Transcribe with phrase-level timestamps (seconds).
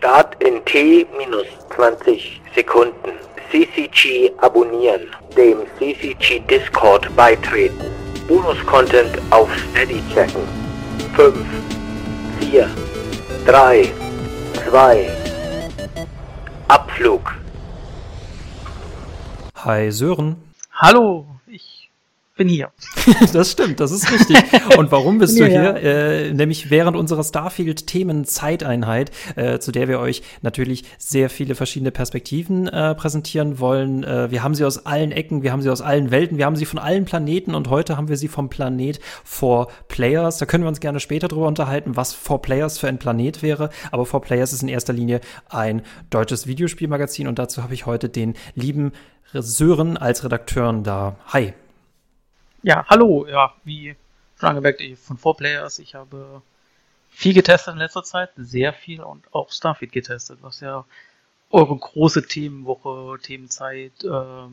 [0.00, 3.12] Start in T-20 Sekunden.
[3.50, 5.14] CCG abonnieren.
[5.36, 7.84] Dem CCG Discord beitreten.
[8.26, 10.40] Bonus-Content auf Steady checken.
[11.14, 11.36] 5,
[12.40, 12.70] 4,
[13.44, 13.92] 3,
[14.70, 15.10] 2,
[16.68, 17.34] Abflug.
[19.56, 20.36] Hi Sören.
[20.72, 21.26] Hallo,
[22.40, 22.70] bin hier.
[23.34, 24.38] das stimmt, das ist richtig.
[24.78, 25.76] Und warum bist du hier?
[25.76, 32.66] Äh, nämlich während unserer Starfield-Themen-Zeiteinheit, äh, zu der wir euch natürlich sehr viele verschiedene Perspektiven
[32.66, 34.04] äh, präsentieren wollen.
[34.04, 36.56] Äh, wir haben sie aus allen Ecken, wir haben sie aus allen Welten, wir haben
[36.56, 40.38] sie von allen Planeten und heute haben wir sie vom Planet For Players.
[40.38, 43.68] Da können wir uns gerne später drüber unterhalten, was For Players für ein Planet wäre.
[43.90, 45.20] Aber For Players ist in erster Linie
[45.50, 48.92] ein deutsches Videospielmagazin und dazu habe ich heute den lieben
[49.34, 51.16] Sören als Redakteuren da.
[51.26, 51.52] Hi.
[52.62, 53.26] Ja, hallo.
[53.26, 53.96] Ja, wie
[54.38, 55.80] schon angemerkt, ich von 4Players.
[55.80, 56.42] Ich habe
[57.10, 60.84] viel getestet in letzter Zeit, sehr viel und auch Starfield getestet, was ja
[61.50, 64.08] eure große Themenwoche, Themenzeit äh,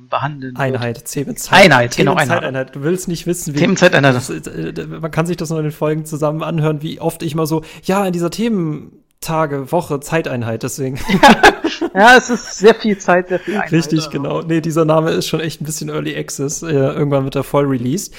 [0.10, 1.66] behandeln Einheit, Themenzeit.
[1.66, 2.44] Einheit, genau, Einheit.
[2.44, 2.76] Einheit.
[2.76, 3.60] Du willst nicht wissen, wie.
[3.60, 4.16] Themenzeit, Einheit.
[4.16, 7.36] Das, äh, man kann sich das noch in den Folgen zusammen anhören, wie oft ich
[7.36, 11.00] mal so, ja, in dieser Themen Tage, Woche, Zeiteinheit, deswegen.
[11.24, 11.42] ja,
[11.94, 13.72] es ist sehr viel Zeit, sehr viel Einheit.
[13.72, 14.10] Richtig, also.
[14.10, 14.42] genau.
[14.42, 16.64] Nee, dieser Name ist schon echt ein bisschen Early Access.
[16.64, 18.14] Äh, irgendwann wird er voll released.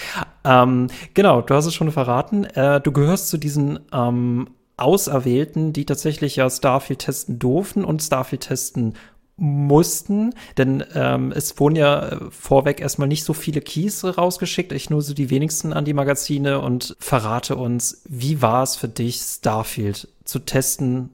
[0.44, 2.44] Ähm, genau, du hast es schon verraten.
[2.44, 8.42] Äh, du gehörst zu diesen ähm, Auserwählten, die tatsächlich ja Starfield testen durften und Starfield
[8.42, 8.94] testen
[9.38, 14.90] mussten, denn ähm, es wurden ja äh, vorweg erstmal nicht so viele Keys rausgeschickt, ich
[14.90, 19.20] nur so die wenigsten an die Magazine und verrate uns, wie war es für dich,
[19.20, 21.10] Starfield zu testen?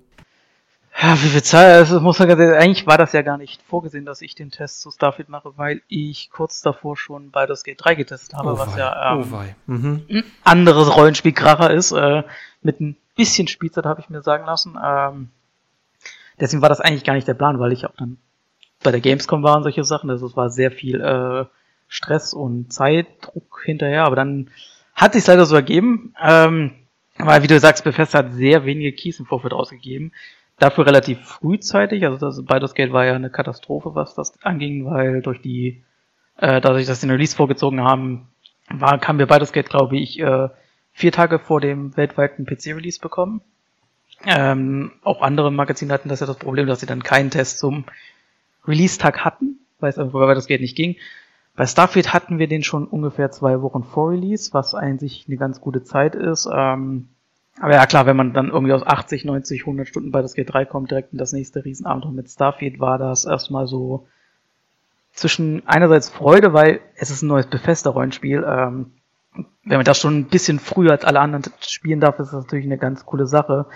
[1.00, 3.60] Ja, wie viel Zeit, also muss man ganz ehrlich, eigentlich war das ja gar nicht
[3.62, 7.84] vorgesehen, dass ich den Test zu Starfield mache, weil ich kurz davor schon Baldur's Gate
[7.84, 10.04] 3 getestet habe, oh was ja ähm, oh mhm.
[10.08, 12.22] ein anderes Rollenspielkracher ist, äh,
[12.62, 14.78] mit ein bisschen Spielzeit habe ich mir sagen lassen.
[14.82, 15.30] Ähm,
[16.38, 18.18] deswegen war das eigentlich gar nicht der Plan, weil ich auch dann
[18.82, 20.10] bei der Gamescom war und solche Sachen.
[20.10, 21.44] Also es war sehr viel äh,
[21.88, 24.50] Stress und Zeitdruck hinterher, aber dann
[24.94, 26.14] hat sich leider so ergeben.
[26.22, 26.72] Ähm,
[27.18, 30.12] weil, wie du sagst, Bethesda hat sehr wenige Keys im Vorfeld ausgegeben.
[30.58, 32.04] Dafür relativ frühzeitig.
[32.04, 35.82] Also das Baldur's Gate war ja eine Katastrophe, was das anging, weil durch die,
[36.36, 38.28] äh, dadurch, dass sie den Release vorgezogen haben,
[38.68, 40.48] war, haben wir Baldur's Gate, glaube ich, äh,
[40.92, 43.40] vier Tage vor dem weltweiten PC-Release bekommen.
[44.24, 47.84] Ähm, auch andere Magazine hatten das ja das Problem, dass sie dann keinen Test zum
[48.66, 50.96] Release-Tag hatten, weil es einfach das Geld nicht ging.
[51.56, 55.60] Bei Starfield hatten wir den schon ungefähr zwei Wochen vor Release, was eigentlich eine ganz
[55.60, 56.48] gute Zeit ist.
[56.52, 57.08] Ähm,
[57.60, 60.66] aber ja klar, wenn man dann irgendwie aus 80, 90, 100 Stunden bei das G3
[60.66, 64.06] kommt, direkt in das nächste Riesenabenteuer mit Starfield, war das erstmal so
[65.12, 68.44] zwischen einerseits Freude, weil es ist ein neues Bethesda-Rollenspiel.
[68.46, 68.92] Ähm,
[69.64, 72.66] wenn man das schon ein bisschen früher als alle anderen spielen darf, ist das natürlich
[72.66, 73.66] eine ganz coole Sache.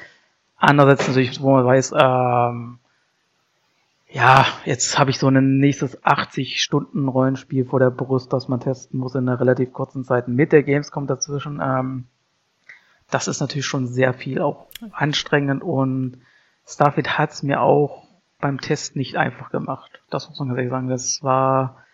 [0.56, 2.78] Andererseits natürlich, wo man weiß, ähm,
[4.10, 8.60] ja, jetzt habe ich so ein nächstes 80 Stunden Rollenspiel vor der Brust, das man
[8.60, 11.60] testen muss in einer relativ kurzen Zeit mit der Gamescom dazwischen.
[11.62, 12.06] Ähm,
[13.10, 16.18] das ist natürlich schon sehr viel, auch anstrengend und
[16.66, 18.06] Starfield hat es mir auch
[18.40, 20.02] beim Test nicht einfach gemacht.
[20.10, 20.88] Das muss man ganz ehrlich sagen.
[20.88, 21.84] Das war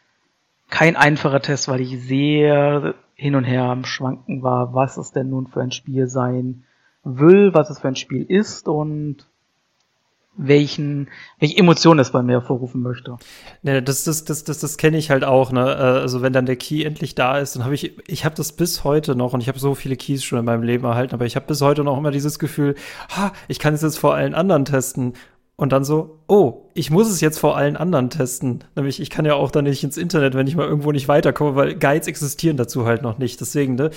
[0.69, 5.31] kein einfacher Test, weil ich sehr hin und her am Schwanken war, was es denn
[5.31, 6.65] nun für ein Spiel sein
[7.05, 9.29] will, was es für ein Spiel ist und
[10.37, 11.09] welchen,
[11.39, 13.17] welche Emotionen es bei mir hervorrufen möchte.
[13.62, 15.61] Ne, das, das, das, das, das kenne ich halt auch, ne?
[15.61, 18.53] Äh, also wenn dann der Key endlich da ist, dann habe ich, ich habe das
[18.53, 21.27] bis heute noch und ich habe so viele Keys schon in meinem Leben erhalten, aber
[21.27, 22.75] ich habe bis heute noch immer dieses Gefühl,
[23.11, 25.15] ha, ich kann es jetzt vor allen anderen testen.
[25.56, 28.65] Und dann so, oh, ich muss es jetzt vor allen anderen testen.
[28.75, 31.55] Nämlich, ich kann ja auch dann nicht ins Internet, wenn ich mal irgendwo nicht weiterkomme,
[31.55, 33.41] weil Guides existieren dazu halt noch nicht.
[33.41, 33.91] Deswegen, ne,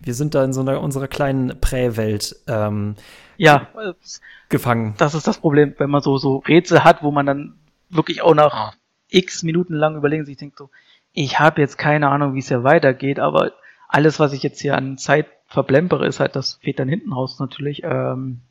[0.00, 2.94] wir sind da in so einer unserer kleinen Präwelt ähm,
[3.40, 3.68] ja,
[4.50, 4.94] gefangen.
[4.98, 7.54] Das ist das Problem, wenn man so, so Rätsel hat, wo man dann
[7.88, 8.74] wirklich auch nach
[9.08, 10.68] x Minuten lang überlegen sich denkt so,
[11.12, 13.52] ich habe jetzt keine Ahnung, wie es ja weitergeht, aber
[13.88, 17.40] alles, was ich jetzt hier an Zeit verblempere, ist halt, das fehlt dann hinten raus
[17.40, 17.82] natürlich.
[17.82, 18.42] Ähm,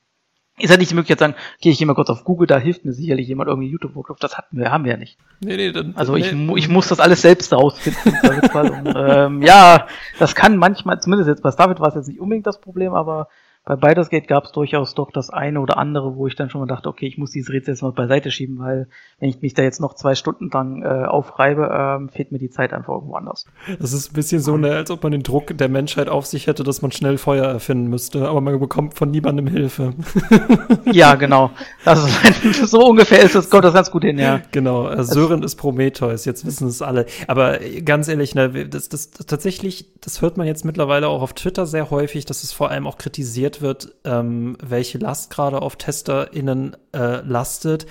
[0.57, 2.57] ist halt nicht die Möglichkeit zu sagen, okay, ich gehe mal kurz auf Google, da
[2.57, 4.19] hilft mir sicherlich jemand irgendwie YouTube-Workshop.
[4.19, 5.17] Das hatten wir, haben wir ja nicht.
[5.39, 6.21] Nee, nee, dann, also nee.
[6.21, 8.13] ich, ich muss das alles selbst rausfinden.
[8.53, 9.87] und, ähm, ja,
[10.17, 13.29] das kann manchmal, zumindest jetzt bei David war es jetzt nicht unbedingt das Problem, aber
[13.69, 16.59] bei Baldur's Gate gab es durchaus doch das eine oder andere, wo ich dann schon
[16.59, 18.87] mal dachte, okay, ich muss dieses Rätsel jetzt mal beiseite schieben, weil
[19.19, 22.49] wenn ich mich da jetzt noch zwei Stunden lang äh, aufreibe, ähm, fehlt mir die
[22.49, 23.45] Zeit einfach irgendwo anders.
[23.79, 26.47] Das ist ein bisschen so, ne, als ob man den Druck der Menschheit auf sich
[26.47, 29.93] hätte, dass man schnell Feuer erfinden müsste, aber man bekommt von niemandem Hilfe.
[30.85, 31.51] ja, genau.
[31.85, 32.03] Das
[32.43, 34.41] ist, so ungefähr ist das, kommt das ganz gut hin, ja.
[34.51, 37.05] Genau, äh, Sören ist Prometheus, jetzt wissen es alle.
[37.27, 41.33] Aber ganz ehrlich, ne, das, das, das tatsächlich, das hört man jetzt mittlerweile auch auf
[41.33, 45.75] Twitter sehr häufig, dass es vor allem auch kritisiert wird, ähm, welche Last gerade auf
[45.75, 47.85] TesterInnen äh, lastet.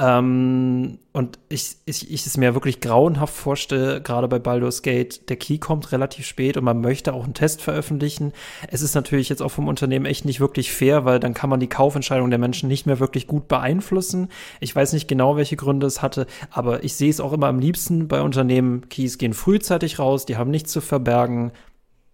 [0.00, 5.36] Ähm, und ich, ich, ich es mir wirklich grauenhaft vorstelle, gerade bei Baldur's Gate, der
[5.36, 8.32] Key kommt relativ spät und man möchte auch einen Test veröffentlichen.
[8.68, 11.58] Es ist natürlich jetzt auch vom Unternehmen echt nicht wirklich fair, weil dann kann man
[11.58, 14.28] die Kaufentscheidung der Menschen nicht mehr wirklich gut beeinflussen.
[14.60, 17.58] Ich weiß nicht genau, welche Gründe es hatte, aber ich sehe es auch immer am
[17.58, 18.88] liebsten bei Unternehmen.
[18.88, 21.50] Keys gehen frühzeitig raus, die haben nichts zu verbergen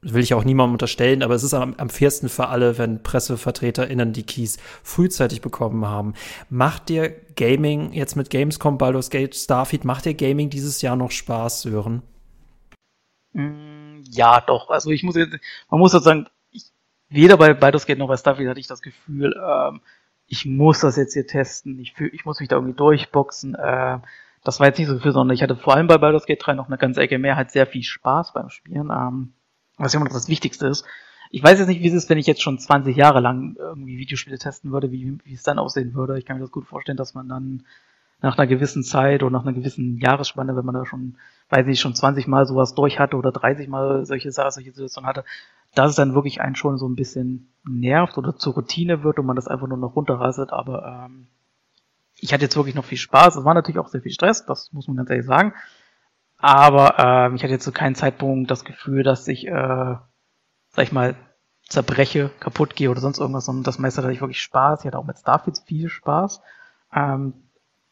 [0.04, 4.12] will ich auch niemandem unterstellen, aber es ist am, am fairsten für alle, wenn PressevertreterInnen
[4.12, 6.14] die Keys frühzeitig bekommen haben.
[6.50, 11.10] Macht dir Gaming jetzt mit Gamescom, Baldur's Gate, Starfield, macht dir Gaming dieses Jahr noch
[11.10, 12.02] Spaß, Sören?
[13.32, 14.70] Mm, ja, doch.
[14.70, 15.36] Also ich muss jetzt,
[15.70, 16.64] man muss jetzt sagen, ich,
[17.08, 19.80] weder bei Baldur's Gate noch bei Starfield hatte ich das Gefühl, ähm,
[20.26, 23.54] ich muss das jetzt hier testen, ich, fühl, ich muss mich da irgendwie durchboxen.
[23.54, 23.98] Äh,
[24.42, 26.54] das war jetzt nicht so viel, sondern ich hatte vor allem bei Baldur's Gate 3
[26.54, 28.90] noch eine ganze Ecke mehr, halt sehr viel Spaß beim Spielen.
[28.90, 29.32] Ähm,
[29.76, 30.84] was immer noch das Wichtigste ist.
[31.30, 33.98] Ich weiß jetzt nicht, wie es ist, wenn ich jetzt schon 20 Jahre lang irgendwie
[33.98, 36.18] Videospiele testen würde, wie, wie es dann aussehen würde.
[36.18, 37.64] Ich kann mir das gut vorstellen, dass man dann
[38.20, 41.16] nach einer gewissen Zeit oder nach einer gewissen Jahresspanne, wenn man da schon,
[41.50, 45.24] weiß ich, schon 20 Mal sowas durch hatte oder 30 Mal solche solche Situationen hatte,
[45.74, 49.26] dass es dann wirklich einen schon so ein bisschen nervt oder zur Routine wird und
[49.26, 50.52] man das einfach nur noch runterrasselt.
[50.52, 51.26] Aber ähm,
[52.18, 53.36] ich hatte jetzt wirklich noch viel Spaß.
[53.36, 55.52] Es war natürlich auch sehr viel Stress, das muss man ganz ehrlich sagen.
[56.38, 60.92] Aber ähm, ich hatte jetzt zu keinem Zeitpunkt das Gefühl, dass ich, äh, sag ich
[60.92, 61.14] mal,
[61.68, 64.80] zerbreche, kaputt gehe oder sonst irgendwas, sondern das meiste hatte ich wirklich Spaß.
[64.80, 66.42] Ich hatte auch mit Starfield viel Spaß.
[66.94, 67.34] Ähm,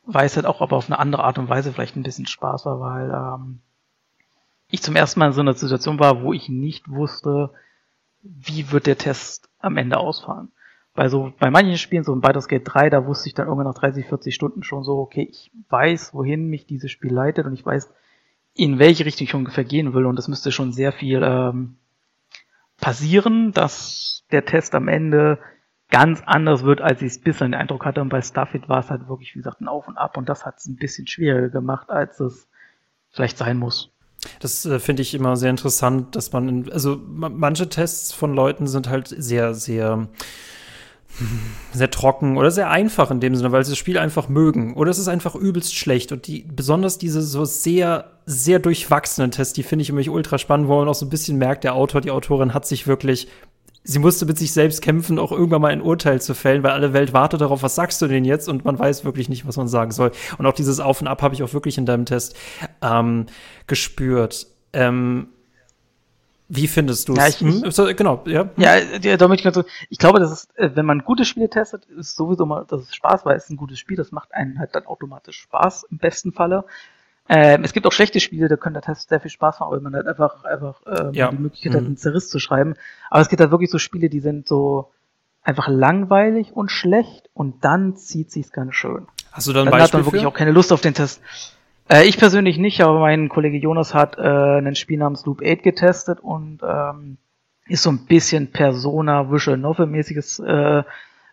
[0.04, 2.80] weiß halt auch, aber auf eine andere Art und Weise vielleicht ein bisschen Spaß war,
[2.80, 3.60] weil ähm,
[4.68, 7.50] ich zum ersten Mal in so einer Situation war, wo ich nicht wusste,
[8.22, 10.50] wie wird der Test am Ende ausfallen.
[10.94, 13.66] Bei so, bei manchen Spielen, so in Baldur's Gate 3, da wusste ich dann irgendwann
[13.66, 17.54] nach 30, 40 Stunden schon so, okay, ich weiß, wohin mich dieses Spiel leitet und
[17.54, 17.92] ich weiß,
[18.54, 20.06] in welche Richtung ich ungefähr gehen will.
[20.06, 21.76] Und es müsste schon sehr viel ähm,
[22.80, 25.38] passieren, dass der Test am Ende
[25.90, 28.00] ganz anders wird, als ich es bisher den Eindruck hatte.
[28.00, 30.16] Und bei Starfield war es halt wirklich, wie gesagt, ein Auf und Ab.
[30.16, 32.48] Und das hat es ein bisschen schwieriger gemacht, als es
[33.10, 33.90] vielleicht sein muss.
[34.40, 38.66] Das äh, finde ich immer sehr interessant, dass man, in, also manche Tests von Leuten
[38.66, 40.08] sind halt sehr, sehr
[41.72, 44.74] sehr trocken oder sehr einfach in dem Sinne, weil sie das Spiel einfach mögen.
[44.74, 46.12] Oder es ist einfach übelst schlecht.
[46.12, 50.68] Und die, besonders diese so sehr, sehr durchwachsenen Tests, die finde ich immer ultra spannend,
[50.68, 53.28] wo man auch so ein bisschen merkt, der Autor, die Autorin hat sich wirklich,
[53.84, 56.92] sie musste mit sich selbst kämpfen, auch irgendwann mal ein Urteil zu fällen, weil alle
[56.92, 58.48] Welt wartet darauf, was sagst du denn jetzt?
[58.48, 60.12] Und man weiß wirklich nicht, was man sagen soll.
[60.38, 62.36] Und auch dieses Auf und Ab habe ich auch wirklich in deinem Test
[62.80, 63.26] ähm,
[63.66, 64.46] gespürt.
[64.72, 65.28] Ähm,
[66.54, 67.18] wie findest du es?
[67.18, 67.96] Ja, ich, hm?
[67.96, 68.50] genau, ja.
[68.56, 72.14] Ja, damit ich, so, ich glaube, dass es, äh, wenn man gute Spiele testet, ist
[72.14, 74.84] sowieso mal, dass es Spaß, weil es ein gutes Spiel, das macht einen halt dann
[74.84, 76.66] automatisch Spaß, im besten Falle.
[77.26, 79.80] Ähm, es gibt auch schlechte Spiele, da können der Test sehr viel Spaß machen, weil
[79.80, 81.30] man halt einfach, einfach ähm, ja.
[81.30, 81.76] die Möglichkeit mhm.
[81.76, 82.74] hat, einen Zerriss zu schreiben.
[83.08, 84.90] Aber es gibt halt wirklich so Spiele, die sind so
[85.42, 89.06] einfach langweilig und schlecht und dann zieht sich's ganz schön.
[89.32, 91.22] Hast du dann, dann hat man wirklich auch keine Lust auf den Test.
[91.88, 95.62] Äh, ich persönlich nicht, aber mein Kollege Jonas hat äh, ein Spiel namens Loop 8
[95.62, 97.18] getestet und ähm,
[97.66, 100.82] ist so ein bisschen Persona Visual Novel mäßiges äh,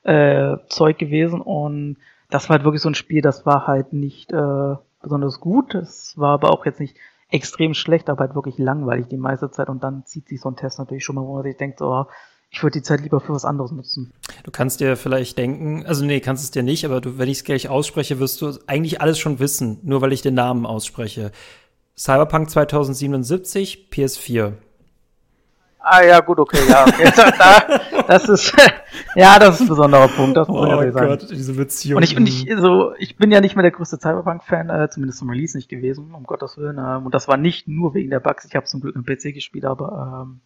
[0.04, 1.98] äh, Zeug gewesen und
[2.30, 6.18] das war halt wirklich so ein Spiel, das war halt nicht äh, besonders gut, es
[6.18, 6.96] war aber auch jetzt nicht
[7.30, 10.56] extrem schlecht, aber halt wirklich langweilig die meiste Zeit und dann zieht sich so ein
[10.56, 12.06] Test natürlich schon mal, wo man sich denkt, so,
[12.52, 14.12] ich würde die Zeit lieber für was anderes nutzen.
[14.44, 17.40] Du kannst dir vielleicht denken, also nee, kannst es dir nicht, aber du, wenn ich
[17.40, 21.32] es gleich ausspreche, wirst du eigentlich alles schon wissen, nur weil ich den Namen ausspreche.
[21.96, 24.54] Cyberpunk 2077, PS4.
[25.82, 27.12] Ah ja, gut, okay, ja, okay.
[27.16, 28.54] da, das ist
[29.16, 31.08] ja, das ist ein besonderer Punkt, das muss oh ich sagen.
[31.08, 31.98] Gott, diese Beziehung.
[31.98, 35.20] Und ich, und ich, so, ich bin ja nicht mehr der größte Cyberpunk-Fan, äh, zumindest
[35.20, 36.78] zum Release nicht gewesen, um Gottes Willen.
[36.80, 38.46] Ähm, und das war nicht nur wegen der Bugs.
[38.46, 40.42] Ich habe zum Glück am PC gespielt, aber ähm,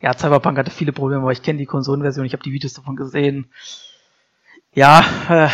[0.00, 2.96] ja, Cyberpunk hatte viele Probleme, aber ich kenne die Konsolenversion, ich habe die Videos davon
[2.96, 3.46] gesehen.
[4.76, 5.48] Ja, äh,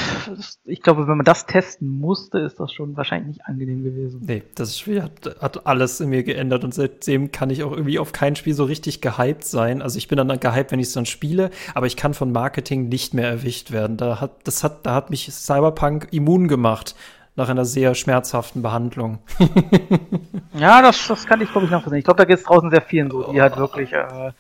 [0.65, 4.23] ich glaube, wenn man das testen musste, ist das schon wahrscheinlich nicht angenehm gewesen.
[4.25, 7.99] Nee, das Spiel hat, hat alles in mir geändert und seitdem kann ich auch irgendwie
[7.99, 9.83] auf kein Spiel so richtig gehypt sein.
[9.83, 12.89] Also ich bin dann gehypt, wenn ich es dann spiele, aber ich kann von Marketing
[12.89, 13.99] nicht mehr erwischt werden.
[13.99, 16.95] Da hat, das hat, da hat mich Cyberpunk immun gemacht
[17.41, 19.19] nach einer sehr schmerzhaften Behandlung.
[20.55, 21.99] ja, das, das kann ich, glaube ich, nachvollziehen.
[21.99, 24.33] Ich glaube, da geht es draußen sehr vielen so, die halt wirklich äh,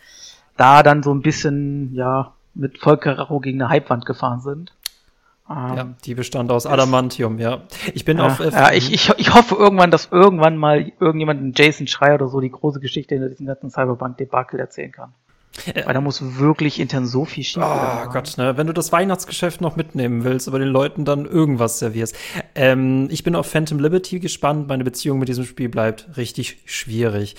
[0.56, 4.72] da dann so ein bisschen, ja, mit Vollkaracho gegen eine Hypewand gefahren sind.
[5.48, 7.62] Ähm, ja, die bestand aus Adamantium, ja.
[7.94, 8.40] Ich bin ja, auf.
[8.40, 12.40] F ja, ich, ich, ich hoffe irgendwann, dass irgendwann mal irgendjemand, Jason Schreier oder so,
[12.40, 15.14] die große Geschichte hinter diesem ganzen Cyberpunk-Debakel erzählen kann.
[15.84, 18.56] Weil da muss wirklich intern so viel schief Oh Gott, ne?
[18.56, 22.14] wenn du das Weihnachtsgeschäft noch mitnehmen willst, aber den Leuten dann irgendwas servierst.
[22.54, 24.68] Ähm, ich bin auf Phantom Liberty gespannt.
[24.68, 27.36] Meine Beziehung mit diesem Spiel bleibt richtig schwierig.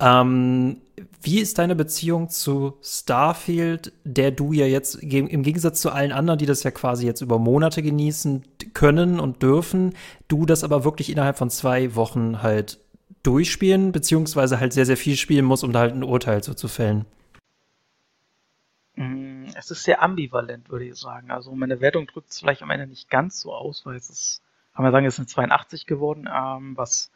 [0.00, 0.78] Ähm,
[1.22, 6.38] wie ist deine Beziehung zu Starfield, der du ja jetzt im Gegensatz zu allen anderen,
[6.38, 9.94] die das ja quasi jetzt über Monate genießen können und dürfen,
[10.28, 12.78] du das aber wirklich innerhalb von zwei Wochen halt
[13.22, 16.68] durchspielen, beziehungsweise halt sehr, sehr viel spielen musst, um da halt ein Urteil zu, zu
[16.68, 17.04] fällen?
[19.00, 21.30] Mm, es ist sehr ambivalent, würde ich sagen.
[21.30, 24.42] Also meine Wertung drückt es vielleicht am Ende nicht ganz so aus, weil es ist,
[24.74, 27.10] kann man sagen, es eine 82 geworden, ähm, was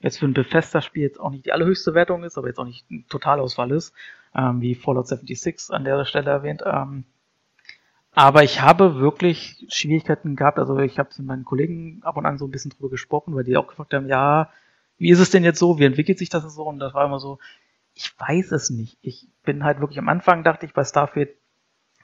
[0.00, 2.90] jetzt für ein Bethesda-Spiel jetzt auch nicht die allerhöchste Wertung ist, aber jetzt auch nicht
[2.90, 3.92] ein Totalausfall ist,
[4.34, 6.62] ähm, wie Fallout 76 an der Stelle erwähnt.
[6.64, 7.04] Ähm,
[8.12, 10.58] aber ich habe wirklich Schwierigkeiten gehabt.
[10.58, 13.44] Also ich habe mit meinen Kollegen ab und an so ein bisschen drüber gesprochen, weil
[13.44, 14.50] die auch gefragt haben, ja,
[14.96, 15.78] wie ist es denn jetzt so?
[15.78, 16.64] Wie entwickelt sich das so?
[16.64, 17.38] Und das war immer so,
[17.98, 18.96] ich weiß es nicht.
[19.02, 21.30] Ich bin halt wirklich am Anfang, dachte ich bei Starfield,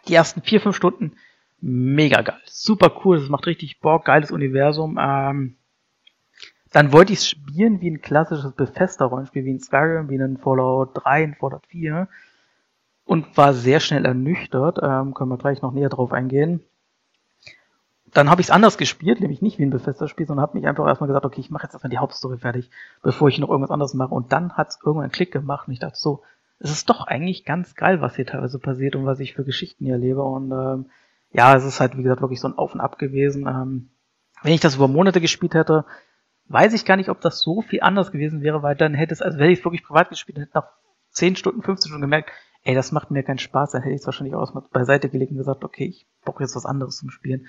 [0.08, 1.16] die ersten vier, fünf Stunden
[1.60, 2.40] mega geil.
[2.46, 4.98] Super cool, das macht richtig Bock, geiles Universum.
[5.00, 5.56] Ähm,
[6.72, 10.90] dann wollte ich es spielen wie ein klassisches Bethesda-Rollenspiel, wie ein Skyrim, wie ein Fallout
[10.94, 12.08] 3, ein Fallout 4
[13.04, 14.80] und war sehr schnell ernüchtert.
[14.82, 16.60] Ähm, können wir gleich noch näher drauf eingehen.
[18.14, 20.86] Dann habe ich es anders gespielt, nämlich nicht wie ein Bethesda-Spiel, sondern habe mich einfach
[20.86, 22.70] erstmal gesagt, okay, ich mache jetzt erstmal die Hauptstory fertig,
[23.02, 24.14] bevor ich noch irgendwas anderes mache.
[24.14, 26.22] Und dann hat es irgendwann einen Klick gemacht und ich dachte so,
[26.60, 29.84] es ist doch eigentlich ganz geil, was hier teilweise passiert und was ich für Geschichten
[29.84, 30.22] hier erlebe.
[30.22, 30.86] Und ähm,
[31.32, 33.48] ja, es ist halt, wie gesagt, wirklich so ein Auf und Ab gewesen.
[33.48, 33.90] Ähm,
[34.42, 35.84] wenn ich das über Monate gespielt hätte,
[36.46, 39.22] weiß ich gar nicht, ob das so viel anders gewesen wäre, weil dann hätte es,
[39.22, 40.68] also wenn ich es wirklich privat gespielt hätte, nach
[41.10, 42.30] 10 Stunden, 15 Stunden gemerkt,
[42.62, 45.32] ey, das macht mir keinen Spaß, dann hätte ich es wahrscheinlich auch mal beiseite gelegt
[45.32, 47.46] und gesagt, okay, ich brauche jetzt was anderes zum Spielen.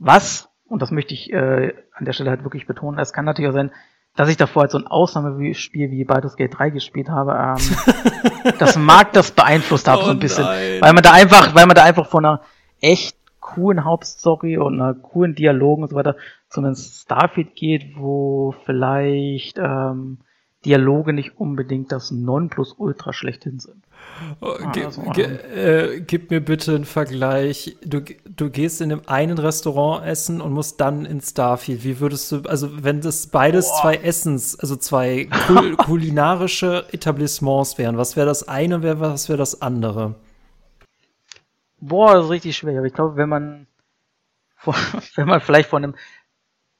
[0.00, 3.50] Was, und das möchte ich äh, an der Stelle halt wirklich betonen, es kann natürlich
[3.50, 3.70] auch sein,
[4.16, 7.32] dass ich davor halt so ein Ausnahmespiel wie Baldur's Gate 3 gespielt habe.
[7.32, 10.80] Ähm, das mag das beeinflusst haben oh so ein bisschen, nein.
[10.80, 12.40] weil man da einfach, weil man da einfach von einer
[12.80, 16.16] echt coolen Hauptstory und einer coolen Dialogen und so weiter
[16.48, 20.18] zumindest Starfield geht, wo vielleicht ähm,
[20.64, 23.82] Dialoge nicht unbedingt das Nonplusultra schlechthin sind.
[24.40, 27.78] Oh, ah, also, äh, gib mir bitte einen Vergleich.
[27.82, 31.82] Du, du gehst in einem einen Restaurant essen und musst dann in Starfield.
[31.82, 33.80] Wie würdest du, also wenn das beides oh.
[33.80, 39.62] zwei Essens, also zwei kul kulinarische Etablissements wären, was wäre das eine, was wäre das
[39.62, 40.16] andere?
[41.80, 42.76] Boah, das ist richtig schwer.
[42.78, 43.66] Aber ich glaube, wenn man,
[45.14, 45.94] wenn man vielleicht von einem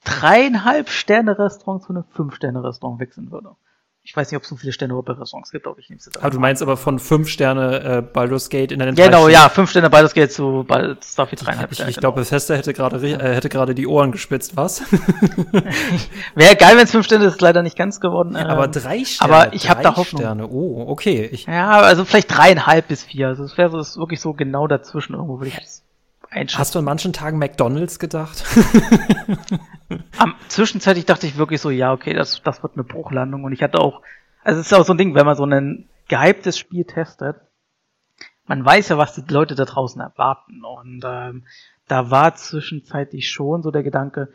[0.05, 3.57] dreieinhalb Sterne Restaurant zu einem fünf Sterne Restaurant wechseln würde.
[4.03, 6.25] Ich weiß nicht, ob es so viele Sterne Restaurants gibt, aber ich nehme es jetzt
[6.25, 9.71] Ah, du meinst aber von fünf Sterne äh, Baldur's Gate in den Genau, ja, fünf
[9.71, 11.91] Sterne Baldur's Gate zu Bald Starfield dreieinhalb Sterne.
[11.91, 12.25] Ich, ich glaube, genau.
[12.25, 14.83] Bethesda hätte gerade äh, hätte gerade die Ohren gespitzt, was?
[16.35, 18.37] Wäre geil, wenn es fünf Sterne ist, leider nicht ganz geworden.
[18.37, 19.33] Ähm, aber drei Sterne.
[19.33, 20.23] Aber ich habe da Hoffnung.
[20.23, 20.49] Sterne.
[20.49, 21.29] Oh, okay.
[21.31, 23.29] Ich ja, also vielleicht dreieinhalb bis vier.
[23.29, 25.61] Also es wäre so, wirklich so genau dazwischen irgendwo, würde ich
[26.31, 26.59] einschätzen.
[26.59, 28.45] Hast du an manchen Tagen McDonalds gedacht?
[30.19, 33.45] Am zwischenzeitlich dachte ich wirklich so, ja, okay, das, das wird eine Bruchlandung.
[33.45, 34.03] Und ich hatte auch,
[34.43, 37.37] also es ist ja auch so ein Ding, wenn man so ein gehyptes Spiel testet,
[38.47, 40.65] man weiß ja, was die Leute da draußen erwarten.
[40.65, 41.45] Und ähm,
[41.87, 44.29] da war zwischenzeitlich schon so der Gedanke,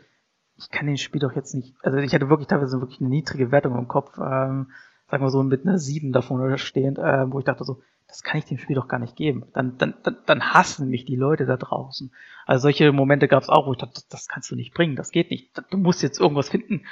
[0.58, 3.52] ich kann den Spiel doch jetzt nicht, also ich hatte wirklich teilweise wirklich eine niedrige
[3.52, 4.70] Wertung im Kopf, ähm,
[5.10, 8.38] sagen wir so mit einer 7 davon stehend, äh, wo ich dachte so, das kann
[8.38, 9.46] ich dem Spiel doch gar nicht geben.
[9.52, 12.12] Dann, dann, dann, dann hassen mich die Leute da draußen.
[12.46, 14.96] Also solche Momente gab es auch, wo ich dachte, das, das kannst du nicht bringen,
[14.96, 15.50] das geht nicht.
[15.70, 16.86] Du musst jetzt irgendwas finden,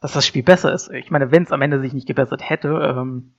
[0.00, 0.90] dass das Spiel besser ist.
[0.90, 3.34] Ich meine, wenn es am Ende sich nicht gebessert hätte, ähm,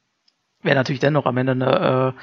[0.62, 2.16] wäre natürlich dennoch am Ende eine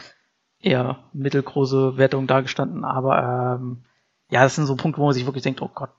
[0.62, 2.84] äh, eher mittelgroße Wertung dargestanden.
[2.84, 3.84] Aber ähm,
[4.30, 5.90] ja, das sind so Punkte, wo man sich wirklich denkt, oh Gott,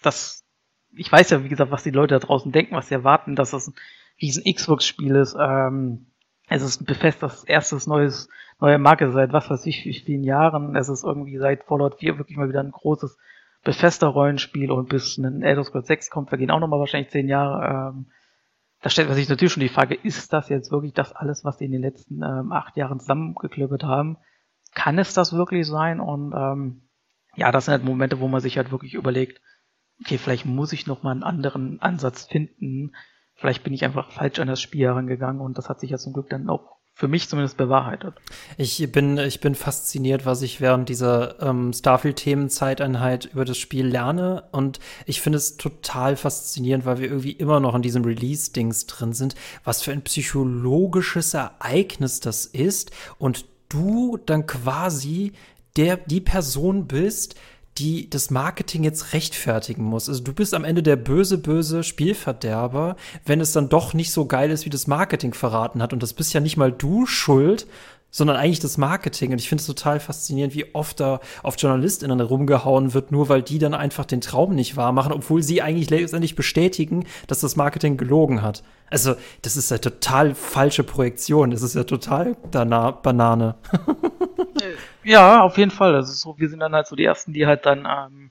[0.00, 0.46] das,
[0.94, 3.50] ich weiß ja, wie gesagt, was die Leute da draußen denken, was sie erwarten, dass
[3.50, 3.74] das ein
[4.20, 5.36] riesen Xbox-Spiel ist.
[5.38, 6.06] Ähm,
[6.48, 8.28] es ist Bethesdas erstes neues,
[8.60, 10.76] neue Marke seit was weiß ich, wie vielen Jahren.
[10.76, 13.18] Es ist irgendwie seit Fallout 4 wirklich mal wieder ein großes
[13.64, 17.94] Bethesda-Rollenspiel und bis ein Elder Scrolls 6 kommt, vergehen auch nochmal wahrscheinlich zehn Jahre.
[17.94, 18.06] Ähm,
[18.80, 21.58] da stellt man sich natürlich schon die Frage, ist das jetzt wirklich das alles, was
[21.58, 24.18] die in den letzten ähm, acht Jahren zusammengeklöppelt haben?
[24.74, 25.98] Kann es das wirklich sein?
[25.98, 26.82] Und ähm,
[27.34, 29.40] ja, das sind halt Momente, wo man sich halt wirklich überlegt,
[30.00, 32.92] okay, vielleicht muss ich noch mal einen anderen Ansatz finden,
[33.36, 36.12] vielleicht bin ich einfach falsch an das Spiel herangegangen und das hat sich ja zum
[36.12, 38.14] Glück dann auch für mich zumindest bewahrheitet.
[38.56, 44.44] Ich bin, ich bin fasziniert, was ich während dieser ähm, Starfield-Themenzeiteinheit über das Spiel lerne.
[44.50, 49.12] Und ich finde es total faszinierend, weil wir irgendwie immer noch in diesem Release-Dings drin
[49.12, 52.92] sind, was für ein psychologisches Ereignis das ist.
[53.18, 55.34] Und du dann quasi
[55.76, 57.34] der, die Person bist,
[57.78, 60.08] die das Marketing jetzt rechtfertigen muss.
[60.08, 64.26] Also du bist am Ende der böse, böse Spielverderber, wenn es dann doch nicht so
[64.26, 65.92] geil ist, wie das Marketing verraten hat.
[65.92, 67.66] Und das bist ja nicht mal du schuld,
[68.10, 69.32] sondern eigentlich das Marketing.
[69.32, 73.42] Und ich finde es total faszinierend, wie oft da auf JournalistInnen rumgehauen wird, nur weil
[73.42, 77.56] die dann einfach den Traum nicht wahr machen, obwohl sie eigentlich letztendlich bestätigen, dass das
[77.56, 78.62] Marketing gelogen hat.
[78.88, 81.50] Also, das ist ja total falsche Projektion.
[81.50, 83.56] Das ist ja total Banane.
[85.04, 85.92] ja, auf jeden Fall.
[85.92, 88.30] Das ist so, wir sind dann halt so die Ersten, die halt dann, ähm,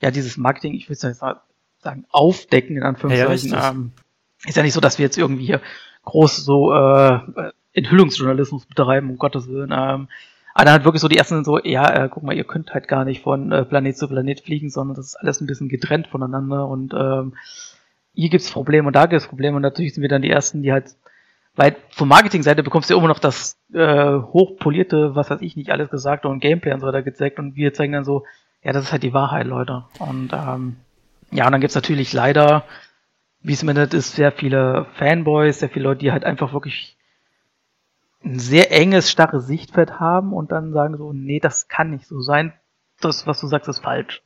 [0.00, 3.50] ja, dieses Marketing, ich will es nicht sagen, aufdecken, in Anführungszeichen.
[3.50, 3.92] Ja, ähm,
[4.46, 5.60] ist ja nicht so, dass wir jetzt irgendwie hier
[6.04, 7.20] groß so äh,
[7.72, 9.72] Enthüllungsjournalismus betreiben, um Gottes Willen.
[9.72, 10.08] Ähm,
[10.54, 12.88] aber dann halt wirklich so die ersten so, ja, äh, guck mal, ihr könnt halt
[12.88, 16.08] gar nicht von äh, Planet zu Planet fliegen, sondern das ist alles ein bisschen getrennt
[16.08, 17.34] voneinander und ähm,
[18.14, 20.72] hier gibt's Probleme und da gibt's Probleme und natürlich sind wir dann die ersten, die
[20.72, 20.96] halt,
[21.54, 25.88] weil von Marketingseite bekommst du immer noch das äh, hochpolierte, was weiß ich nicht, alles
[25.90, 28.24] gesagt und Gameplay und so weiter gezeigt und wir zeigen dann so,
[28.62, 29.84] ja, das ist halt die Wahrheit, Leute.
[29.98, 30.76] Und ähm,
[31.30, 32.64] ja, und dann gibt's natürlich leider,
[33.40, 36.96] wie es im Internet ist, sehr viele Fanboys, sehr viele Leute, die halt einfach wirklich
[38.24, 42.20] ein sehr enges, starres Sichtfeld haben und dann sagen so, nee, das kann nicht so
[42.20, 42.52] sein.
[43.00, 44.22] Das, was du sagst, ist falsch.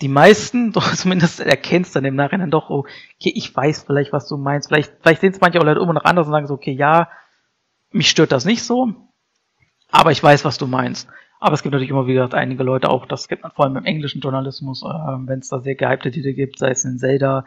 [0.00, 2.86] Die meisten, doch zumindest erkennst dann im Nachhinein doch, oh,
[3.20, 4.68] okay, ich weiß vielleicht, was du meinst.
[4.68, 7.10] Vielleicht, vielleicht sehen es manche auch Leute immer noch anders und sagen so, okay, ja,
[7.90, 8.92] mich stört das nicht so,
[9.90, 11.08] aber ich weiß, was du meinst.
[11.38, 13.76] Aber es gibt natürlich immer, wie gesagt, einige Leute auch, das gibt man vor allem
[13.76, 17.44] im englischen Journalismus, äh, wenn es da sehr gehypte Titel gibt, sei es in Zelda,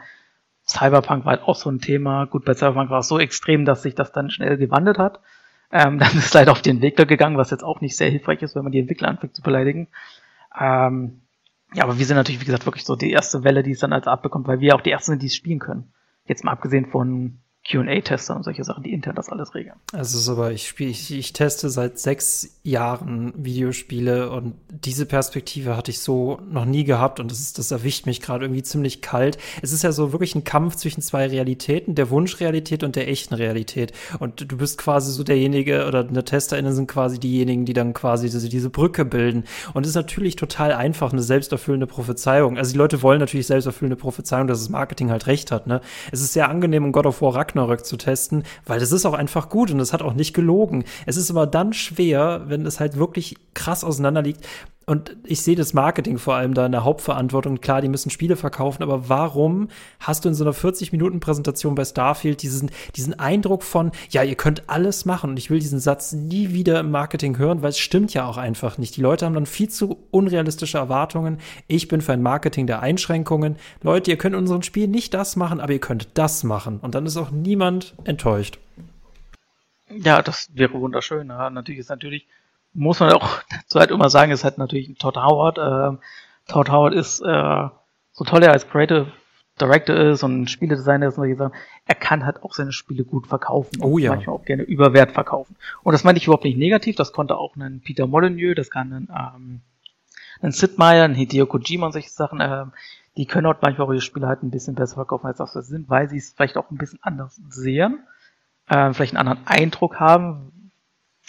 [0.70, 2.26] Cyberpunk war halt auch so ein Thema.
[2.26, 5.20] Gut, bei Cyberpunk war es so extrem, dass sich das dann schnell gewandelt hat.
[5.72, 8.54] Ähm, dann ist leider auf die Entwickler gegangen, was jetzt auch nicht sehr hilfreich ist,
[8.54, 9.88] wenn man die Entwickler anfängt zu beleidigen.
[10.58, 11.22] Ähm,
[11.74, 13.92] ja, aber wir sind natürlich, wie gesagt, wirklich so die erste Welle, die es dann
[13.92, 15.92] als abbekommt, weil wir auch die ersten sind, die es spielen können.
[16.26, 19.76] Jetzt mal abgesehen von QA-Tester und solche Sachen, die intern das alles regeln.
[19.92, 25.76] Also ist aber, ich spiele, ich, ich teste seit sechs Jahren Videospiele und diese Perspektive
[25.76, 29.02] hatte ich so noch nie gehabt und das ist, das erwischt mich gerade irgendwie ziemlich
[29.02, 29.36] kalt.
[29.60, 33.34] Es ist ja so wirklich ein Kampf zwischen zwei Realitäten, der Wunschrealität und der echten
[33.34, 33.92] Realität.
[34.18, 38.30] Und du bist quasi so derjenige, oder eine TesterInnen sind quasi diejenigen, die dann quasi
[38.30, 39.44] diese, diese Brücke bilden.
[39.74, 42.56] Und es ist natürlich total einfach, eine selbsterfüllende Prophezeiung.
[42.56, 45.82] Also die Leute wollen natürlich selbsterfüllende Prophezeiung, dass das Marketing halt recht hat, ne?
[46.10, 49.04] Es ist sehr angenehm, um God of War Ragnarok Ragnarök zu testen, weil das ist
[49.04, 50.84] auch einfach gut und es hat auch nicht gelogen.
[51.06, 54.46] Es ist aber dann schwer, wenn es halt wirklich krass auseinander liegt.
[54.86, 57.60] Und ich sehe das Marketing vor allem da in der Hauptverantwortung.
[57.60, 59.68] Klar, die müssen Spiele verkaufen, aber warum
[60.00, 64.68] hast du in so einer 40-Minuten-Präsentation bei Starfield diesen, diesen Eindruck von, ja, ihr könnt
[64.68, 68.14] alles machen und ich will diesen Satz nie wieder im Marketing hören, weil es stimmt
[68.14, 68.96] ja auch einfach nicht.
[68.96, 71.38] Die Leute haben dann viel zu unrealistische Erwartungen.
[71.68, 73.56] Ich bin für ein Marketing der Einschränkungen.
[73.82, 76.80] Leute, ihr könnt in unserem Spiel nicht das machen, aber ihr könnt das machen.
[76.80, 78.58] Und dann ist auch niemand enttäuscht.
[79.88, 81.28] Ja, das wäre wunderschön.
[81.28, 82.26] Ja, natürlich ist natürlich
[82.72, 85.58] muss man auch dazu halt immer sagen, ist halt natürlich ein Todd Howard.
[85.58, 85.98] Äh,
[86.48, 87.68] Todd Howard ist, äh,
[88.12, 89.12] so toll er als Creative
[89.60, 91.52] Director ist und Spieledesigner ist und solche Sachen,
[91.86, 93.80] er kann halt auch seine Spiele gut verkaufen.
[93.82, 94.10] Oh ja.
[94.10, 95.56] Manchmal auch gerne über Wert verkaufen.
[95.82, 98.92] Und das meine ich überhaupt nicht negativ, das konnte auch ein Peter Molyneux, das kann
[98.92, 99.60] ein, ähm,
[100.40, 102.64] ein Sid Meier, ein Hideo Kojima und solche Sachen, äh,
[103.16, 105.90] die können auch manchmal auch ihre Spiele halt ein bisschen besser verkaufen, als das sind,
[105.90, 108.00] weil sie es vielleicht auch ein bisschen anders sehen,
[108.68, 110.52] äh, vielleicht einen anderen Eindruck haben,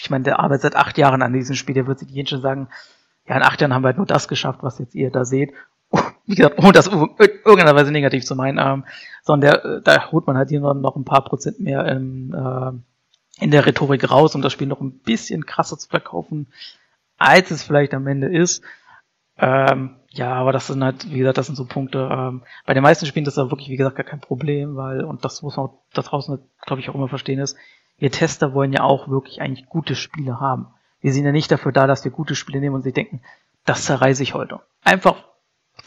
[0.01, 2.41] ich meine, der arbeitet seit acht Jahren an diesem Spiel, der wird sich jeden schon
[2.41, 2.69] sagen,
[3.27, 5.53] ja, in acht Jahren haben wir halt nur das geschafft, was jetzt ihr da seht.
[6.25, 8.85] Wie gesagt, ohne das irgendeiner Weise negativ zu meinen, ähm,
[9.21, 13.43] sondern der, äh, da holt man halt hier noch ein paar Prozent mehr in, äh,
[13.43, 16.51] in der Rhetorik raus, um das Spiel noch ein bisschen krasser zu verkaufen,
[17.17, 18.63] als es vielleicht am Ende ist.
[19.37, 22.09] Ähm, ja, aber das sind halt, wie gesagt, das sind so Punkte.
[22.11, 25.23] Ähm, bei den meisten Spielen ist das wirklich, wie gesagt, gar kein Problem, weil, und
[25.25, 27.55] das muss man da draußen, glaube ich, auch immer verstehen ist,
[28.01, 30.65] wir Tester wollen ja auch wirklich eigentlich gute Spiele haben.
[31.01, 33.21] Wir sind ja nicht dafür da, dass wir gute Spiele nehmen und sie denken,
[33.63, 34.59] das zerreiße ich heute.
[34.83, 35.23] Einfach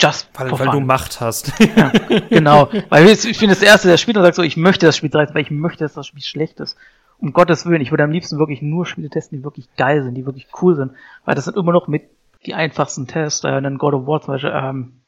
[0.01, 1.53] just weil, weil du Macht hast.
[1.59, 1.89] ja,
[2.31, 2.69] genau.
[2.89, 5.11] Weil ich, ich bin das Erste, der spielt und sagt so, ich möchte das Spiel
[5.11, 6.77] zerreißen, weil ich möchte, dass das Spiel schlecht ist.
[7.19, 10.15] Um Gottes Willen, ich würde am liebsten wirklich nur Spiele testen, die wirklich geil sind,
[10.15, 10.93] die wirklich cool sind.
[11.25, 12.05] Weil das sind immer noch mit
[12.47, 13.43] die einfachsten Tests.
[13.43, 15.01] Äh, dann God of War zum Beispiel, ähm,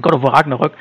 [0.00, 0.74] God of War Ragnarök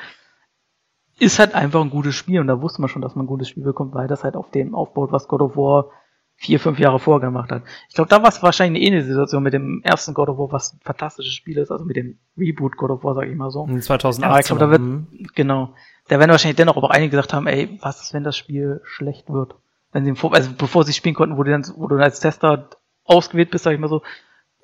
[1.22, 3.48] ist halt einfach ein gutes Spiel und da wusste man schon, dass man ein gutes
[3.48, 5.92] Spiel bekommt, weil das halt auf dem aufbaut, was God of War
[6.36, 7.62] vier, fünf Jahre vorher gemacht hat.
[7.88, 10.52] Ich glaube, da war es wahrscheinlich eine ähnliche Situation mit dem ersten God of War,
[10.52, 13.52] was ein fantastisches Spiel ist, also mit dem Reboot God of War, sag ich mal
[13.52, 13.68] so.
[13.68, 14.24] 2018.
[14.24, 15.28] Aber ich glaube, da wird, mhm.
[15.36, 15.76] genau,
[16.08, 18.82] da werden wahrscheinlich dennoch aber auch einige gesagt haben, ey, was ist, wenn das Spiel
[18.84, 19.54] schlecht wird?
[19.92, 22.70] Wenn sie, also bevor sie spielen konnten, wo du dann, wo du als Tester
[23.04, 24.02] ausgewählt bist, sag ich mal so,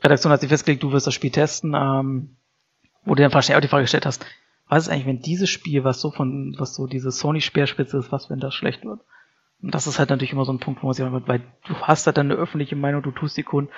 [0.03, 2.37] Redaktion hat sich festgelegt, du wirst das Spiel testen, ähm,
[3.05, 4.25] wo du dann wahrscheinlich auch die Frage gestellt hast,
[4.67, 8.29] was ist eigentlich, wenn dieses Spiel, was so von, was so diese Sony-Speerspitze ist, was,
[8.29, 9.01] wenn das schlecht wird?
[9.61, 11.75] Und das ist halt natürlich immer so ein Punkt, wo man sich sagt, weil du
[11.81, 13.71] hast halt dann eine öffentliche Meinung, du tust die Kunden.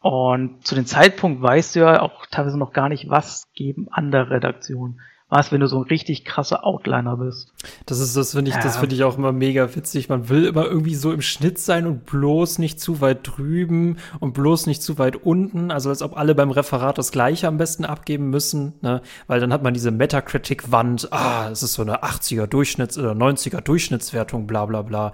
[0.00, 4.30] Und zu dem Zeitpunkt weißt du ja auch teilweise noch gar nicht, was geben andere
[4.30, 5.00] Redaktionen.
[5.30, 7.52] Was, wenn du so ein richtig krasser Outliner bist.
[7.86, 8.62] Das ist, das finde ich, ja.
[8.62, 10.08] das finde ich auch immer mega witzig.
[10.08, 14.34] Man will immer irgendwie so im Schnitt sein und bloß nicht zu weit drüben und
[14.34, 15.70] bloß nicht zu weit unten.
[15.70, 19.00] Also als ob alle beim Referat das Gleiche am besten abgeben müssen, ne?
[19.28, 21.12] Weil dann hat man diese Metacritic-Wand.
[21.12, 25.12] Ah, es ist so eine 80er Durchschnitts- oder 90er Durchschnittswertung, bla, bla, bla.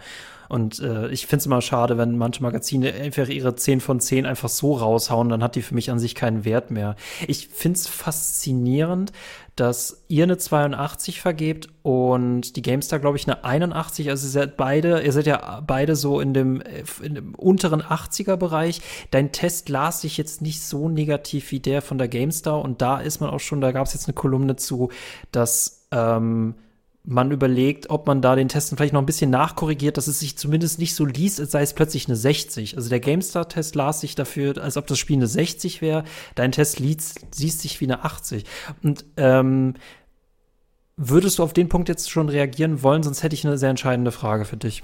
[0.49, 4.27] Und äh, ich finde es immer schade, wenn manche Magazine einfach ihre 10 von 10
[4.27, 6.97] einfach so raushauen, dann hat die für mich an sich keinen Wert mehr.
[7.27, 9.13] Ich finde es faszinierend,
[9.57, 14.11] dass ihr eine 82 vergebt und die GameStar, glaube ich, eine 81.
[14.11, 16.63] Also ihr seid beide, ihr seid ja beide so in dem,
[17.03, 18.83] in dem unteren 80er-Bereich.
[19.11, 23.01] Dein Test las sich jetzt nicht so negativ wie der von der GameStar und da
[23.01, 24.91] ist man auch schon, da gab es jetzt eine Kolumne zu,
[25.33, 26.55] dass ähm,
[27.07, 30.37] man überlegt, ob man da den Testen vielleicht noch ein bisschen nachkorrigiert, dass es sich
[30.37, 32.77] zumindest nicht so liest, als sei es plötzlich eine 60.
[32.77, 36.03] Also der GameStar-Test las sich dafür, als ob das Spiel eine 60 wäre.
[36.35, 38.45] Dein Test liest, siehst sich wie eine 80.
[38.83, 39.75] Und ähm,
[40.97, 43.05] würdest du auf den Punkt jetzt schon reagieren wollen?
[43.05, 44.83] Sonst hätte ich eine sehr entscheidende Frage für dich.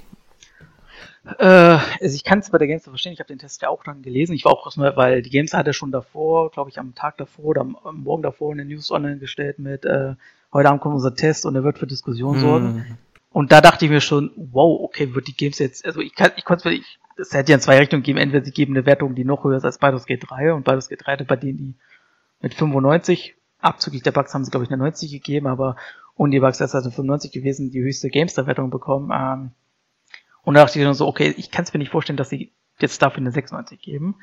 [1.39, 3.83] Äh, also ich kann es bei der GameStar verstehen, ich habe den Test ja auch
[3.83, 4.33] dann gelesen.
[4.33, 7.61] Ich war auch, weil die GameStar hatte schon davor, glaube ich, am Tag davor oder
[7.61, 10.15] am, am Morgen davor eine News online gestellt mit äh,
[10.53, 12.73] heute Abend kommt unser Test und er wird für Diskussion sorgen.
[12.75, 12.97] Mhm.
[13.31, 16.31] Und da dachte ich mir schon, wow, okay, wird die Games jetzt, also ich kann,
[16.37, 16.81] ich konnte es,
[17.17, 19.57] es hätte ja in zwei Richtungen geben, entweder sie geben eine Wertung, die noch höher
[19.57, 21.75] ist als Baldur's Gate 3 und Baldur's Gate 3 hatte bei denen die
[22.41, 25.77] mit 95, abzüglich der Bugs haben sie glaube ich eine 90 gegeben, aber
[26.15, 29.11] ohne die Bugs ist also 95 gewesen, die höchste Gamestar-Wertung bekommen.
[29.11, 29.51] Ähm,
[30.43, 32.51] und da dachte ich dann so, okay, ich kann es mir nicht vorstellen, dass sie
[32.79, 34.15] jetzt dafür eine 96 geben.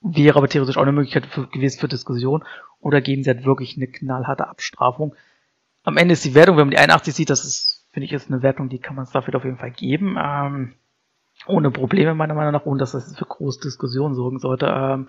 [0.00, 2.44] Wäre aber theoretisch auch eine Möglichkeit für, gewesen für Diskussion.
[2.80, 5.14] Oder geben sie halt wirklich eine knallharte Abstrafung
[5.88, 8.30] am Ende ist die Wertung, wenn man die 81 sieht, das ist, finde ich, ist
[8.30, 10.16] eine Wertung, die kann man dafür auf jeden Fall geben.
[10.22, 10.74] Ähm,
[11.46, 14.66] ohne Probleme, meiner Meinung nach, ohne dass das für große Diskussionen sorgen sollte.
[14.66, 15.08] Ähm,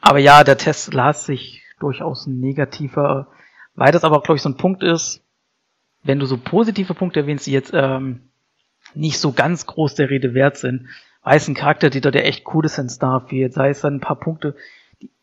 [0.00, 3.28] aber ja, der Test las sich durchaus negativer,
[3.74, 5.22] weil das aber, glaube ich, so ein Punkt ist,
[6.02, 8.28] wenn du so positive Punkte erwähnst, die jetzt ähm,
[8.94, 10.88] nicht so ganz groß der Rede wert sind,
[11.22, 14.18] weiß ein Charakter, die der echt cool ist in Starfield, sei es dann ein paar
[14.18, 14.56] Punkte,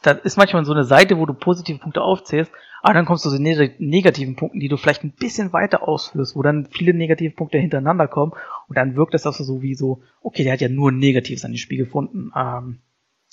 [0.01, 2.51] da ist manchmal so eine Seite, wo du positive Punkte aufzählst
[2.83, 6.35] aber dann kommst du zu den negativen Punkten, die du vielleicht ein bisschen weiter ausführst,
[6.35, 8.33] wo dann viele negative Punkte hintereinander kommen
[8.67, 11.53] und dann wirkt es also so wie so, okay, der hat ja nur Negatives an
[11.53, 12.33] dem Spiel gefunden.
[12.35, 12.79] Ähm,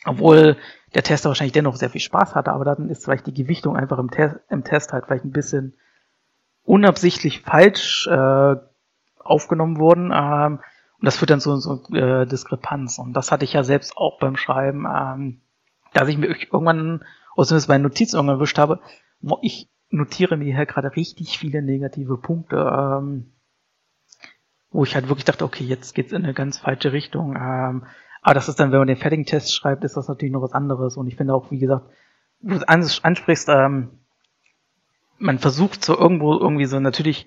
[0.04, 0.56] obwohl
[0.94, 3.98] der Tester wahrscheinlich dennoch sehr viel Spaß hatte, aber dann ist vielleicht die Gewichtung einfach
[3.98, 5.74] im, Te im Test halt vielleicht ein bisschen
[6.62, 8.54] unabsichtlich falsch äh,
[9.18, 10.12] aufgenommen worden.
[10.14, 10.60] Ähm,
[11.00, 13.00] und das führt dann zu so äh, Diskrepanz.
[13.00, 15.40] Und das hatte ich ja selbst auch beim Schreiben, ähm,
[15.92, 18.78] dass ich mir irgendwann, oder zumindest meine Notizen irgendwann erwischt habe,
[19.42, 23.33] ich notiere mir hier gerade richtig viele negative Punkte, ähm,
[24.70, 27.37] wo ich halt wirklich dachte, okay, jetzt geht's in eine ganz falsche Richtung.
[27.37, 27.87] Ähm,
[28.22, 30.52] aber das ist dann, wenn man den fertigen Test schreibt, ist das natürlich noch was
[30.52, 30.96] anderes.
[30.96, 31.90] Und ich finde auch, wie gesagt,
[32.40, 33.90] du ansprichst, ähm,
[35.18, 37.26] man versucht so irgendwo irgendwie so natürlich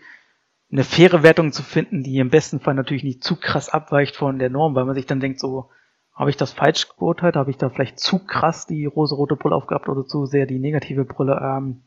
[0.72, 4.40] eine faire Wertung zu finden, die im besten Fall natürlich nicht zu krass abweicht von
[4.40, 5.70] der Norm, weil man sich dann denkt, so,
[6.14, 7.36] habe ich das falsch beurteilt?
[7.36, 11.06] Habe ich da vielleicht zu krass die rosa-rote Brille aufgehabt oder zu sehr die negative
[11.06, 11.40] Brille?
[11.42, 11.84] Ähm,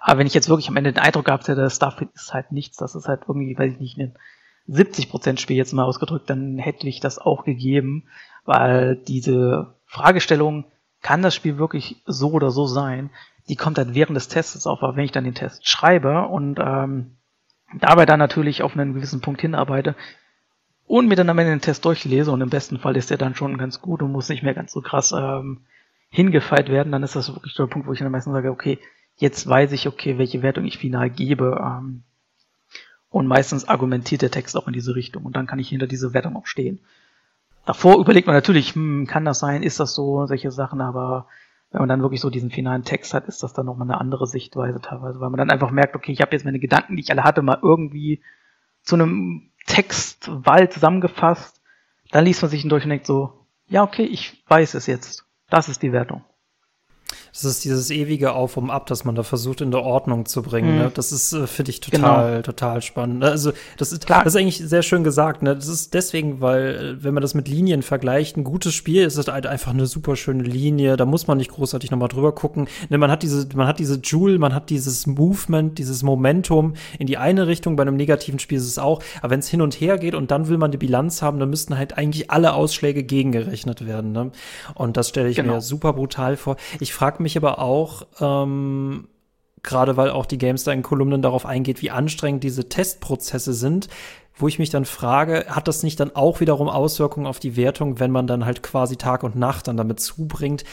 [0.00, 2.76] aber wenn ich jetzt wirklich am Ende den Eindruck gehabt hätte, Starfield ist halt nichts,
[2.76, 4.14] das ist halt irgendwie, weiß ich nicht, ein
[4.68, 8.08] 70% Spiel jetzt mal ausgedrückt, dann hätte ich das auch gegeben,
[8.44, 10.64] weil diese Fragestellung,
[11.02, 13.10] kann das Spiel wirklich so oder so sein,
[13.48, 16.58] die kommt dann während des Tests auf, aber wenn ich dann den Test schreibe und
[16.60, 17.16] ähm,
[17.78, 19.96] dabei dann natürlich auf einen gewissen Punkt hinarbeite,
[20.90, 23.36] und mir dann am Ende den Test durchlese und im besten Fall ist der dann
[23.36, 25.60] schon ganz gut und muss nicht mehr ganz so krass ähm,
[26.10, 28.80] hingefeilt werden, dann ist das wirklich der Punkt, wo ich dann meistens sage, okay,
[29.14, 31.60] jetzt weiß ich, okay, welche Wertung ich final gebe.
[31.64, 32.02] Ähm,
[33.08, 36.12] und meistens argumentiert der Text auch in diese Richtung und dann kann ich hinter diese
[36.12, 36.80] Wertung auch stehen.
[37.66, 41.28] Davor überlegt man natürlich, hm, kann das sein, ist das so, solche Sachen, aber
[41.70, 44.26] wenn man dann wirklich so diesen finalen Text hat, ist das dann nochmal eine andere
[44.26, 47.12] Sichtweise teilweise, weil man dann einfach merkt, okay, ich habe jetzt meine Gedanken, die ich
[47.12, 48.20] alle hatte, mal irgendwie
[48.82, 51.60] zu einem Textwald zusammengefasst.
[52.10, 55.24] Dann liest man sich ihn durch und denkt so, ja, okay, ich weiß es jetzt.
[55.48, 56.24] Das ist die Wertung.
[57.32, 60.42] Das ist dieses ewige Auf und Ab, das man da versucht in der Ordnung zu
[60.42, 60.72] bringen.
[60.72, 60.78] Mhm.
[60.78, 60.90] Ne?
[60.92, 62.42] Das ist, äh, finde ich, total, genau.
[62.42, 63.24] total spannend.
[63.24, 64.24] Also, das ist, Klar.
[64.24, 65.42] das ist eigentlich sehr schön gesagt.
[65.42, 65.54] Ne?
[65.54, 69.28] Das ist deswegen, weil, äh, wenn man das mit Linien vergleicht, ein gutes Spiel ist
[69.28, 70.96] halt einfach eine super schöne Linie.
[70.96, 72.68] Da muss man nicht großartig nochmal drüber gucken.
[72.88, 77.06] Ne, man hat diese, man hat diese Joule, man hat dieses Movement, dieses Momentum in
[77.06, 77.76] die eine Richtung.
[77.76, 79.02] Bei einem negativen Spiel ist es auch.
[79.20, 81.50] Aber wenn es hin und her geht und dann will man die Bilanz haben, dann
[81.50, 84.12] müssten halt eigentlich alle Ausschläge gegengerechnet werden.
[84.12, 84.30] Ne?
[84.74, 85.54] Und das stelle ich genau.
[85.54, 86.56] mir super brutal vor.
[86.80, 89.08] Ich frage mich aber auch, ähm,
[89.62, 93.88] gerade weil auch die GameStar in Kolumnen darauf eingeht, wie anstrengend diese Testprozesse sind,
[94.34, 98.00] wo ich mich dann frage, hat das nicht dann auch wiederum Auswirkungen auf die Wertung,
[98.00, 100.64] wenn man dann halt quasi Tag und Nacht dann damit zubringt?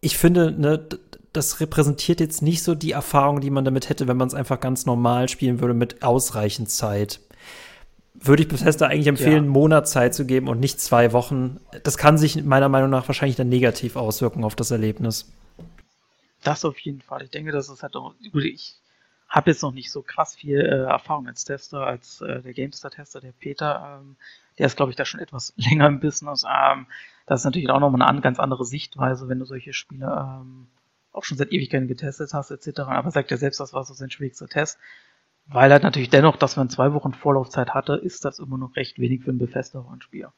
[0.00, 0.86] Ich finde, ne,
[1.32, 4.58] das repräsentiert jetzt nicht so die Erfahrung, die man damit hätte, wenn man es einfach
[4.58, 7.20] ganz normal spielen würde mit ausreichend Zeit.
[8.20, 9.38] Würde ich Bethesda eigentlich empfehlen, ja.
[9.38, 11.60] einen Monat Zeit zu geben und nicht zwei Wochen.
[11.82, 15.32] Das kann sich meiner Meinung nach wahrscheinlich dann negativ auswirken auf das Erlebnis.
[16.42, 17.22] Das auf jeden Fall.
[17.22, 18.76] Ich denke, das ist halt auch, gut, ich
[19.28, 23.20] habe jetzt noch nicht so krass viel äh, Erfahrung als Tester, als äh, der GameStar-Tester,
[23.20, 24.00] der Peter.
[24.00, 24.16] Ähm,
[24.58, 26.44] der ist, glaube ich, da schon etwas länger im Business.
[26.44, 26.86] Ähm,
[27.26, 30.68] das ist natürlich auch nochmal eine ganz andere Sichtweise, wenn du solche Spiele ähm,
[31.12, 32.80] auch schon seit Ewigkeiten getestet hast, etc.
[32.80, 34.78] Aber sagt er selbst, das war so sein schwierigster Test.
[35.48, 38.98] Weil halt natürlich dennoch, dass man zwei Wochen Vorlaufzeit hatte, ist das immer noch recht
[38.98, 40.32] wenig für ein Bethesda-Rollenspieler.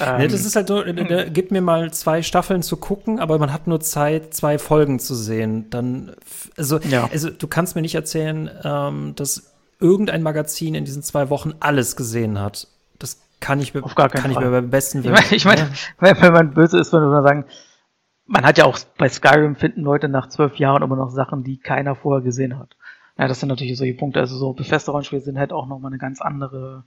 [0.00, 3.38] Ähm, ja, das ist halt so, äh, gib mir mal zwei Staffeln zu gucken, aber
[3.38, 5.68] man hat nur Zeit, zwei Folgen zu sehen.
[5.70, 6.12] Dann,
[6.56, 7.08] also, ja.
[7.10, 11.96] also du kannst mir nicht erzählen, ähm, dass irgendein Magazin in diesen zwei Wochen alles
[11.96, 12.68] gesehen hat.
[12.98, 15.16] Das kann ich, Auf gar kann ich mir beim besten Willen.
[15.30, 15.68] Ich meine,
[16.00, 17.44] ich mein, wenn man böse ist, würde man sagen,
[18.26, 21.58] man hat ja auch bei Skyrim finden Leute nach zwölf Jahren immer noch Sachen, die
[21.58, 22.74] keiner vorher gesehen hat.
[23.16, 24.20] Ja, das sind natürlich solche Punkte.
[24.20, 26.84] Also so befeste Rollenspiele sind halt auch nochmal eine ganz andere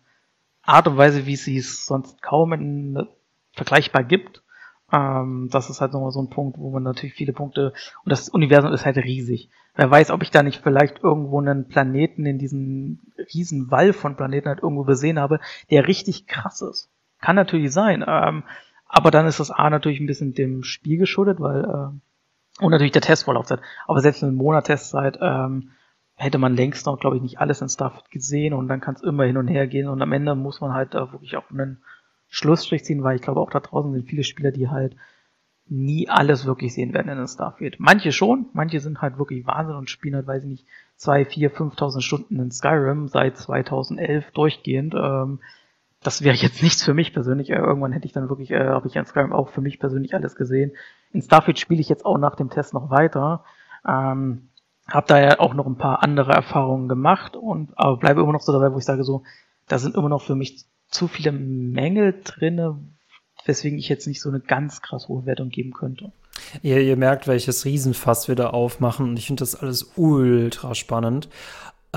[0.62, 3.08] Art und Weise, wie es sie sonst kaum in,
[3.54, 4.44] vergleichbar gibt.
[4.92, 8.30] Ähm, das ist halt nochmal so ein Punkt, wo man natürlich viele Punkte, und das
[8.30, 9.50] Universum ist halt riesig.
[9.76, 13.00] Wer weiß, ob ich da nicht vielleicht irgendwo einen Planeten in diesem
[13.34, 16.90] riesen Wall von Planeten halt irgendwo gesehen habe, der richtig krass ist.
[17.22, 18.04] Kann natürlich sein.
[18.08, 18.44] Ähm,
[18.88, 22.94] aber dann ist das A natürlich ein bisschen dem Spiel geschuldet, weil, äh, und natürlich
[22.94, 23.60] der Testvorlaufzeit.
[23.86, 25.72] Aber selbst in Monat Testzeit, ähm,
[26.18, 29.04] hätte man längst noch, glaube ich, nicht alles in Starfield gesehen und dann kann es
[29.04, 31.78] immer hin und her gehen und am Ende muss man halt äh, wirklich auch einen
[32.28, 34.96] Schlussstrich ziehen, weil ich glaube auch da draußen sind viele Spieler, die halt
[35.70, 37.76] nie alles wirklich sehen werden in Starfield.
[37.80, 41.54] Manche schon, manche sind halt wirklich Wahnsinn und spielen halt, weiß ich nicht, zwei, vier,
[41.54, 44.96] 5.000 Stunden in Skyrim seit 2011 durchgehend.
[44.96, 45.40] Ähm,
[46.02, 47.52] das wäre jetzt nichts für mich persönlich.
[47.52, 50.16] Äh, irgendwann hätte ich dann wirklich, äh, habe ich in Skyrim auch für mich persönlich
[50.16, 50.72] alles gesehen.
[51.12, 53.44] In Starfield spiele ich jetzt auch nach dem Test noch weiter.
[53.88, 54.50] Ähm,
[54.90, 58.42] habe da ja auch noch ein paar andere Erfahrungen gemacht und aber bleibe immer noch
[58.42, 59.24] so dabei, wo ich sage so,
[59.68, 62.80] da sind immer noch für mich zu viele Mängel drinne,
[63.46, 66.12] weswegen ich jetzt nicht so eine ganz krass hohe Wertung geben könnte.
[66.62, 71.30] Ihr, ihr merkt, welches Riesenfass wir da aufmachen und ich finde das alles ultra spannend.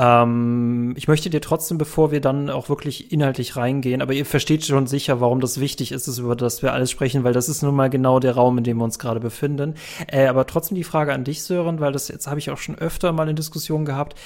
[0.01, 4.65] Ähm, ich möchte dir trotzdem, bevor wir dann auch wirklich inhaltlich reingehen, aber ihr versteht
[4.65, 7.77] schon sicher, warum das wichtig ist, über das wir alles sprechen, weil das ist nun
[7.77, 9.75] mal genau der Raum, in dem wir uns gerade befinden.
[10.07, 12.79] Äh, aber trotzdem die Frage an dich, Sören, weil das jetzt habe ich auch schon
[12.79, 14.19] öfter mal in Diskussionen gehabt.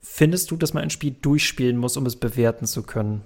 [0.00, 3.22] Findest du, dass man ein Spiel durchspielen muss, um es bewerten zu können?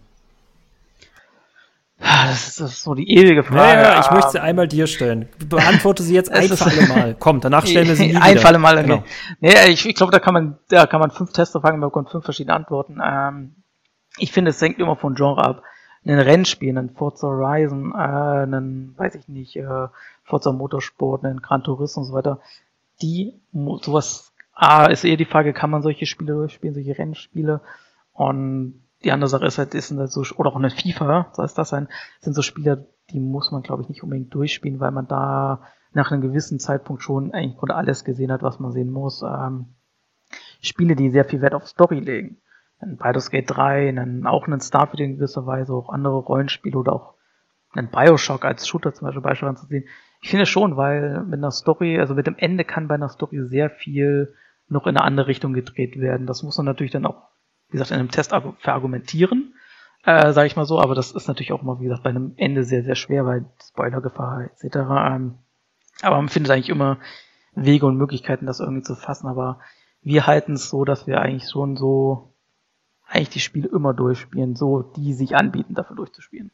[1.99, 3.81] Das ist, das ist so die ewige Frage.
[3.81, 5.29] Ja, ja, ich möchte sie ähm, einmal dir stellen.
[5.49, 7.17] Beantworte sie jetzt ein für alle Mal.
[7.19, 9.05] Komm, danach stellen wir sie nie Ein für alle Mal, genau.
[9.41, 12.11] Nee, ich, ich glaube, da kann man, da kann man fünf Tester fragen, man bekommt
[12.11, 13.01] fünf verschiedene Antworten.
[13.03, 13.55] Ähm,
[14.19, 15.63] ich finde, es hängt immer von Genre ab.
[16.07, 19.87] Ein Rennspiel, ein Forza Horizon, äh, einen, weiß ich nicht, äh,
[20.25, 22.41] Forza Motorsport, einen Gran Turismo und so weiter,
[23.01, 23.35] die,
[23.81, 27.61] sowas, ah, ist eher die Frage, kann man solche Spiele durchspielen, solche Rennspiele?
[28.13, 31.55] Und die andere Sache ist halt, ist halt so, oder auch eine FIFA, soll es
[31.55, 31.89] das sein,
[32.21, 35.63] sind so Spieler, die muss man, glaube ich, nicht unbedingt durchspielen, weil man da
[35.93, 39.23] nach einem gewissen Zeitpunkt schon eigentlich gerade alles gesehen hat, was man sehen muss.
[39.23, 39.75] Ähm,
[40.61, 42.39] Spiele, die sehr viel Wert auf Story legen.
[42.81, 46.93] Ein Baldur's Gate 3, einen, auch einen Starfield in gewisser Weise, auch andere Rollenspiele oder
[46.93, 47.15] auch
[47.75, 49.85] einen Bioshock als Shooter zum Beispiel beispielsweise zu sehen.
[50.21, 53.47] Ich finde schon, weil mit einer Story, also mit dem Ende kann bei einer Story
[53.47, 54.35] sehr viel
[54.69, 56.27] noch in eine andere Richtung gedreht werden.
[56.27, 57.29] Das muss man natürlich dann auch
[57.75, 59.53] wie gesagt, in einem Test verargumentieren,
[60.05, 62.35] äh, sage ich mal so, aber das ist natürlich auch immer, wie gesagt, bei einem
[62.37, 64.77] Ende sehr, sehr schwer, weil Spoilergefahr etc.
[64.77, 65.35] Ähm,
[66.01, 66.99] aber man findet eigentlich immer
[67.57, 69.59] Wege und Möglichkeiten, das irgendwie zu fassen, aber
[70.03, 72.33] wir halten es so, dass wir eigentlich schon so
[73.09, 76.53] eigentlich die Spiele immer durchspielen, so die sich anbieten, dafür durchzuspielen.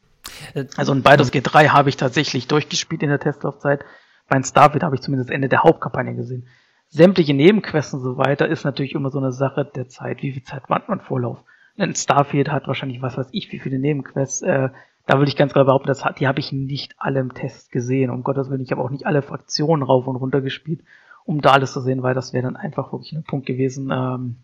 [0.55, 3.85] Äh, also in Baldur's Gate 3 habe ich tatsächlich durchgespielt in der Testlaufzeit.
[4.27, 6.47] Bei Starfield habe ich zumindest das Ende der Hauptkampagne gesehen
[6.91, 10.23] sämtliche Nebenquests und so weiter ist natürlich immer so eine Sache der Zeit.
[10.23, 11.39] Wie viel Zeit hat man Vorlauf?
[11.79, 14.43] Ein Starfield hat wahrscheinlich, was weiß ich, wie viele Nebenquests.
[14.43, 14.69] Äh,
[15.07, 17.73] da würde ich ganz klar behaupten, das hat, die habe ich nicht alle im Test
[17.73, 18.11] gesehen.
[18.11, 20.83] Um Gottes Willen, ich habe auch nicht alle Fraktionen rauf und runter gespielt,
[21.25, 23.91] um da alles zu sehen, weil das wäre dann einfach wirklich ein Punkt gewesen.
[23.91, 24.37] Ähm,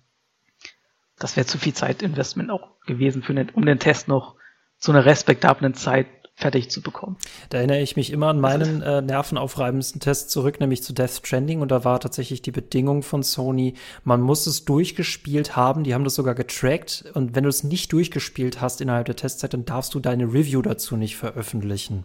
[1.19, 4.37] das wäre zu viel Zeitinvestment auch gewesen, für den, um den Test noch
[4.79, 6.07] zu einer respektablen Zeit
[6.37, 7.17] fertig zu bekommen.
[7.49, 11.63] Da erinnere ich mich immer an meinen äh, nervenaufreibendsten Test zurück, nämlich zu Death Stranding.
[11.63, 13.73] Und da war tatsächlich die Bedingung von Sony,
[14.05, 15.83] man muss es durchgespielt haben.
[15.83, 17.07] Die haben das sogar getrackt.
[17.15, 20.61] Und wenn du es nicht durchgespielt hast innerhalb der Testzeit, dann darfst du deine Review
[20.61, 22.05] dazu nicht veröffentlichen.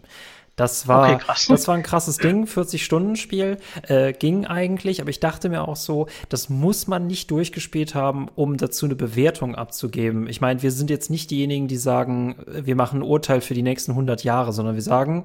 [0.56, 3.56] Das war, okay, das war ein krasses Ding, 40-Stunden-Spiel,
[3.88, 8.28] äh, ging eigentlich, aber ich dachte mir auch so, das muss man nicht durchgespielt haben,
[8.34, 10.26] um dazu eine Bewertung abzugeben.
[10.28, 13.62] Ich meine, wir sind jetzt nicht diejenigen, die sagen, wir machen ein Urteil für die
[13.62, 15.24] nächsten 100 Jahre, sondern wir sagen,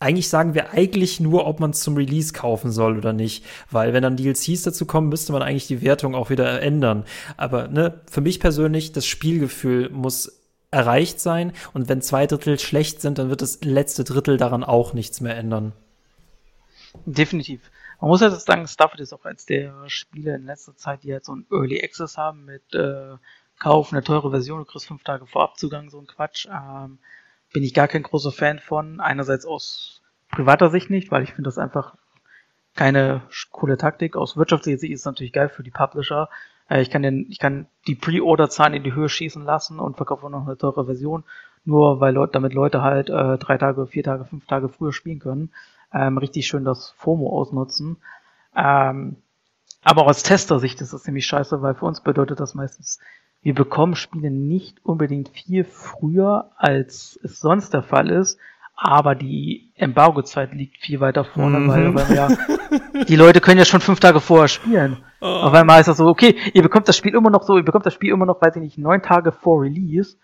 [0.00, 3.44] eigentlich sagen wir eigentlich nur, ob man es zum Release kaufen soll oder nicht.
[3.70, 7.04] Weil wenn dann DLCs dazu kommen, müsste man eigentlich die Wertung auch wieder ändern.
[7.36, 10.37] Aber ne, für mich persönlich, das Spielgefühl muss
[10.70, 11.52] erreicht sein.
[11.72, 15.36] Und wenn zwei Drittel schlecht sind, dann wird das letzte Drittel daran auch nichts mehr
[15.36, 15.72] ändern.
[17.04, 17.70] Definitiv.
[18.00, 21.24] Man muss ja sagen, Starfield ist auch eins der Spiele in letzter Zeit, die halt
[21.24, 23.16] so ein Early Access haben mit äh,
[23.58, 26.46] Kauf, eine teure Version, du kriegst fünf Tage Vorabzugang, so ein Quatsch.
[26.46, 26.98] Ähm,
[27.52, 29.00] bin ich gar kein großer Fan von.
[29.00, 30.00] Einerseits aus
[30.30, 31.96] privater Sicht nicht, weil ich finde das einfach
[32.76, 34.16] keine coole Taktik.
[34.16, 36.28] Aus wirtschaftlicher Sicht ist es natürlich geil für die Publisher.
[36.68, 40.28] Äh, ich kann den, ich kann die Pre-Order-Zahlen in die Höhe schießen lassen und verkaufe
[40.30, 41.24] noch eine teure Version,
[41.64, 45.18] nur weil Leute, damit Leute halt äh, drei Tage, vier Tage, fünf Tage früher spielen
[45.18, 45.50] können.
[45.92, 47.96] Ähm, richtig schön das FOMO ausnutzen.
[48.54, 49.16] Ähm,
[49.82, 52.98] aber aus Tester-Sicht ist das ziemlich scheiße, weil für uns bedeutet das meistens
[53.42, 58.38] wir bekommen Spiele nicht unbedingt viel früher, als es sonst der Fall ist,
[58.80, 61.68] aber die Embargo-Zeit liegt viel weiter vorne, mhm.
[61.68, 62.28] weil, weil ja,
[63.08, 64.98] die Leute können ja schon fünf Tage vorher spielen.
[65.20, 65.26] Oh.
[65.26, 67.86] Auf einmal ist das so, okay, ihr bekommt das Spiel immer noch so, ihr bekommt
[67.86, 70.16] das Spiel immer noch, weiß ich nicht, neun Tage vor Release,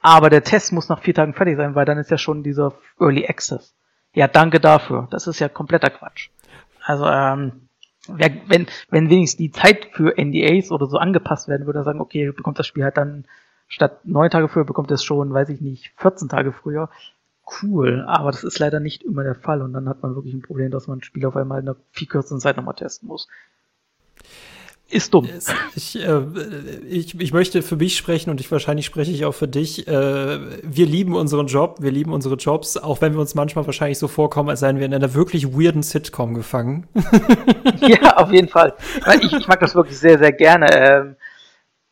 [0.00, 2.74] aber der Test muss nach vier Tagen fertig sein, weil dann ist ja schon dieser
[3.00, 3.74] Early Access.
[4.12, 5.08] Ja, danke dafür.
[5.10, 6.28] Das ist ja kompletter Quatsch.
[6.84, 7.68] Also, ähm,
[8.08, 12.58] wenn, wenn wenigstens die Zeit für NDAs oder so angepasst werden würde, sagen, okay, bekommt
[12.58, 13.24] das Spiel halt dann
[13.68, 16.88] statt neun Tage früher, bekommt es schon, weiß ich nicht, 14 Tage früher.
[17.62, 20.42] Cool, aber das ist leider nicht immer der Fall und dann hat man wirklich ein
[20.42, 23.28] Problem, dass man ein Spiel auf einmal in einer viel kürzeren Zeit nochmal testen muss
[24.88, 25.28] ist dumm.
[25.74, 26.22] Ich, äh,
[26.88, 29.88] ich, ich möchte für mich sprechen und ich wahrscheinlich spreche ich auch für dich.
[29.88, 33.98] Äh, wir lieben unseren Job, wir lieben unsere Jobs, auch wenn wir uns manchmal wahrscheinlich
[33.98, 36.86] so vorkommen, als seien wir in einer wirklich weirden Sitcom gefangen.
[37.80, 38.74] ja, auf jeden Fall.
[39.20, 40.66] Ich, ich mag das wirklich sehr, sehr gerne.
[40.72, 41.16] Ähm,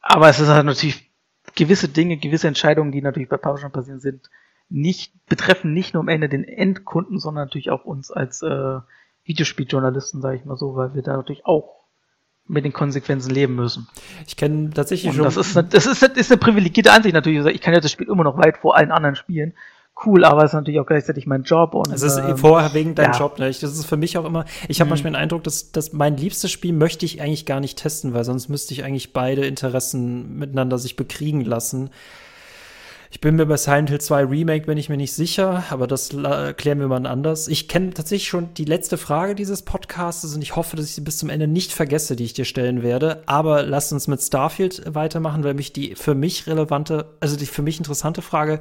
[0.00, 1.10] aber es ist halt natürlich
[1.56, 4.30] gewisse Dinge, gewisse Entscheidungen, die natürlich bei Publishern passieren sind,
[4.74, 8.78] nicht, betreffen nicht nur am Ende den Endkunden, sondern natürlich auch uns als äh,
[9.24, 11.84] Videospieljournalisten, sage ich mal so, weil wir da natürlich auch
[12.46, 13.88] mit den Konsequenzen leben müssen.
[14.26, 15.24] Ich kenne tatsächlich und schon.
[15.24, 17.46] Das ist, eine, das ist, ist eine privilegierte Ansicht natürlich.
[17.54, 19.54] Ich kann ja das Spiel immer noch weit vor allen anderen spielen.
[20.04, 21.74] Cool, aber es ist natürlich auch gleichzeitig mein Job.
[21.74, 23.18] Und, es ist ähm, vorher wegen deinem ja.
[23.18, 23.38] Job.
[23.38, 23.46] Ne?
[23.46, 24.44] Das ist für mich auch immer.
[24.68, 24.90] Ich habe mhm.
[24.90, 28.24] manchmal den Eindruck, dass, dass mein liebstes Spiel möchte ich eigentlich gar nicht testen, weil
[28.24, 31.90] sonst müsste ich eigentlich beide Interessen miteinander sich bekriegen lassen.
[33.14, 36.08] Ich bin mir bei Silent Hill 2 Remake bin ich mir nicht sicher, aber das
[36.08, 37.46] klären wir mal anders.
[37.46, 41.00] Ich kenne tatsächlich schon die letzte Frage dieses Podcasts und ich hoffe, dass ich sie
[41.00, 43.22] bis zum Ende nicht vergesse, die ich dir stellen werde.
[43.26, 47.62] Aber lass uns mit Starfield weitermachen, weil mich die für mich relevante, also die für
[47.62, 48.58] mich interessante Frage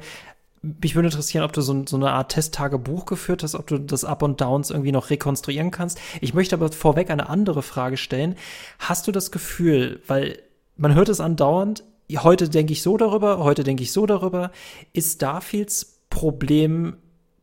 [0.62, 4.04] mich würde interessieren, ob du so, so eine Art Testtagebuch geführt hast, ob du das
[4.04, 6.00] Up und Downs irgendwie noch rekonstruieren kannst.
[6.20, 8.36] Ich möchte aber vorweg eine andere Frage stellen.
[8.78, 10.38] Hast du das Gefühl, weil
[10.76, 11.82] man hört es andauernd,
[12.18, 14.50] heute denke ich so darüber, heute denke ich so darüber.
[14.92, 16.96] Ist Starfields Problem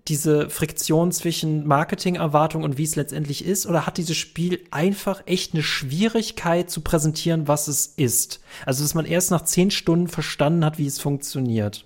[0.08, 3.68] diese Friktion zwischen Marketingerwartung und wie es letztendlich ist?
[3.68, 8.42] Oder hat dieses Spiel einfach echt eine Schwierigkeit zu präsentieren, was es ist?
[8.66, 11.86] Also, dass man erst nach zehn Stunden verstanden hat, wie es funktioniert?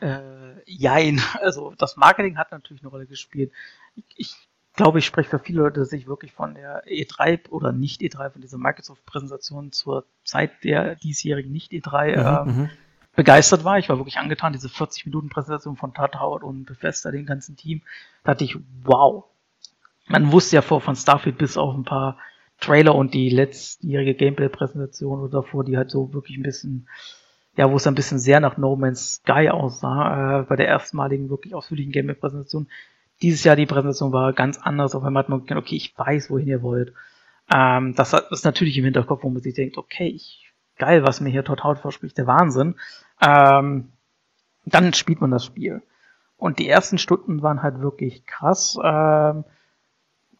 [0.00, 0.20] Äh,
[0.66, 1.20] jein.
[1.40, 3.52] Also, das Marketing hat natürlich eine Rolle gespielt.
[3.96, 4.36] Ich, ich
[4.74, 8.30] glaube, ich spreche für viele Leute, dass ich wirklich von der E3 oder nicht E3,
[8.30, 12.70] von dieser Microsoft-Präsentation zur Zeit der diesjährigen nicht E3 mhm, ähm, mhm.
[13.14, 13.78] begeistert war.
[13.78, 17.82] Ich war wirklich angetan, diese 40-Minuten-Präsentation von Todd Howard und Bethesda, dem ganzen Team.
[18.24, 19.24] Da dachte ich, wow.
[20.06, 22.18] Man wusste ja vor von Starfield bis auf ein paar
[22.60, 26.88] Trailer und die letztjährige Gameplay-Präsentation oder davor, die halt so wirklich ein bisschen,
[27.56, 31.30] ja, wo es ein bisschen sehr nach No Man's Sky aussah, äh, bei der erstmaligen
[31.30, 32.68] wirklich ausführlichen Gameplay-Präsentation,
[33.24, 34.94] dieses Jahr die Präsentation war ganz anders.
[34.94, 36.92] Auf einmal hat man gedacht, okay, ich weiß, wohin ihr wollt.
[37.50, 41.30] Ähm, das ist natürlich im Hinterkopf, wo man sich denkt, okay, ich, geil, was mir
[41.30, 42.74] hier total verspricht, der Wahnsinn.
[43.22, 43.88] Ähm,
[44.66, 45.82] dann spielt man das Spiel.
[46.36, 48.76] Und die ersten Stunden waren halt wirklich krass.
[48.82, 49.44] Ähm,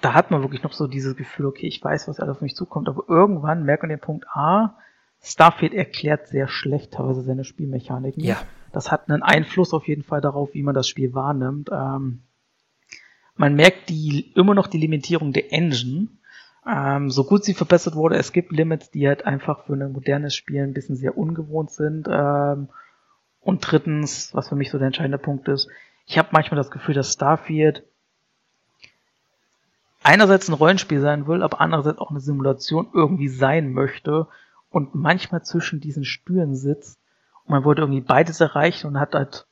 [0.03, 2.55] da hat man wirklich noch so dieses Gefühl, okay, ich weiß, was alles auf mich
[2.55, 2.91] zukommt.
[2.91, 4.77] Aber irgendwann merkt man den Punkt A,
[5.23, 8.23] Starfield erklärt sehr schlecht teilweise seine Spielmechaniken.
[8.23, 8.37] Ja.
[8.73, 11.71] Das hat einen Einfluss auf jeden Fall darauf, wie man das Spiel wahrnimmt.
[11.73, 12.25] Ähm,
[13.37, 16.09] man merkt die, immer noch die Limitierung der Engine.
[16.67, 20.35] Ähm, so gut sie verbessert wurde, es gibt Limits, die halt einfach für ein modernes
[20.35, 22.07] Spiel ein bisschen sehr ungewohnt sind.
[22.11, 22.69] Ähm,
[23.41, 25.69] und drittens, was für mich so der entscheidende Punkt ist,
[26.07, 27.85] ich habe manchmal das Gefühl, dass Starfield
[30.03, 34.27] einerseits ein Rollenspiel sein will, aber andererseits auch eine Simulation irgendwie sein möchte
[34.71, 36.99] und manchmal zwischen diesen Stühlen sitzt
[37.45, 39.47] und man wollte irgendwie beides erreichen und hat halt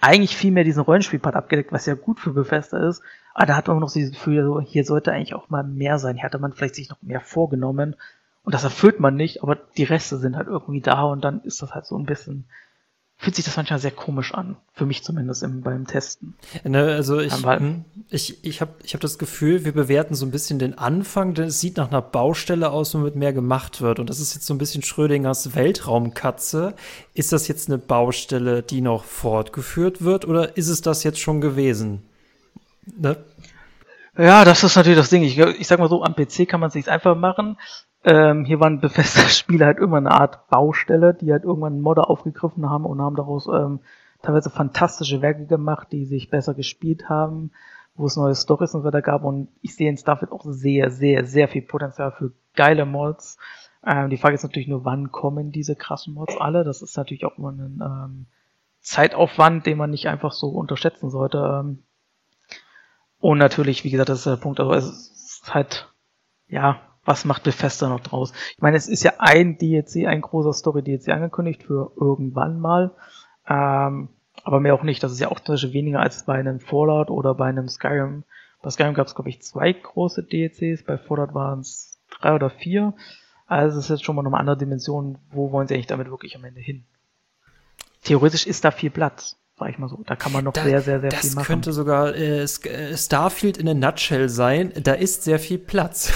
[0.00, 3.02] eigentlich viel mehr diesen Rollenspielpart abgedeckt, was ja gut für Bethesda ist.
[3.34, 6.16] Aber da hat man noch dieses Gefühl, so, hier sollte eigentlich auch mal mehr sein.
[6.16, 7.96] Hier hatte man vielleicht sich noch mehr vorgenommen.
[8.42, 11.62] Und das erfüllt man nicht, aber die Reste sind halt irgendwie da und dann ist
[11.62, 12.46] das halt so ein bisschen
[13.20, 14.56] fühlt sich das manchmal sehr komisch an.
[14.72, 16.34] Für mich zumindest im, beim Testen.
[16.64, 20.30] Ne, also ich, hm, ich, ich habe ich hab das Gefühl, wir bewerten so ein
[20.30, 23.98] bisschen den Anfang, denn es sieht nach einer Baustelle aus, womit mehr gemacht wird.
[23.98, 26.74] Und das ist jetzt so ein bisschen Schrödingers Weltraumkatze.
[27.12, 31.42] Ist das jetzt eine Baustelle, die noch fortgeführt wird oder ist es das jetzt schon
[31.42, 32.02] gewesen?
[32.96, 33.18] Ne?
[34.16, 35.22] Ja, das ist natürlich das Ding.
[35.22, 37.58] Ich, ich sag mal so, am PC kann man es sich einfach machen.
[38.04, 42.86] Ähm, hier waren Bethesda-Spiele halt immer eine Art Baustelle, die halt irgendwann Modder aufgegriffen haben
[42.86, 43.80] und haben daraus ähm,
[44.22, 47.52] teilweise fantastische Werke gemacht, die sich besser gespielt haben,
[47.94, 49.24] wo es neue Stories und so weiter gab.
[49.24, 53.38] Und ich sehe in Starfield auch sehr, sehr, sehr viel Potenzial für geile Mods.
[53.84, 56.64] Ähm, die Frage ist natürlich nur, wann kommen diese krassen Mods alle?
[56.64, 58.26] Das ist natürlich auch immer ein ähm,
[58.80, 61.38] Zeitaufwand, den man nicht einfach so unterschätzen sollte.
[61.38, 61.82] Ähm,
[63.18, 65.92] und natürlich, wie gesagt, das ist der Punkt, also es ist halt,
[66.48, 68.32] ja, was macht Bethesda noch draus?
[68.54, 72.92] Ich meine, es ist ja ein DLC, ein großer Story-DLC angekündigt für irgendwann mal.
[73.48, 74.08] Ähm,
[74.44, 75.02] aber mehr auch nicht.
[75.02, 78.24] Das ist ja auch zum Beispiel weniger als bei einem Fallout oder bei einem Skyrim.
[78.62, 82.50] Bei Skyrim gab es, glaube ich, zwei große DLCs, bei Fallout waren es drei oder
[82.50, 82.94] vier.
[83.46, 85.18] Also es ist jetzt schon mal eine andere Dimension.
[85.30, 86.84] Wo wollen sie eigentlich damit wirklich am Ende hin?
[88.04, 90.00] Theoretisch ist da viel Platz sag ich mal so.
[90.06, 91.36] Da kann man noch da, sehr, sehr, sehr viel machen.
[91.36, 94.72] Das könnte sogar äh, äh, Starfield in a Nutshell sein.
[94.82, 96.12] Da ist sehr viel Platz.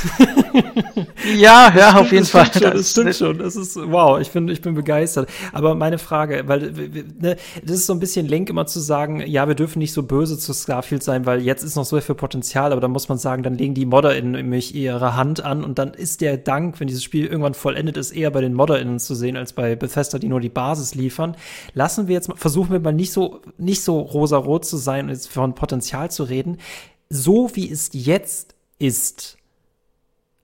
[1.36, 2.50] ja, ja, auf jeden das Fall.
[2.52, 3.38] Schon, das, stimmt schon.
[3.38, 4.18] Das ist wow.
[4.18, 5.28] Ich bin, ich bin begeistert.
[5.52, 6.72] Aber meine Frage, weil
[7.20, 10.02] ne, das ist so ein bisschen Lenk immer zu sagen, ja, wir dürfen nicht so
[10.02, 12.72] böse zu Starfield sein, weil jetzt ist noch so viel Potenzial.
[12.72, 15.92] Aber da muss man sagen, dann legen die ModderInnen mich ihre Hand an und dann
[15.92, 19.36] ist der Dank, wenn dieses Spiel irgendwann vollendet ist, eher bei den ModderInnen zu sehen
[19.36, 21.36] als bei Bethesda, die nur die Basis liefern.
[21.74, 25.10] Lassen wir jetzt mal, versuchen wir mal nicht so nicht so rosarot zu sein und
[25.10, 26.58] jetzt von Potenzial zu reden.
[27.08, 29.36] So wie es jetzt ist,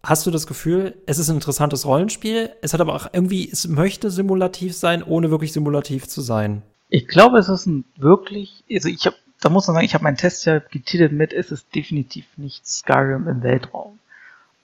[0.02, 2.50] hast du das Gefühl, es ist ein interessantes Rollenspiel.
[2.62, 6.62] Es hat aber auch irgendwie, es möchte simulativ sein, ohne wirklich simulativ zu sein.
[6.88, 10.04] Ich glaube, es ist ein wirklich, also ich habe, da muss man sagen, ich habe
[10.04, 13.98] meinen Test ja getitelt mit, es ist definitiv nicht Skyrim im Weltraum.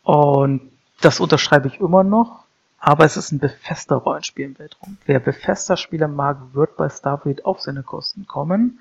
[0.03, 0.63] Und
[1.01, 2.46] das unterschreibe ich immer noch.
[2.87, 4.97] Aber es ist ein Bethesda-Rollenspiel im Weltraum.
[5.07, 8.79] Wer Bethesda-Spiele mag, wird bei Starfield auf seine Kosten kommen.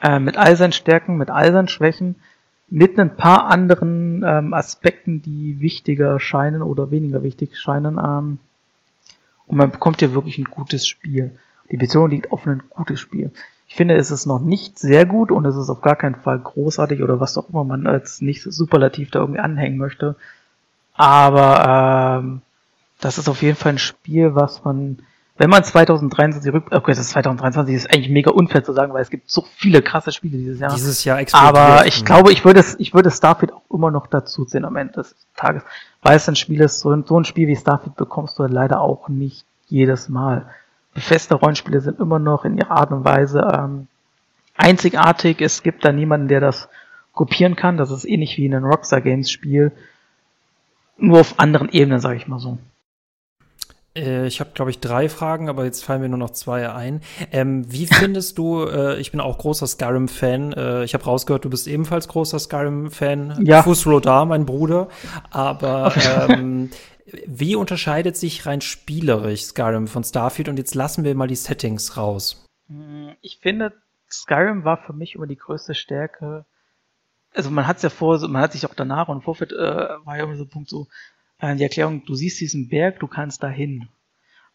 [0.00, 2.14] Äh, mit all seinen Stärken, mit all seinen Schwächen,
[2.70, 7.98] mit ein paar anderen ähm, Aspekten, die wichtiger scheinen oder weniger wichtig scheinen.
[7.98, 8.38] Ähm,
[9.46, 11.38] und man bekommt hier wirklich ein gutes Spiel.
[11.70, 13.30] Die Betonung liegt auf ein gutes Spiel.
[13.68, 16.38] Ich finde, es ist noch nicht sehr gut und es ist auf gar keinen Fall
[16.38, 20.16] großartig oder was auch immer man als nicht superlativ da irgendwie anhängen möchte.
[20.94, 22.40] Aber ähm,
[23.04, 24.98] das ist auf jeden Fall ein Spiel, was man,
[25.36, 29.02] wenn man 2023 rück, okay, das ist 2023 ist eigentlich mega unfair zu sagen, weil
[29.02, 30.72] es gibt so viele krasse Spiele dieses Jahr.
[30.74, 34.44] Dieses Jahr Aber ich glaube, ich würde es, ich würde Starfield auch immer noch dazu
[34.44, 35.62] sehen am Ende des Tages,
[36.02, 38.80] weil es ein Spiel ist, so ein, so ein Spiel wie Starfield bekommst du leider
[38.80, 40.46] auch nicht jedes Mal.
[40.96, 43.88] Feste Rollenspiele sind immer noch in ihrer Art und Weise ähm,
[44.56, 45.42] einzigartig.
[45.42, 46.70] Es gibt da niemanden, der das
[47.12, 47.76] kopieren kann.
[47.76, 49.72] Das ist ähnlich wie in einem Rockstar Games Spiel.
[50.96, 52.58] Nur auf anderen Ebenen, sage ich mal so.
[53.96, 57.00] Äh, ich habe, glaube ich, drei Fragen, aber jetzt fallen mir nur noch zwei ein.
[57.32, 61.50] Ähm, wie findest du, äh, ich bin auch großer Skyrim-Fan, äh, ich habe rausgehört, du
[61.50, 63.44] bist ebenfalls großer Skyrim-Fan.
[63.44, 63.62] Ja.
[63.62, 64.88] Fusro da, mein Bruder.
[65.30, 65.94] Aber
[66.28, 66.70] ähm,
[67.26, 70.48] wie unterscheidet sich rein spielerisch Skyrim von Starfield?
[70.48, 72.46] Und jetzt lassen wir mal die Settings raus.
[72.68, 73.72] Hm, ich finde,
[74.10, 76.44] Skyrim war für mich immer die größte Stärke.
[77.32, 79.56] Also man hat es ja vor, man hat sich auch danach und Vorfeld äh,
[80.04, 80.86] war ja immer so ein Punkt so,
[81.52, 83.88] die Erklärung, du siehst diesen Berg, du kannst dahin.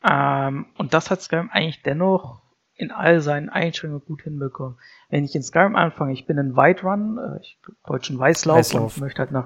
[0.09, 2.41] Ähm, und das hat Skyrim eigentlich dennoch
[2.75, 4.77] in all seinen Einstellungen gut hinbekommen.
[5.09, 9.01] Wenn ich in Skyrim anfange, ich bin ein Whiterun, äh, ich deutschen Weißlauf, Weißlauf, und
[9.01, 9.45] möchte halt nach,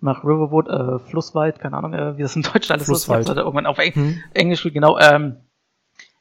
[0.00, 3.28] nach Riverwood, äh, Flusswald, keine Ahnung, äh, wie das in Deutschland alles Flusswald.
[3.28, 4.22] ist, irgendwann auf Eng hm.
[4.32, 5.36] Englisch, genau, ähm,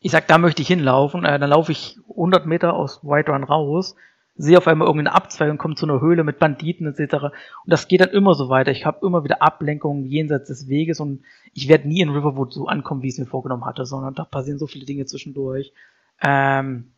[0.01, 3.95] ich sag, da möchte ich hinlaufen, äh, dann laufe ich 100 Meter aus Whiterun raus,
[4.41, 7.15] sehe auf einmal irgendeine Abzweigung, komme zu einer Höhle mit Banditen etc.
[7.15, 7.33] Und
[7.65, 8.71] das geht dann immer so weiter.
[8.71, 11.23] Ich habe immer wieder Ablenkungen jenseits des Weges und
[11.53, 14.23] ich werde nie in Riverwood so ankommen, wie ich es mir vorgenommen hatte, sondern da
[14.23, 15.73] passieren so viele Dinge zwischendurch.
[16.21, 16.93] Ähm,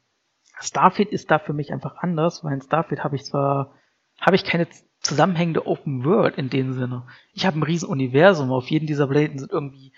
[0.59, 3.73] Starfield ist da für mich einfach anders, weil in Starfield habe ich zwar
[4.19, 4.67] habe ich keine
[4.99, 7.07] zusammenhängende Open World in dem Sinne.
[7.33, 8.51] Ich habe ein riesen Universum.
[8.51, 9.93] Auf jedem dieser Planeten sind irgendwie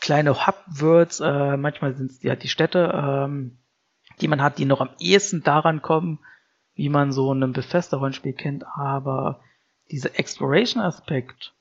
[0.00, 1.18] kleine Hub-Worlds.
[1.18, 3.58] Äh, manchmal sind es halt die Städte, ähm,
[4.20, 6.20] die man hat, die noch am ehesten daran kommen,
[6.74, 9.40] wie man so ein Bethesda-Rollenspiel kennt, aber
[9.90, 11.54] dieser Exploration-Aspekt,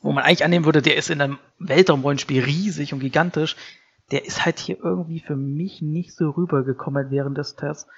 [0.00, 3.56] wo man eigentlich annehmen würde, der ist in einem Weltraumrollenspiel riesig und gigantisch,
[4.10, 7.88] der ist halt hier irgendwie für mich nicht so rübergekommen während des Tests,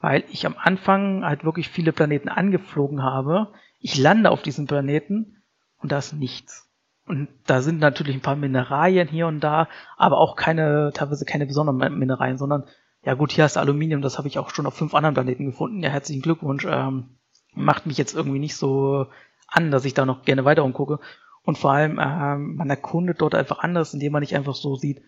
[0.00, 3.52] weil ich am Anfang halt wirklich viele Planeten angeflogen habe.
[3.80, 5.42] Ich lande auf diesem Planeten
[5.78, 6.68] und da ist nichts.
[7.06, 11.46] Und da sind natürlich ein paar Mineralien hier und da, aber auch keine, teilweise keine
[11.46, 12.64] besonderen Mineralien, sondern
[13.06, 15.46] ja gut, hier hast du Aluminium, das habe ich auch schon auf fünf anderen Planeten
[15.46, 15.80] gefunden.
[15.80, 16.66] Ja, herzlichen Glückwunsch.
[16.68, 17.16] Ähm,
[17.54, 19.06] macht mich jetzt irgendwie nicht so
[19.46, 20.98] an, dass ich da noch gerne weiter umgucke.
[21.44, 25.02] Und vor allem, ähm, man erkundet dort einfach anders, indem man nicht einfach so sieht,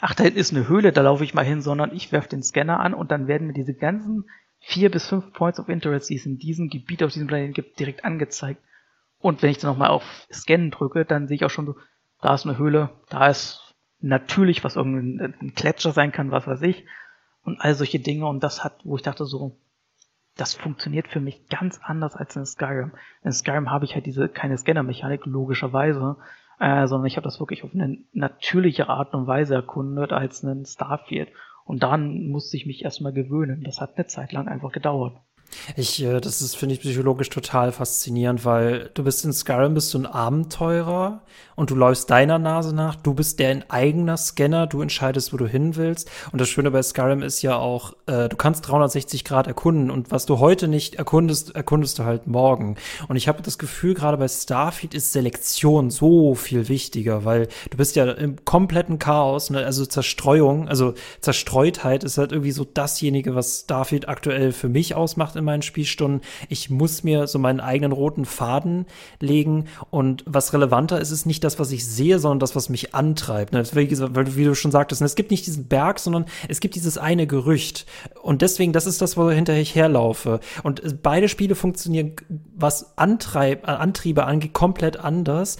[0.00, 2.42] ach, da hinten ist eine Höhle, da laufe ich mal hin, sondern ich werfe den
[2.42, 4.24] Scanner an und dann werden mir diese ganzen
[4.58, 7.78] vier bis fünf Points of Interest, die es in diesem Gebiet auf diesem Planeten gibt,
[7.78, 8.62] direkt angezeigt.
[9.18, 11.76] Und wenn ich dann nochmal auf Scannen drücke, dann sehe ich auch schon so,
[12.22, 16.62] da ist eine Höhle, da ist natürlich, was irgendein ein Gletscher sein kann, was weiß
[16.62, 16.86] ich.
[17.44, 18.26] Und all solche Dinge.
[18.26, 19.56] Und das hat, wo ich dachte so,
[20.36, 22.92] das funktioniert für mich ganz anders als in Skyrim.
[23.22, 26.16] In Skyrim habe ich halt diese keine Scanner-Mechanik, logischerweise,
[26.58, 30.64] äh, sondern ich habe das wirklich auf eine natürliche Art und Weise erkundet als ein
[30.64, 31.28] Starfield.
[31.64, 33.62] Und dann musste ich mich erstmal gewöhnen.
[33.62, 35.20] Das hat eine Zeit lang einfach gedauert.
[35.76, 39.92] Ich, äh, das ist, finde ich, psychologisch total faszinierend, weil du bist in Skyrim, bist
[39.94, 41.22] du ein Abenteurer
[41.54, 45.36] und du läufst deiner Nase nach, du bist der in eigener Scanner, du entscheidest, wo
[45.36, 46.10] du hin willst.
[46.32, 50.10] Und das Schöne bei Skyrim ist ja auch, äh, du kannst 360 Grad erkunden und
[50.10, 52.76] was du heute nicht erkundest, erkundest du halt morgen.
[53.08, 57.76] Und ich habe das Gefühl, gerade bei Starfield ist Selektion so viel wichtiger, weil du
[57.76, 59.64] bist ja im kompletten Chaos, ne?
[59.64, 65.36] also Zerstreuung, also Zerstreutheit ist halt irgendwie so dasjenige, was Starfield aktuell für mich ausmacht
[65.42, 66.22] in meinen Spielstunden.
[66.48, 68.86] Ich muss mir so meinen eigenen roten Faden
[69.20, 72.94] legen und was relevanter ist, ist nicht das, was ich sehe, sondern das, was mich
[72.94, 73.52] antreibt.
[73.52, 73.62] Ne?
[73.74, 75.06] Wie, du schon sagtest, ne?
[75.06, 77.86] es gibt nicht diesen Berg, sondern es gibt dieses eine Gerücht.
[78.22, 80.40] Und deswegen, das ist das, wo hinterher ich herlaufe.
[80.62, 82.12] Und äh, beide Spiele funktionieren,
[82.54, 85.58] was Antreib, äh, Antriebe angeht, komplett anders.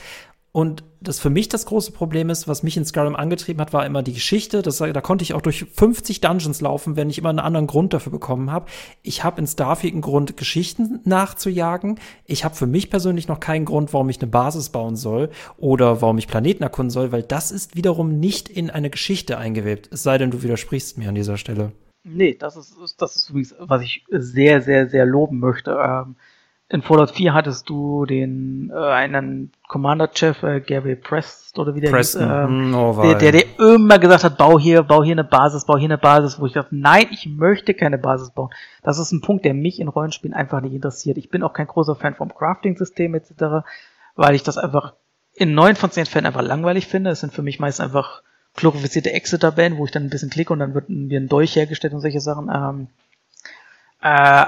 [0.53, 3.87] Und das für mich das große Problem ist, was mich in Skyrim angetrieben hat, war
[3.87, 4.61] immer die Geschichte.
[4.61, 7.95] Das, da konnte ich auch durch 50 Dungeons laufen, wenn ich immer einen anderen Grund
[7.95, 8.67] dafür bekommen habe.
[9.03, 11.99] Ich habe in Starfield einen Grund, Geschichten nachzujagen.
[12.27, 16.03] Ich habe für mich persönlich noch keinen Grund, warum ich eine Basis bauen soll oder
[16.03, 19.89] warum ich Planeten erkunden soll, weil das ist wiederum nicht in eine Geschichte eingewebt.
[19.91, 21.73] Es sei denn, du widersprichst mir an dieser Stelle.
[22.05, 25.79] Nee, das ist, das ist übrigens, was ich sehr, sehr, sehr loben möchte.
[25.83, 26.17] Ähm
[26.73, 31.95] in Fallout 4 hattest du den äh, einen Commander-Chef, äh, Gary Prest oder wie der
[31.95, 32.25] hieß, äh,
[32.75, 35.89] oh, der, der, der immer gesagt hat, bau hier, bau hier eine Basis, bau hier
[35.89, 38.49] eine Basis, wo ich dachte, nein, ich möchte keine Basis bauen.
[38.83, 41.19] Das ist ein Punkt, der mich in Rollenspielen einfach nicht interessiert.
[41.19, 43.67] Ich bin auch kein großer Fan vom Crafting-System etc.,
[44.17, 44.95] weil ich das einfach
[45.35, 47.11] in neun von zehn Fällen einfach langweilig finde.
[47.11, 48.23] Es sind für mich meist einfach
[48.57, 51.93] glorifizierte Exeter-Band, wo ich dann ein bisschen klicke und dann wird mir ein Dolch hergestellt
[51.93, 52.51] und solche Sachen.
[52.51, 52.89] Ähm,
[54.01, 54.47] äh,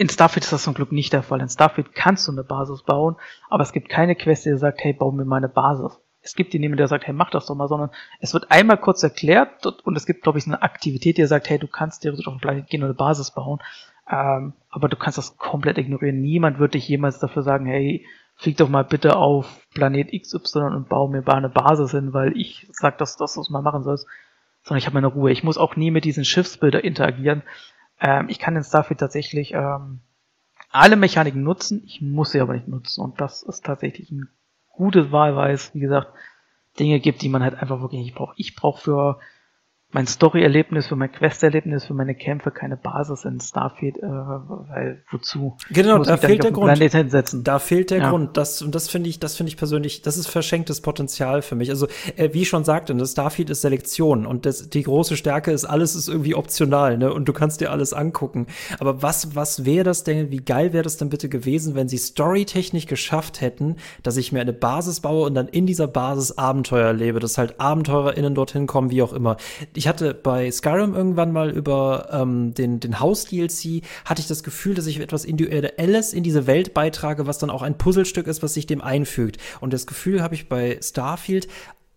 [0.00, 1.42] in Starfield ist das zum Glück nicht der Fall.
[1.42, 3.16] In Starfield kannst du eine Basis bauen,
[3.50, 6.00] aber es gibt keine Quest, die sagt, hey, bau mir meine Basis.
[6.22, 9.02] Es gibt niemanden, der sagt, hey, mach das doch mal, sondern es wird einmal kurz
[9.02, 12.32] erklärt und es gibt, glaube ich, eine Aktivität, die sagt, hey, du kannst theoretisch auf
[12.32, 13.58] den Planeten gehen und eine Basis bauen,
[14.10, 16.22] ähm, aber du kannst das komplett ignorieren.
[16.22, 20.88] Niemand wird dich jemals dafür sagen, hey, flieg doch mal bitte auf Planet XY und
[20.88, 24.06] bau mir mal eine Basis hin, weil ich sag, dass das was mal machen sollst.
[24.62, 25.30] Sondern ich habe meine Ruhe.
[25.30, 27.42] Ich muss auch nie mit diesen Schiffsbilder interagieren.
[28.00, 30.00] Ähm, ich kann in Starfield tatsächlich ähm,
[30.70, 33.02] alle Mechaniken nutzen, ich muss sie aber nicht nutzen.
[33.02, 34.28] Und das ist tatsächlich ein
[34.68, 36.12] gutes Wahl, weil es, wie gesagt,
[36.78, 38.38] Dinge gibt, die man halt einfach wirklich nicht braucht.
[38.38, 39.20] Ich brauche für
[39.92, 45.56] mein Story-Erlebnis, für mein Quest-Erlebnis, für meine Kämpfe keine Basis in Starfield, äh, weil wozu?
[45.70, 46.70] Genau, da fehlt der Grund.
[47.46, 48.10] Da fehlt der ja.
[48.10, 48.36] Grund.
[48.36, 51.70] Das und das finde ich, das finde ich persönlich, das ist verschenktes Potenzial für mich.
[51.70, 55.50] Also äh, wie ich schon sagte, das Starfield ist Selektion und das, die große Stärke
[55.50, 57.12] ist, alles ist irgendwie optional, ne?
[57.12, 58.46] Und du kannst dir alles angucken.
[58.78, 60.30] Aber was was wäre das denn?
[60.30, 64.40] Wie geil wäre das denn bitte gewesen, wenn sie storytechnisch geschafft hätten, dass ich mir
[64.40, 68.90] eine Basis baue und dann in dieser Basis Abenteuer erlebe, dass halt AbenteurerInnen dorthin kommen,
[68.90, 69.36] wie auch immer
[69.79, 74.74] ich hatte bei Skyrim irgendwann mal über ähm, den, den Haus-DLC, hatte ich das Gefühl,
[74.74, 78.54] dass ich etwas Individuelles in diese Welt beitrage, was dann auch ein Puzzlestück ist, was
[78.54, 79.38] sich dem einfügt.
[79.60, 81.48] Und das Gefühl habe ich bei Starfield,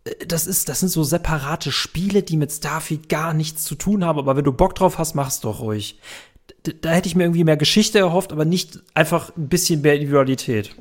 [0.05, 4.05] äh, das ist, das sind so separate Spiele, die mit Starfield gar nichts zu tun
[4.05, 5.99] haben, aber wenn du Bock drauf hast, mach's doch ruhig.
[6.63, 9.95] Da, da hätte ich mir irgendwie mehr Geschichte erhofft, aber nicht einfach ein bisschen mehr
[9.95, 10.75] Individualität.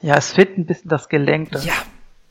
[0.00, 1.52] Ja, es fehlt ein bisschen das Gelenk.
[1.64, 1.74] Ja.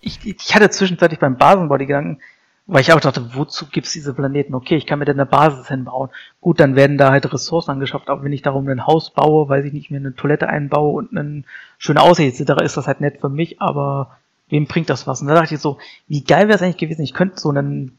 [0.02, 2.22] Ich, ich hatte zwischenzeitlich beim Basenbau die Gedanken,
[2.68, 4.56] weil ich auch dachte, wozu gibt's diese Planeten?
[4.56, 6.10] Okay, ich kann mir da eine Basis hinbauen.
[6.40, 9.66] Gut, dann werden da halt Ressourcen angeschafft, aber wenn ich darum ein Haus baue, weiß
[9.66, 11.44] ich nicht, mir eine Toilette einbaue und eine
[11.78, 14.18] schöne Aussicht etc., ist das halt nett für mich, aber
[14.50, 15.22] wem bringt das was?
[15.22, 17.98] Und da dachte ich so, wie geil wäre es eigentlich gewesen, ich könnte so einen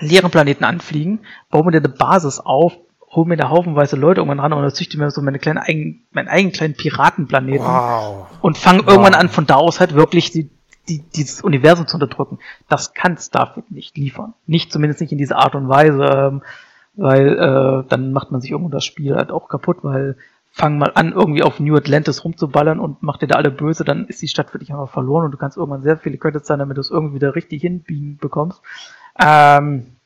[0.00, 2.76] leeren Planeten anfliegen, baue mir da eine Basis auf,
[3.10, 6.28] hol mir da haufenweise Leute irgendwann ran und dann züchte mir so meine kleinen meinen
[6.28, 8.26] eigenen kleinen Piratenplaneten wow.
[8.42, 8.88] und fange wow.
[8.88, 10.50] irgendwann an, von da aus halt wirklich die
[10.88, 14.34] die, dieses Universum zu unterdrücken, das kann Starfield nicht liefern.
[14.46, 16.42] Nicht zumindest nicht in dieser Art und Weise, ähm,
[16.94, 20.16] weil äh, dann macht man sich irgendwo das Spiel halt auch kaputt, weil
[20.50, 24.06] fang mal an, irgendwie auf New Atlantis rumzuballern und macht dir da alle böse, dann
[24.06, 26.58] ist die Stadt für dich einfach verloren und du kannst irgendwann sehr viele Credits sein,
[26.58, 28.60] damit du es irgendwie wieder richtig hinbiegen bekommst.
[29.20, 29.97] Ähm,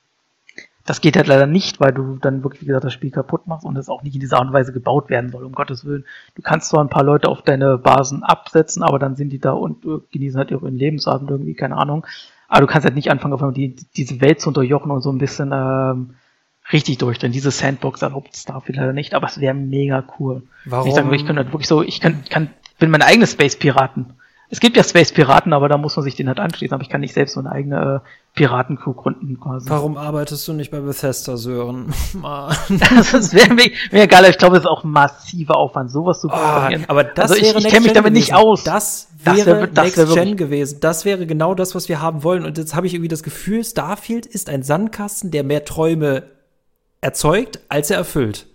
[0.85, 3.65] Das geht halt leider nicht, weil du dann wirklich, wie gesagt, das Spiel kaputt machst
[3.65, 6.05] und es auch nicht in dieser Art und Weise gebaut werden soll, um Gottes Willen.
[6.35, 9.53] Du kannst zwar ein paar Leute auf deine Basen absetzen, aber dann sind die da
[9.53, 12.07] und äh, genießen halt ihren Lebensabend irgendwie, keine Ahnung.
[12.49, 15.11] Aber du kannst halt nicht anfangen, auf einmal die, diese Welt zu unterjochen und so
[15.11, 16.15] ein bisschen ähm,
[16.71, 17.33] richtig durchdrehen.
[17.33, 20.43] Diese Sandbox erlaubt Starfield leider nicht, aber es wäre mega cool.
[20.65, 20.89] Warum?
[20.89, 24.15] Ich, sage, ich könnte halt wirklich so, ich kann, kann, bin meine eigene Space Piraten.
[24.53, 26.75] Es gibt ja Space Piraten, aber da muss man sich den halt anschließen.
[26.75, 29.71] Aber ich kann nicht selbst so eine eigene äh, Piratencrew gründen quasi.
[29.71, 31.87] Warum arbeitest du nicht bei Bethesda, Sören?
[32.69, 34.29] das wäre mir, mir egal.
[34.29, 36.83] Ich glaube, es ist auch massiver Aufwand, sowas zu programmieren.
[36.87, 38.63] Oh, aber das also ich, ich kenne mich damit nicht aus.
[38.63, 40.81] Das wäre das wär, Next Gen gewesen.
[40.81, 42.45] Das wäre genau das, was wir haben wollen.
[42.45, 46.25] Und jetzt habe ich irgendwie das Gefühl, Starfield ist ein Sandkasten, der mehr Träume
[47.01, 48.52] erzeugt, als er erfüllt.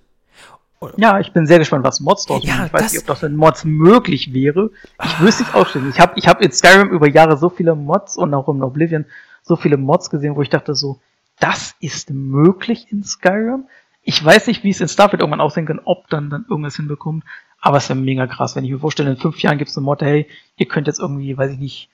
[0.97, 3.35] Ja, ich bin sehr gespannt, was Mods draus ja, Ich weiß nicht, ob das in
[3.35, 4.69] Mods möglich wäre.
[5.03, 5.89] Ich wüsste nicht ausstellen.
[5.89, 9.05] Ich habe ich hab in Skyrim über Jahre so viele Mods und auch in Oblivion
[9.41, 10.99] so viele Mods gesehen, wo ich dachte so,
[11.39, 13.65] das ist möglich in Skyrim.
[14.03, 17.23] Ich weiß nicht, wie es in Starfield irgendwann aussehen kann, ob dann dann irgendwas hinbekommt.
[17.59, 19.85] Aber es wäre mega krass, wenn ich mir vorstelle, in fünf Jahren gibt es eine
[19.85, 21.89] Mod, hey, ihr könnt jetzt irgendwie, weiß ich nicht,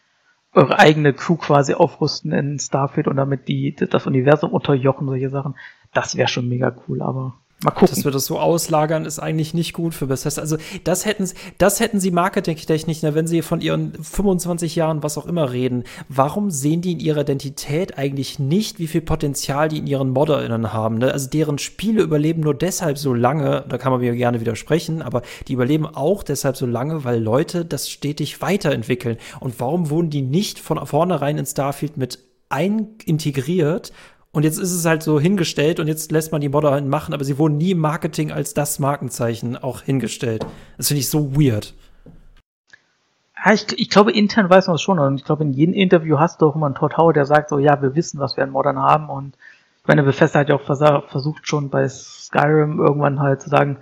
[0.53, 5.55] eure eigene Crew quasi aufrüsten in Starfield und damit die, das Universum unterjochen, solche Sachen.
[5.93, 7.95] Das wäre schon mega cool, aber Mal gucken.
[7.95, 10.41] Dass wir das so auslagern, ist eigentlich nicht gut für Bethesda.
[10.41, 15.18] Also das hätten, das hätten sie marketingtechnisch, ne, wenn sie von ihren 25 Jahren was
[15.18, 15.84] auch immer reden.
[16.09, 20.74] Warum sehen die in ihrer Identität eigentlich nicht, wie viel Potenzial die in ihren ModderInnen
[20.74, 20.97] haben?
[20.97, 21.11] Ne?
[21.11, 25.22] Also deren Spiele überleben nur deshalb so lange, da kann man mir gerne widersprechen, aber
[25.47, 29.18] die überleben auch deshalb so lange, weil Leute das stetig weiterentwickeln.
[29.39, 32.20] Und warum wurden die nicht von vornherein in Starfield mit
[32.53, 33.91] einintegriert
[34.34, 37.13] und jetzt ist es halt so hingestellt und jetzt lässt man die Modder halt machen,
[37.13, 40.43] aber sie wurden nie im Marketing als das Markenzeichen auch hingestellt.
[40.75, 41.75] Das finde ich so weird.
[43.45, 44.97] Ja, ich, ich glaube, intern weiß man es schon.
[44.97, 47.49] Und ich glaube, in jedem Interview hast du auch immer einen Todd Howard, der sagt
[47.49, 49.09] so, ja, wir wissen, was wir an Modern haben.
[49.09, 49.36] Und
[49.81, 53.77] ich meine, Bethesda hat ja auch versucht schon bei Skyrim irgendwann halt zu sagen,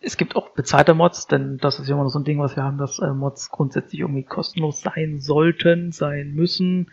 [0.00, 2.56] es gibt auch bezahlte Mods, denn das ist ja immer noch so ein Ding, was
[2.56, 6.90] wir haben, dass äh, Mods grundsätzlich irgendwie kostenlos sein sollten, sein müssen.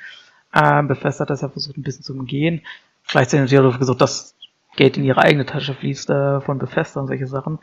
[0.54, 2.62] Ähm, Bethesda hat das ja versucht, ein bisschen zu umgehen.
[3.04, 4.36] Vielleicht haben sie ja gesagt, dass
[4.76, 7.60] Geld in ihre eigene Tasche fließt äh, von Bethesda und solche Sachen.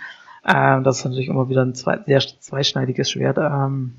[0.46, 3.38] Ähm, das ist natürlich immer wieder ein zwei, sehr zweischneidiges Schwert.
[3.38, 3.96] Ähm,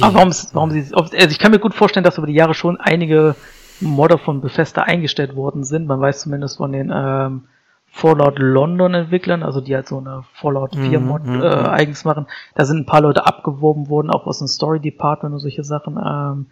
[0.00, 2.76] aber warum, warum sie, also ich kann mir gut vorstellen, dass über die Jahre schon
[2.78, 3.34] einige
[3.80, 5.86] Modder von Bethesda eingestellt worden sind.
[5.86, 7.44] Man weiß zumindest von den ähm,
[7.90, 12.04] Fallout London Entwicklern, also die halt so eine Fallout 4 Mod mm, mm, äh, eigens
[12.04, 12.26] machen.
[12.54, 15.96] Da sind ein paar Leute abgeworben worden, auch aus dem Story Department und solche Sachen.
[15.96, 16.46] Ähm,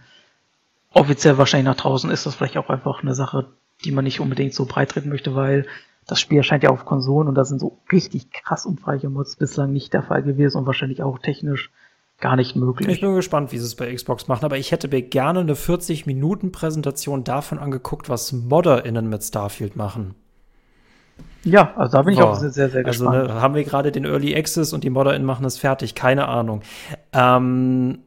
[0.96, 3.46] offiziell wahrscheinlich nach draußen ist das vielleicht auch einfach eine Sache,
[3.84, 5.66] die man nicht unbedingt so breit treten möchte, weil
[6.06, 9.72] das Spiel erscheint ja auf Konsolen und da sind so richtig krass umfangreiche Mods bislang
[9.72, 11.70] nicht der Fall gewesen und wahrscheinlich auch technisch
[12.18, 12.88] gar nicht möglich.
[12.88, 15.54] Ich bin gespannt, wie sie es bei Xbox machen, aber ich hätte mir gerne eine
[15.54, 20.14] 40-Minuten-Präsentation davon angeguckt, was ModderInnen mit Starfield machen.
[21.44, 22.24] Ja, also da bin ich oh.
[22.24, 23.16] auch sehr, sehr, sehr gespannt.
[23.16, 26.28] Also ne, haben wir gerade den Early Access und die ModderInnen machen es fertig, keine
[26.28, 26.62] Ahnung.
[27.12, 27.98] Ähm,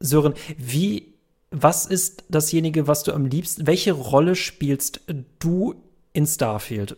[0.00, 1.11] Sören, wie
[1.52, 5.02] was ist dasjenige, was du am liebsten, welche Rolle spielst
[5.38, 5.74] du
[6.12, 6.96] in Starfield?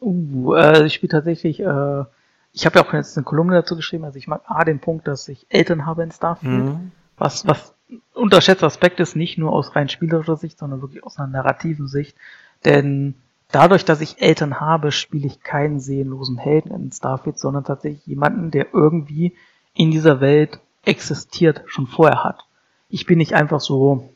[0.00, 2.04] Uh, äh, ich spiele tatsächlich, äh,
[2.52, 5.06] ich habe ja auch jetzt eine Kolumne dazu geschrieben, also ich mag A den Punkt,
[5.06, 6.90] dass ich Eltern habe in Starfield, mhm.
[7.16, 7.74] was, was
[8.12, 12.16] unterschätzter Aspekt ist, nicht nur aus rein spielerischer Sicht, sondern wirklich aus einer narrativen Sicht,
[12.64, 13.14] denn
[13.52, 18.50] dadurch, dass ich Eltern habe, spiele ich keinen seelenlosen Helden in Starfield, sondern tatsächlich jemanden,
[18.50, 19.36] der irgendwie
[19.74, 22.44] in dieser Welt existiert, schon vorher hat
[22.92, 24.10] ich bin nicht einfach so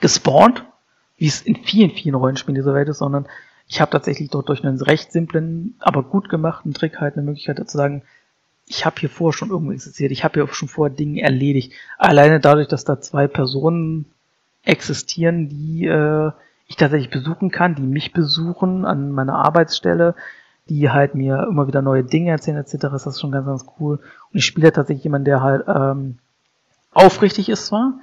[0.00, 0.64] gespawnt,
[1.18, 3.26] wie es in vielen, vielen Rollenspielen dieser Welt ist, sondern
[3.68, 7.58] ich habe tatsächlich dort durch einen recht simplen, aber gut gemachten Trick halt eine Möglichkeit
[7.68, 8.02] zu sagen,
[8.66, 11.72] ich habe hier vorher schon irgendwo existiert, ich habe hier schon vorher Dinge erledigt.
[11.98, 14.06] Alleine dadurch, dass da zwei Personen
[14.64, 16.32] existieren, die äh,
[16.68, 20.14] ich tatsächlich besuchen kann, die mich besuchen an meiner Arbeitsstelle,
[20.68, 23.96] die halt mir immer wieder neue Dinge erzählen etc., ist das schon ganz, ganz cool.
[24.32, 26.18] Und ich spiele tatsächlich jemanden, der halt ähm,
[26.96, 27.94] aufrichtig ist zwar,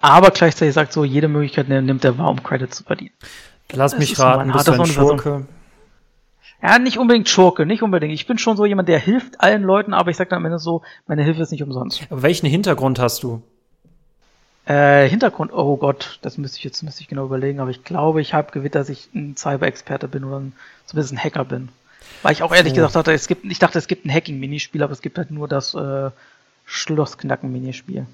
[0.00, 3.12] aber gleichzeitig sagt so, jede Möglichkeit nimmt er wahr, um Credit zu verdienen.
[3.72, 5.46] Lass das mich raten, bist du ein Schurke?
[6.62, 8.14] Ja, nicht unbedingt Schurke, nicht unbedingt.
[8.14, 10.58] Ich bin schon so jemand, der hilft allen Leuten, aber ich sag dann am Ende
[10.58, 12.06] so, meine Hilfe ist nicht umsonst.
[12.08, 13.42] Aber welchen Hintergrund hast du?
[14.64, 18.20] Äh, Hintergrund, oh Gott, das müsste ich jetzt müsste ich genau überlegen, aber ich glaube,
[18.20, 20.54] ich habe gewählt, dass ich ein Cyber-Experte bin oder ein,
[20.86, 21.68] zumindest ein Hacker bin.
[22.22, 22.76] Weil ich auch ehrlich oh.
[22.76, 25.46] gesagt hatte, es gibt, ich dachte, es gibt ein Hacking-Minispiel, aber es gibt halt nur
[25.46, 26.10] das äh,
[26.66, 28.06] Schlossknacken-Minispiel.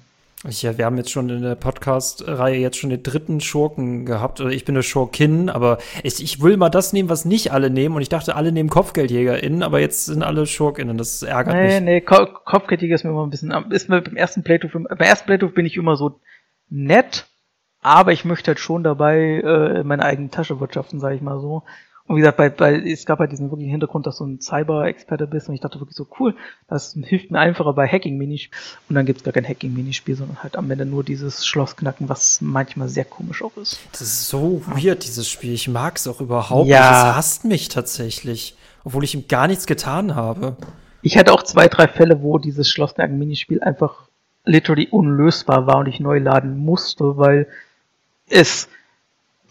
[0.45, 4.41] Ja, wir haben jetzt schon in der Podcast-Reihe jetzt schon den dritten Schurken gehabt.
[4.41, 7.69] Oder ich bin eine Schurkin, aber ich, ich will mal das nehmen, was nicht alle
[7.69, 7.95] nehmen.
[7.95, 10.97] Und ich dachte, alle nehmen KopfgeldjägerInnen, aber jetzt sind alle Schurkinnen.
[10.97, 11.73] Das ärgert nee, mich.
[11.73, 14.97] Nee, nee, Ko Kopfgeldjäger ist mir immer ein bisschen, ist mir beim ersten Playthrough, beim
[14.97, 16.19] ersten Playthrough bin ich immer so
[16.69, 17.27] nett,
[17.81, 21.63] aber ich möchte halt schon dabei äh, meine eigene Tasche wirtschaften, sage ich mal so.
[22.05, 25.25] Und wie gesagt, bei, bei, es gab halt diesen wirklichen Hintergrund, dass du ein Cyber-Experte
[25.25, 26.35] bist und ich dachte wirklich so, cool,
[26.67, 28.59] das hilft mir einfacher bei Hacking-Minispielen.
[28.89, 32.89] Und dann gibt's gar kein Hacking-Minispiel, sondern halt am Ende nur dieses Schlossknacken, was manchmal
[32.89, 33.79] sehr komisch auch ist.
[33.93, 35.53] Das ist so weird, dieses Spiel.
[35.53, 36.79] Ich mag's auch überhaupt Ja.
[36.79, 36.89] nicht.
[37.09, 38.57] Es hasst mich tatsächlich.
[38.83, 40.57] Obwohl ich ihm gar nichts getan habe.
[41.01, 44.09] Ich hatte auch zwei, drei Fälle, wo dieses Schlossknacken-Minispiel einfach
[44.43, 47.47] literally unlösbar war und ich neu laden musste, weil
[48.29, 48.67] es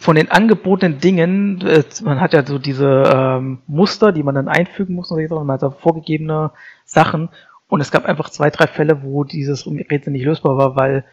[0.02, 4.48] von den angebotenen Dingen, äh, man hat ja so diese ähm, Muster, die man dann
[4.48, 6.50] einfügen muss und so, man hat so vorgegebene
[6.84, 7.28] Sachen
[7.68, 11.04] und es gab einfach zwei, drei Fälle, wo dieses Rätsel nicht lösbar war, weil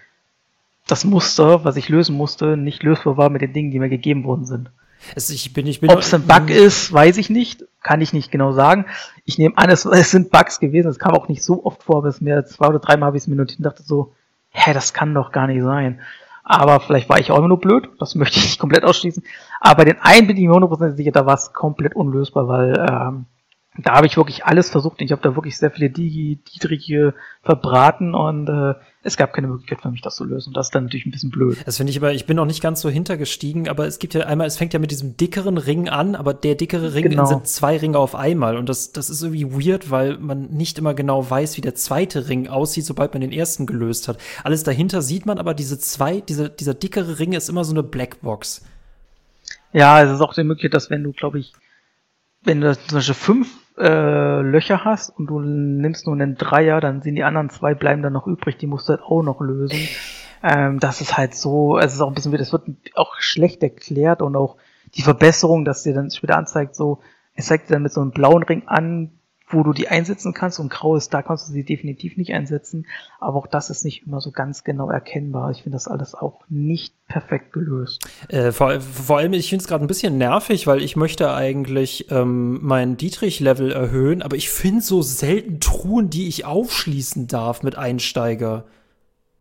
[0.87, 4.23] das Muster, was ich lösen musste, nicht lösbar war mit den Dingen, die mir gegeben
[4.23, 4.71] worden sind.
[5.15, 7.65] Es, ich bin, ich bin Ob es ein Bug ist, weiß ich nicht.
[7.83, 8.87] Kann ich nicht genau sagen.
[9.23, 10.89] Ich nehme an, es, es sind Bugs gewesen.
[10.89, 13.23] Es kam auch nicht so oft vor, aber es mir zwei oder dreimal habe ich
[13.23, 14.13] es mir notiert und dachte so,
[14.49, 16.01] hä, das kann doch gar nicht sein.
[16.49, 17.89] Aber vielleicht war ich auch immer nur blöd.
[17.99, 19.23] Das möchte ich nicht komplett ausschließen.
[19.59, 22.87] Aber bei den einen bin ich mir 100% sicher, da war es komplett unlösbar, weil
[22.89, 23.25] ähm,
[23.83, 25.01] da habe ich wirklich alles versucht.
[25.01, 27.13] Ich habe da wirklich sehr viele Digi, Dietriche
[27.43, 28.73] verbraten und äh,
[29.03, 30.49] es gab keine Möglichkeit für mich, das zu lösen.
[30.49, 31.57] Und das ist dann natürlich ein bisschen blöd.
[31.65, 34.21] Das finde ich aber, ich bin noch nicht ganz so hintergestiegen, aber es gibt ja
[34.25, 37.25] einmal, es fängt ja mit diesem dickeren Ring an, aber der dickere Ring Genau.
[37.25, 40.93] sind zwei Ringe auf einmal und das, das ist irgendwie weird, weil man nicht immer
[40.93, 44.17] genau weiß, wie der zweite Ring aussieht, sobald man den ersten gelöst hat.
[44.43, 47.83] Alles dahinter sieht man, aber diese zwei, diese, dieser dickere Ring ist immer so eine
[47.83, 48.65] Blackbox.
[49.71, 51.53] Ja, es ist auch die Möglichkeit, dass wenn du, glaube ich,
[52.43, 57.01] wenn du zum Beispiel fünf äh, Löcher hast und du nimmst nur einen Dreier, dann
[57.01, 59.87] sind die anderen zwei bleiben dann noch übrig, die musst du halt auch noch lösen.
[60.43, 62.63] Ähm, das ist halt so, es ist auch ein bisschen, das wird
[62.95, 64.57] auch schlecht erklärt und auch
[64.95, 66.99] die Verbesserung, dass dir dann später anzeigt, so,
[67.35, 69.18] es zeigt dir dann mit so einem blauen Ring an,
[69.49, 72.85] wo du die einsetzen kannst und grau ist, da kannst du sie definitiv nicht einsetzen.
[73.19, 75.51] Aber auch das ist nicht immer so ganz genau erkennbar.
[75.51, 78.07] Ich finde das alles auch nicht perfekt gelöst.
[78.27, 82.11] Äh, vor, vor allem, ich finde es gerade ein bisschen nervig, weil ich möchte eigentlich
[82.11, 87.75] ähm, mein Dietrich-Level erhöhen, aber ich finde so selten Truhen, die ich aufschließen darf mit
[87.75, 88.65] Einsteiger.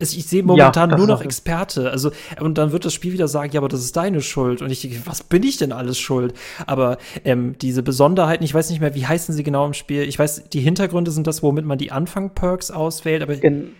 [0.01, 1.91] Es- Ich sehe momentan das nur noch Experte.
[1.91, 4.61] Also, und dann wird das Spiel wieder sagen, ja, aber das ist deine Schuld.
[4.61, 6.33] Und ich denke, was bin ich denn alles schuld?
[6.65, 10.03] Aber ähm, diese Besonderheiten, ich weiß nicht mehr, wie heißen sie genau im Spiel.
[10.03, 13.75] Ich weiß, die Hintergründe sind das, womit man die Anfang-Perks auswählt, aber Gen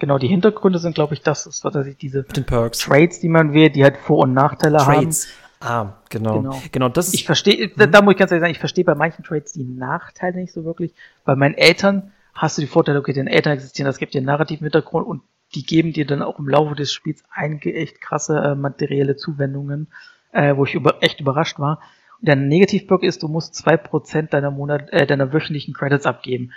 [0.00, 2.78] genau, die Hintergründe sind, glaube ich, das ist, ich, diese den Perks.
[2.80, 5.28] Trades, die man wählt, die halt Vor- und Nachteile Trades.
[5.60, 6.38] Ah, genau.
[6.42, 6.62] Genau.
[6.72, 7.14] Genau, das haben.
[7.14, 9.64] Ich verstehe, da, da muss ich ganz ehrlich sagen, ich verstehe bei manchen Trades die
[9.64, 10.92] Nachteile nicht so wirklich.
[11.24, 14.26] Bei meinen Eltern hast du die Vorteile, okay, deine Eltern existieren, das gibt dir einen
[14.26, 15.22] narrativen Hintergrund und
[15.56, 19.88] die geben dir dann auch im Laufe des Spiels einige echt krasse äh, materielle Zuwendungen,
[20.32, 21.80] äh, wo ich über, echt überrascht war.
[22.20, 26.52] Und der Negativblock ist, du musst zwei Prozent deiner Monat, äh, deiner wöchentlichen Credits abgeben.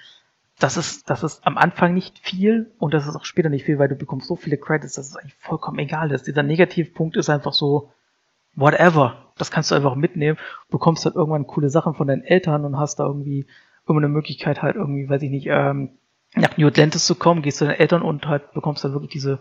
[0.60, 3.80] Das ist, das ist am Anfang nicht viel und das ist auch später nicht viel,
[3.80, 6.28] weil du bekommst so viele Credits, dass es eigentlich vollkommen egal ist.
[6.28, 7.92] Dieser Negativpunkt ist einfach so,
[8.56, 9.32] whatever.
[9.38, 10.38] Das kannst du einfach mitnehmen.
[10.68, 13.48] Du bekommst halt irgendwann coole Sachen von deinen Eltern und hast da irgendwie
[13.88, 15.92] immer eine Möglichkeit halt irgendwie, weiß ich nicht, ähm,
[16.36, 19.40] nach New Atlantis zu kommen, gehst zu deinen Eltern und halt bekommst da wirklich diese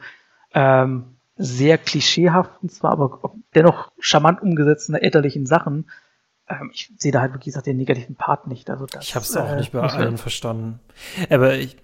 [0.55, 5.89] ähm, sehr klischeehaften, zwar aber dennoch charmant umgesetzten elterlichen Sachen.
[6.49, 8.71] Ähm, ich sehe da halt wirklich, wie gesagt, den negativen Part nicht.
[8.71, 10.81] Also das, Ich habe es auch äh, nicht bei allen verstanden.
[11.31, 11.77] Aber ich,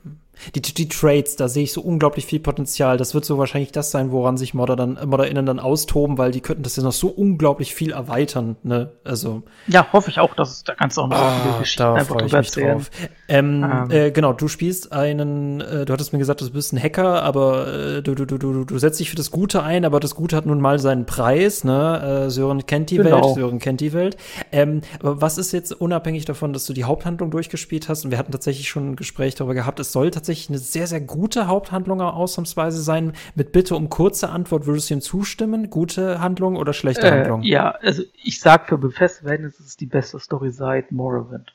[0.55, 2.97] die, die Trades, da sehe ich so unglaublich viel Potenzial.
[2.97, 6.41] Das wird so wahrscheinlich das sein, woran sich Modder dann, ModderInnen dann austoben, weil die
[6.41, 8.57] könnten das ja noch so unglaublich viel erweitern.
[8.63, 8.91] Ne?
[9.05, 11.95] Also, Ja, hoffe ich auch, dass es, da kannst du auch noch ah, Geschichten da
[11.95, 12.73] einfach drüber mich erzählen.
[12.79, 12.91] drauf.
[13.29, 13.91] Ähm, Ähm.
[13.91, 17.67] Äh, genau, du spielst einen, äh, du hattest mir gesagt, du bist ein Hacker, aber
[17.73, 20.37] äh, du, du, du, du, du setzt dich für das Gute ein, aber das Gute
[20.37, 21.65] hat nun mal seinen Preis.
[21.65, 22.25] Ne?
[22.27, 23.25] Äh, Sören kennt die Genau.
[23.25, 24.17] Welt, Sören kennt die Welt.
[24.53, 28.05] Ähm, aber was ist jetzt unabhängig davon, dass du die Haupthandlung durchgespielt hast?
[28.05, 29.81] Und wir hatten tatsächlich schon ein Gespräch darüber gehabt.
[29.81, 33.13] Es soll tatsächlich eine sehr, sehr gute Haupthandlung ausnahmsweise sein.
[33.35, 35.69] Mit Bitte um kurze Antwort, würdest du ihm zustimmen?
[35.69, 37.43] Gute Handlung oder schlechte Äh, Handlung?
[37.43, 41.53] ja, also ich sag für Bethesda Verhältnisse ist es die beste Story seit Morrowind.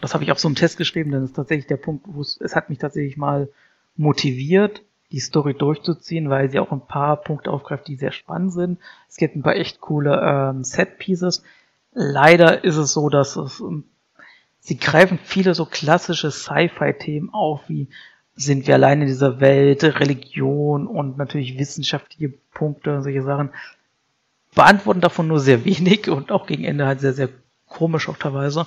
[0.00, 2.20] Das habe ich auf so einem Test geschrieben, denn das ist tatsächlich der Punkt, wo
[2.20, 3.48] es, es hat mich tatsächlich mal
[3.96, 4.82] motiviert,
[5.12, 8.78] die Story durchzuziehen, weil sie auch ein paar Punkte aufgreift, die sehr spannend sind.
[9.08, 11.44] Es gibt ein paar echt coole ähm, Set-Pieces.
[11.92, 13.84] Leider ist es so, dass es ähm,
[14.62, 17.88] sie greifen viele so klassische Sci-Fi-Themen auf, wie
[18.34, 23.50] sind wir allein in dieser Welt, Religion und natürlich wissenschaftliche Punkte und solche Sachen.
[24.54, 27.28] Beantworten davon nur sehr wenig und auch gegen Ende halt sehr, sehr
[27.66, 28.66] komisch auch teilweise.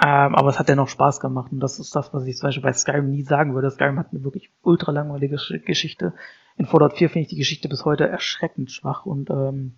[0.00, 2.62] Ähm, aber es hat dennoch Spaß gemacht und das ist das, was ich zum Beispiel
[2.62, 3.70] bei Skyrim nie sagen würde.
[3.70, 6.14] Skyrim hat eine wirklich ultra langweilige Gesch- Geschichte.
[6.56, 9.74] In Fallout 4 finde ich die Geschichte bis heute erschreckend schwach und ähm,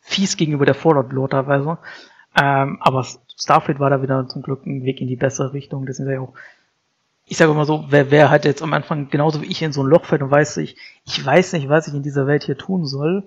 [0.00, 1.78] fies gegenüber der Fallout-Lore teilweise.
[2.40, 3.06] Ähm, aber
[3.36, 5.86] Starfield war da wieder zum Glück ein Weg in die bessere Richtung.
[5.86, 6.34] Deswegen sage ich auch,
[7.26, 9.82] ich sage immer so, wer, wer halt jetzt am Anfang genauso wie ich in so
[9.82, 10.76] ein Loch fällt und weiß, ich,
[11.06, 13.24] ich weiß nicht, was ich in dieser Welt hier tun soll,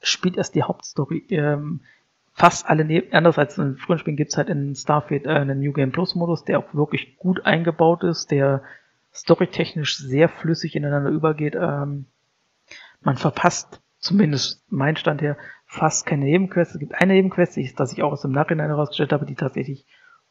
[0.00, 1.24] spielt erst die Hauptstory.
[1.30, 1.80] Ähm,
[2.34, 5.72] fast alle, neben, anders als in früheren Spielen gibt's halt in Starfield äh, einen New
[5.72, 8.62] Game Plus Modus, der auch wirklich gut eingebaut ist, der
[9.14, 11.56] storytechnisch sehr flüssig ineinander übergeht.
[11.56, 12.04] Ähm,
[13.00, 15.36] man verpasst, zumindest mein Stand her,
[15.68, 16.74] fast keine Nebenquests.
[16.74, 19.86] Es gibt eine Nebenquest, die, das ich auch aus dem Nachhinein herausgestellt habe, die tatsächlich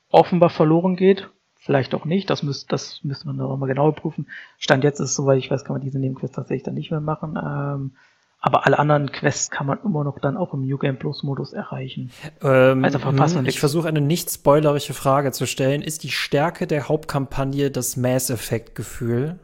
[0.09, 1.29] offenbar verloren geht.
[1.55, 4.27] Vielleicht auch nicht, das müsste das müsste man noch mal genauer prüfen.
[4.57, 7.01] Stand jetzt ist es soweit ich weiß, kann man diese Nebenquest tatsächlich dann nicht mehr
[7.01, 7.37] machen.
[7.37, 7.91] Ähm,
[8.39, 11.53] aber alle anderen Quests kann man immer noch dann auch im New Game Plus Modus
[11.53, 12.11] erreichen.
[12.41, 15.81] Ähm, also verpasst man Ich versuche eine nicht spoilerische Frage zu stellen.
[15.81, 19.39] Ist die Stärke der Hauptkampagne das Mass Effect Gefühl?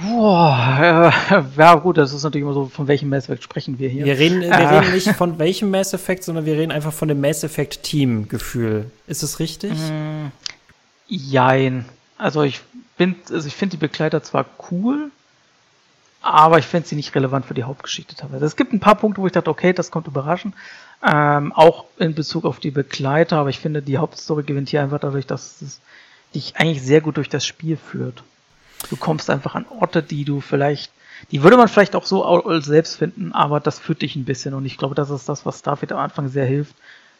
[0.00, 3.88] Boah, äh, ja gut, das ist natürlich immer so, von welchem Mass Effect sprechen wir
[3.88, 4.04] hier.
[4.04, 4.78] Wir reden, wir äh.
[4.78, 8.28] reden nicht von welchem Mass Effect, sondern wir reden einfach von dem Mass Effect Team
[8.28, 8.90] Gefühl.
[9.06, 9.72] Ist es richtig?
[9.72, 10.26] Mm,
[11.06, 11.84] jein.
[12.18, 12.60] Also ich
[12.96, 15.10] bin, also ich finde die Begleiter zwar cool,
[16.22, 18.46] aber ich finde sie nicht relevant für die Hauptgeschichte teilweise.
[18.46, 20.54] Es gibt ein paar Punkte, wo ich dachte, okay, das kommt überraschend.
[21.06, 25.00] Ähm, auch in Bezug auf die Begleiter, aber ich finde, die Hauptstory gewinnt hier einfach
[25.00, 25.80] dadurch, dass es
[26.34, 28.24] dich eigentlich sehr gut durch das Spiel führt.
[28.88, 30.92] Du kommst einfach an Orte, die du vielleicht,
[31.30, 34.54] die würde man vielleicht auch so selbst finden, aber das führt dich ein bisschen.
[34.54, 36.74] Und ich glaube, das ist das, was Starfield am Anfang sehr hilft,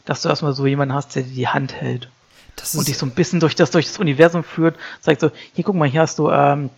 [0.05, 2.09] dass du erstmal so jemanden hast, der dir die Hand hält.
[2.57, 5.65] Das und dich so ein bisschen durch das, durch das Universum führt, sagt so, hier
[5.65, 6.71] guck mal, hier hast du, ähm,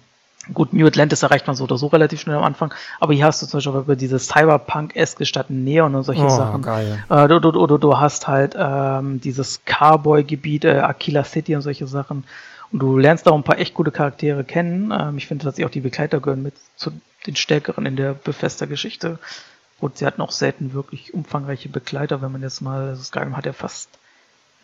[0.54, 3.42] Gut, New Atlantis erreicht man so oder so relativ schnell am Anfang, aber hier hast
[3.42, 6.62] du zum Beispiel über diese Cyberpunk-eske statt Neon und solche oh, Sachen.
[6.62, 7.02] Geil.
[7.08, 11.86] Äh, du, du, du, du hast halt ähm, dieses Cowboy-Gebiet, äh, Aquila City und solche
[11.88, 12.24] Sachen.
[12.72, 14.92] Und du lernst da auch ein paar echt gute Charaktere kennen.
[14.92, 16.90] Ähm, ich finde tatsächlich auch die Begleiter gehören mit zu
[17.26, 19.18] den stärkeren in der Bethesda-Geschichte.
[19.78, 23.46] Und sie hatten auch selten wirklich umfangreiche Begleiter, wenn man jetzt mal, also Skyrim hat
[23.46, 23.90] ja fast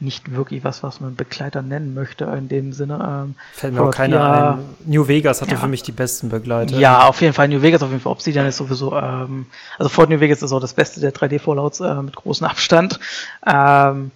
[0.02, 3.24] nicht wirklich was, was man Begleiter nennen möchte in dem Sinne.
[3.26, 4.64] Ähm, Fällt mir auch keiner ein.
[4.84, 5.58] New Vegas hatte ja.
[5.58, 6.76] für mich die besten Begleiter.
[6.76, 9.46] Ja, auf jeden Fall New Vegas, auf jeden Fall Obsidian ist sowieso, ähm,
[9.78, 12.98] also Fort New Vegas ist auch das Beste der 3D-Fallouts äh, mit großem Abstand.
[13.46, 14.10] Ähm,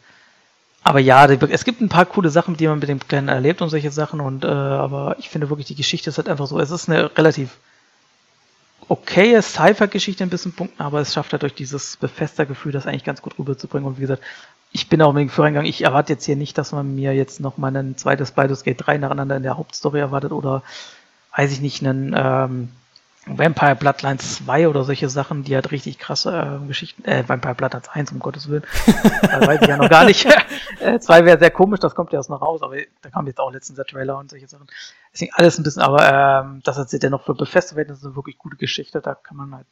[0.86, 3.70] aber ja, es gibt ein paar coole Sachen, die man mit dem Kleinen erlebt und
[3.70, 4.20] solche Sachen.
[4.20, 6.60] Und äh, aber ich finde wirklich, die Geschichte ist halt einfach so.
[6.60, 7.58] Es ist eine relativ
[8.86, 13.20] okaye Cypher-Geschichte in bisschen Punkten, aber es schafft halt durch dieses Befester-Gefühl, das eigentlich ganz
[13.20, 13.88] gut rüberzubringen.
[13.88, 14.22] Und wie gesagt,
[14.70, 17.40] ich bin auch mit dem Voreingang, ich erwarte jetzt hier nicht, dass man mir jetzt
[17.40, 20.62] noch mal ein zweites Baldur's Gate 3 nacheinander in der Hauptstory erwartet oder
[21.34, 22.68] weiß ich nicht, einen ähm,
[23.26, 27.88] Vampire Bloodlines 2 oder solche Sachen, die halt richtig krasse äh, Geschichten, äh, Vampire Bloodlines
[27.88, 28.62] 1, um Gottes Willen.
[29.22, 30.26] das weiß ich ja noch gar nicht.
[30.80, 33.40] äh, 2 wäre sehr komisch, das kommt ja erst noch raus, aber da kam jetzt
[33.40, 34.66] auch letztens der Trailer und solche Sachen.
[35.12, 38.04] Deswegen alles ein bisschen, aber ähm, das erzählt ja noch für befestigt werden, das ist
[38.04, 39.66] eine wirklich gute Geschichte, da kann man halt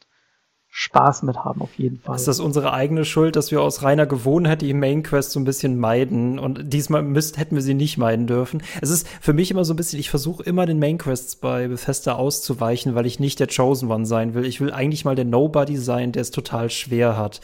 [0.77, 2.17] Spaß mit haben, auf jeden Fall.
[2.17, 5.45] Ist das unsere eigene Schuld, dass wir aus reiner Gewohnheit die Main Quest so ein
[5.45, 8.61] bisschen meiden und diesmal müsst, hätten wir sie nicht meiden dürfen?
[8.81, 11.69] Es ist für mich immer so ein bisschen, ich versuche immer den Main Quests bei
[11.69, 14.43] Bethesda auszuweichen, weil ich nicht der Chosen One sein will.
[14.43, 17.39] Ich will eigentlich mal der Nobody sein, der es total schwer hat.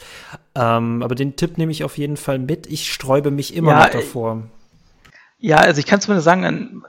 [0.54, 2.66] Ähm, aber den Tipp nehme ich auf jeden Fall mit.
[2.66, 4.42] Ich sträube mich immer ja, noch davor.
[5.38, 6.82] Ja, also ich kann zumindest sagen,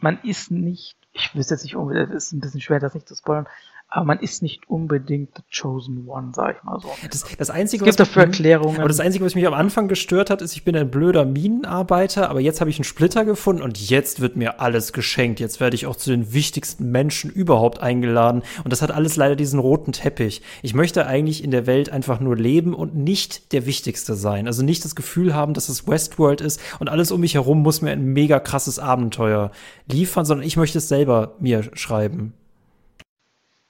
[0.00, 3.14] man ist nicht, ich wüsste jetzt nicht, es ist ein bisschen schwer, das nicht zu
[3.14, 3.46] spoilern,
[3.92, 6.88] aber man ist nicht unbedingt the chosen one, sag ich mal so.
[7.10, 8.78] Das, das Einzige, es gibt dafür Erklärungen.
[8.78, 12.30] Aber das Einzige, was mich am Anfang gestört hat, ist, ich bin ein blöder Minenarbeiter,
[12.30, 15.40] aber jetzt habe ich einen Splitter gefunden und jetzt wird mir alles geschenkt.
[15.40, 19.34] Jetzt werde ich auch zu den wichtigsten Menschen überhaupt eingeladen und das hat alles leider
[19.34, 20.42] diesen roten Teppich.
[20.62, 24.46] Ich möchte eigentlich in der Welt einfach nur leben und nicht der Wichtigste sein.
[24.46, 27.82] Also nicht das Gefühl haben, dass es Westworld ist und alles um mich herum muss
[27.82, 29.50] mir ein mega krasses Abenteuer
[29.90, 32.34] liefern, sondern ich möchte es selber mir schreiben.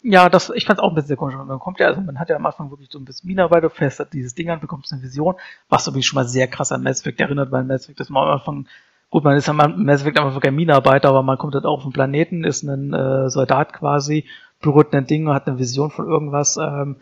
[0.03, 1.35] Ja, das, ich fand auch ein bisschen komisch.
[1.37, 3.69] Man kommt ja, also man hat ja am Anfang wirklich so ein bisschen Minenarbeit, du
[3.69, 5.35] fährst dieses Ding an, bekommst eine Vision,
[5.69, 8.09] was so wie schon mal sehr krass an Mass Effect erinnert, weil Mass Effect ist
[8.09, 8.67] mal am Anfang,
[9.11, 11.83] gut, man ist am Mass Effect einfach kein Minenarbeiter, aber man kommt halt auch auf
[11.83, 14.25] den Planeten, ist ein äh, Soldat quasi,
[14.63, 16.97] berührt ein Ding und hat eine Vision von irgendwas, ähm,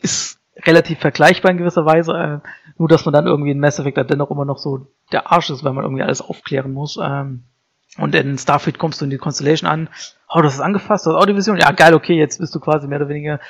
[0.00, 2.48] ist relativ vergleichbar in gewisser Weise, äh,
[2.78, 5.50] nur dass man dann irgendwie in Mass Effect halt dennoch immer noch so der Arsch
[5.50, 6.98] ist, weil man irgendwie alles aufklären muss.
[7.02, 7.44] Ähm,
[7.98, 9.88] und in Starfield kommst du in die Constellation an,
[10.28, 12.54] oh, du hast es angefasst, du hast auch die Vision, ja geil, okay, jetzt bist
[12.54, 13.40] du quasi mehr oder weniger,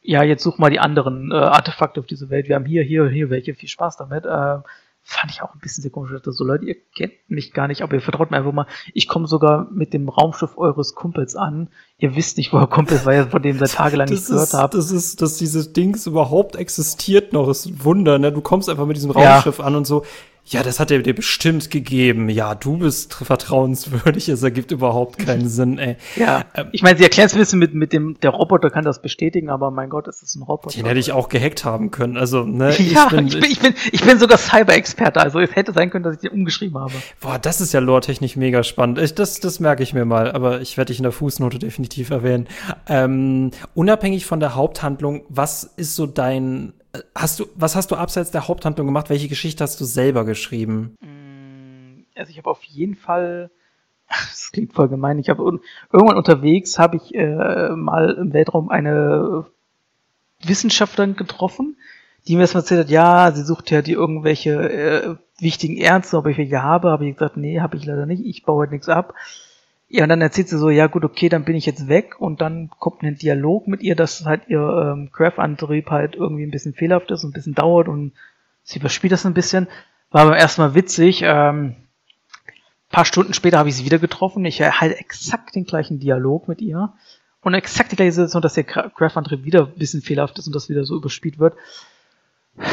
[0.00, 3.08] ja, jetzt such mal die anderen äh, Artefakte auf dieser Welt, wir haben hier, hier,
[3.08, 4.24] hier welche, viel Spaß damit.
[4.24, 4.58] Äh,
[5.08, 6.10] fand ich auch ein bisschen sehr komisch.
[6.12, 8.66] Dachte, so Leute, ihr kennt mich gar nicht, aber ihr vertraut mir einfach mal.
[8.92, 11.68] Ich komme sogar mit dem Raumschiff eures Kumpels an.
[11.96, 14.52] Ihr wisst nicht, wo er Kumpel ist, weil ihr von dem seit tagelang nicht gehört
[14.52, 14.74] habt.
[14.74, 18.32] Das ist, dass dieses Dings überhaupt existiert noch, ist ein Wunder, ne?
[18.32, 19.64] Du kommst einfach mit diesem Raumschiff ja.
[19.64, 20.04] an und so
[20.48, 22.28] Ja, das hat er dir bestimmt gegeben.
[22.28, 24.28] Ja, du bist vertrauenswürdig.
[24.28, 25.96] Es ergibt überhaupt keinen Sinn, ey.
[26.14, 28.84] Ja, ähm, ich meine, sie erklären es ein bisschen mit, mit dem, der Roboter kann
[28.84, 30.76] das bestätigen, aber mein Gott, es ist ein Roboter.
[30.76, 32.16] Den hätte ich auch gehackt haben können.
[32.16, 35.20] Also, ne, ja, ich bin, ich bin, ich bin, ich bin sogar Cyber-Experte.
[35.20, 36.94] Also, es hätte sein können, dass ich den umgeschrieben habe.
[37.20, 38.98] Boah, das ist ja lore-technisch mega spannend.
[38.98, 42.10] Ich, das, das merke ich mir mal, aber ich werde dich in der Fußnote definitiv
[42.10, 42.46] erwähnen.
[42.88, 46.72] Ähm, unabhängig von der Haupthandlung, was ist so dein
[47.14, 49.10] Hast du, was hast du abseits der Haupthandlung gemacht?
[49.10, 50.96] Welche Geschichte hast du selber geschrieben?
[51.00, 53.50] Mm, also ich habe auf jeden Fall,
[54.08, 55.60] das klingt voll gemein, ich habe
[55.92, 59.46] irgendwann unterwegs habe ich äh, mal im Weltraum eine
[60.42, 61.76] Wissenschaftlerin getroffen,
[62.26, 66.26] die mir erstmal erzählt hat, ja, sie sucht ja die irgendwelche äh, wichtigen Ärzte, ob
[66.26, 68.88] ich welche habe, habe ich gesagt, nee, habe ich leider nicht, ich baue halt nichts
[68.88, 69.14] ab.
[69.88, 72.40] Ja, und dann erzählt sie so, ja gut, okay, dann bin ich jetzt weg und
[72.40, 76.74] dann kommt ein Dialog mit ihr, dass halt ihr ähm, Craft-Antrieb halt irgendwie ein bisschen
[76.74, 78.12] fehlerhaft ist und ein bisschen dauert und
[78.64, 79.68] sie überspielt das ein bisschen.
[80.10, 81.22] War aber erstmal witzig.
[81.22, 81.76] Ähm,
[82.90, 84.44] paar Stunden später habe ich sie wieder getroffen.
[84.44, 86.92] Ich erhalte exakt den gleichen Dialog mit ihr
[87.42, 90.68] und exakt die gleiche Situation, dass der Craft-Antrieb wieder ein bisschen fehlerhaft ist und das
[90.68, 91.54] wieder so überspielt wird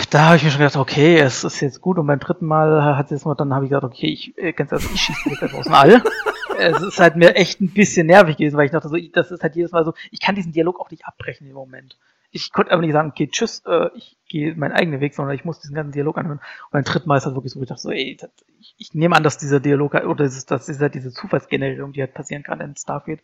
[0.10, 1.98] da habe ich mir schon gedacht, okay, es ist jetzt gut.
[1.98, 4.54] Und beim dritten Mal hat sie es mal, dann habe ich gesagt, okay, ich äh,
[4.54, 6.02] ganz ehrlich, ich schieße jetzt aus dem All.
[6.58, 9.44] es ist halt mir echt ein bisschen nervig gewesen, weil ich dachte so, das ist
[9.44, 11.98] halt jedes Mal so, ich kann diesen Dialog auch nicht abbrechen im Moment.
[12.32, 15.46] Ich konnte aber nicht sagen, okay, tschüss, äh, ich gehe meinen eigenen Weg, sondern ich
[15.46, 16.40] muss diesen ganzen Dialog anhören.
[16.40, 18.94] Und beim dritten Mal ist halt wirklich so, ich dachte so, ey, das, ich, ich
[18.96, 22.16] nehme an, dass dieser Dialog oder das ist, das ist halt diese Zufallsgenerierung, die halt
[22.16, 23.22] passieren kann in Starfield.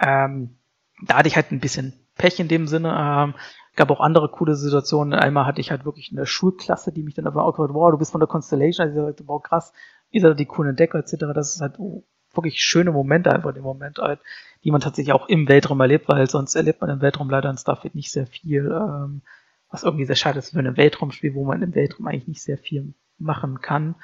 [0.00, 0.56] Ähm,
[1.04, 2.94] da hatte ich halt ein bisschen Pech in dem Sinne.
[2.96, 3.34] Ähm,
[3.74, 5.14] gab auch andere coole Situationen.
[5.14, 7.98] Einmal hatte ich halt wirklich eine Schulklasse, die mich dann aber auch gesagt, wow, du
[7.98, 9.72] bist von der Constellation, also ich dachte, wow, krass,
[10.10, 11.16] ihr seid die coolen Entdecker etc.
[11.34, 12.04] Das ist halt oh,
[12.36, 14.20] wirklich schöne Momente einfach im Moment halt,
[14.64, 17.58] die man tatsächlich auch im Weltraum erlebt, weil sonst erlebt man im Weltraum leider in
[17.58, 19.22] Starfield nicht sehr viel, ähm,
[19.70, 22.58] was irgendwie sehr schade ist für ein Weltraumspiel, wo man im Weltraum eigentlich nicht sehr
[22.58, 23.94] viel machen kann.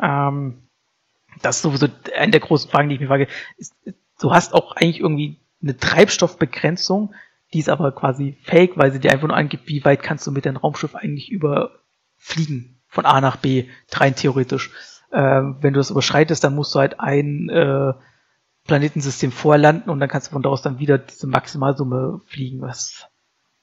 [0.00, 0.62] Ähm,
[1.42, 3.28] das ist sowieso eine der großen Fragen, die ich mir frage.
[3.56, 3.74] Ist,
[4.20, 7.14] du hast auch eigentlich irgendwie eine Treibstoffbegrenzung,
[7.52, 10.32] die ist aber quasi fake, weil sie dir einfach nur angibt, wie weit kannst du
[10.32, 14.70] mit deinem Raumschiff eigentlich überfliegen, von A nach B, rein theoretisch.
[15.10, 17.92] Äh, wenn du das überschreitest, dann musst du halt ein äh,
[18.68, 22.60] Planetensystem vorlanden und dann kannst du von daraus dann wieder diese Maximalsumme fliegen.
[22.60, 23.06] Was,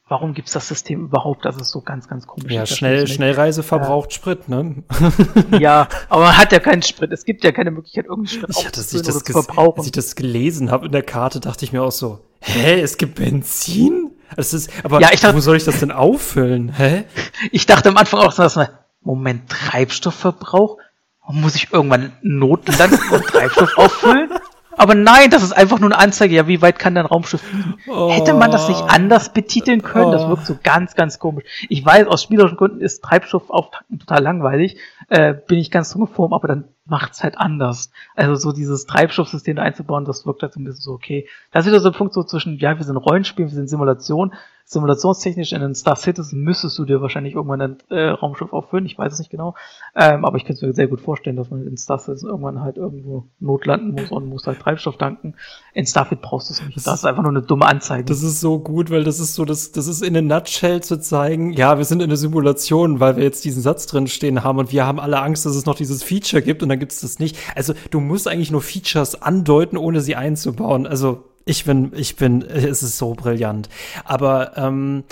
[0.07, 1.45] warum gibt's das System überhaupt?
[1.45, 2.51] Das ist so ganz, ganz komisch.
[2.51, 4.15] Ja, schnell, Schnellreise verbraucht ja.
[4.15, 4.83] Sprit, ne?
[5.59, 7.11] ja, aber man hat ja keinen Sprit.
[7.11, 9.77] Es gibt ja keine Möglichkeit, irgendwie Sprit ich hatte, ich das zu verbrauchen.
[9.77, 12.97] Als ich das gelesen habe in der Karte, dachte ich mir auch so, hä, es
[12.97, 14.11] gibt Benzin?
[14.35, 16.69] Es ist, aber ja, ich dachte, wo soll ich das denn auffüllen?
[16.69, 17.05] Hä?
[17.51, 18.69] Ich dachte am Anfang auch so, dass man,
[19.01, 20.79] Moment, Treibstoffverbrauch?
[21.28, 24.30] Muss ich irgendwann Notlanden und Treibstoff auffüllen?
[24.78, 26.36] Aber nein, das ist einfach nur eine Anzeige.
[26.36, 27.76] Ja, wie weit kann dein Raumschiff fliegen?
[27.88, 28.11] Oh.
[28.11, 30.11] Hätte man das nicht anders betiteln können?
[30.11, 31.45] Das wirkt so ganz, ganz komisch.
[31.69, 34.78] Ich weiß, aus spielerischen Gründen ist Treibstoff auftanken total langweilig.
[35.07, 37.91] Äh, bin ich ganz uniform, aber dann macht's halt anders.
[38.15, 41.28] Also so dieses Treibstoffsystem einzubauen, das wirkt halt so ein bisschen so okay.
[41.51, 44.34] Das ist wieder so ein Punkt so zwischen, ja, wir sind Rollenspiel, wir sind Simulation.
[44.68, 48.97] Simulationstechnisch in den Star Citizen müsstest du dir wahrscheinlich irgendwann ein äh, Raumschiff auffüllen, ich
[48.97, 49.53] weiß es nicht genau.
[49.95, 52.78] Ähm, aber ich könnte mir sehr gut vorstellen, dass man in Star Citizen irgendwann halt
[52.78, 55.36] irgendwo notlanden muss und muss halt Treibstoff tanken.
[55.74, 56.78] In Starfield brauchst du es nicht.
[56.78, 58.05] Das, das ist einfach nur eine dumme Anzeige.
[58.05, 60.99] Das ist so gut, weil das ist so, das, das ist in a nutshell zu
[60.99, 64.57] zeigen, ja, wir sind in der Simulation, weil wir jetzt diesen Satz drin stehen haben
[64.57, 67.01] und wir haben alle Angst, dass es noch dieses Feature gibt und dann gibt es
[67.01, 67.38] das nicht.
[67.55, 70.88] Also du musst eigentlich nur Features andeuten, ohne sie einzubauen.
[70.88, 73.69] Also ich bin, ich bin, es ist so brillant.
[74.03, 75.03] Aber ähm,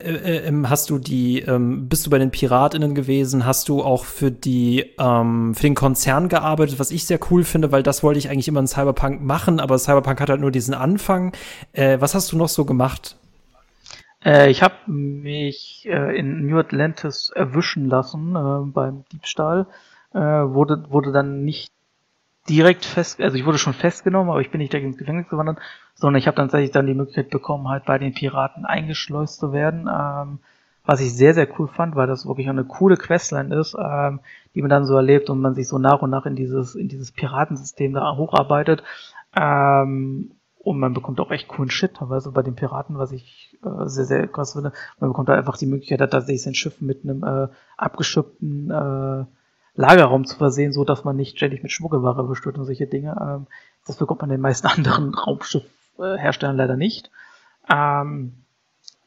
[0.00, 3.44] äh, äh, ähm, hast du die, ähm, bist du bei den PiratInnen gewesen?
[3.44, 7.72] Hast du auch für die, ähm, für den Konzern gearbeitet, was ich sehr cool finde,
[7.72, 10.74] weil das wollte ich eigentlich immer in Cyberpunk machen, aber Cyberpunk hat halt nur diesen
[10.74, 11.32] Anfang.
[11.72, 13.16] Äh, was hast du noch so gemacht?
[14.24, 19.66] Äh, ich habe mich äh, in New Atlantis erwischen lassen äh, beim Diebstahl.
[20.12, 21.72] Äh, wurde, wurde dann nicht
[22.50, 25.58] direkt fest, also ich wurde schon festgenommen, aber ich bin nicht direkt ins Gefängnis gewandert,
[25.94, 29.88] sondern ich habe tatsächlich dann die Möglichkeit bekommen, halt bei den Piraten eingeschleust zu werden,
[29.88, 30.40] ähm,
[30.84, 34.20] was ich sehr, sehr cool fand, weil das wirklich eine coole Questline ist, ähm,
[34.54, 36.88] die man dann so erlebt und man sich so nach und nach in dieses, in
[36.88, 38.82] dieses Piratensystem da hocharbeitet.
[39.36, 40.32] Ähm,
[40.62, 44.04] und man bekommt auch echt coolen Shit, teilweise bei den Piraten, was ich äh, sehr,
[44.04, 44.72] sehr krass finde.
[44.98, 49.24] Man bekommt da einfach die Möglichkeit, dass sich sein Schiff mit einem äh, abgeschüppten äh,
[49.80, 53.16] Lagerraum zu versehen, so dass man nicht ständig mit Schmuggelware bestört und solche Dinge.
[53.20, 53.46] Ähm,
[53.86, 57.10] das bekommt man den meisten anderen Raumschiffherstellern leider nicht.
[57.68, 58.34] Ähm,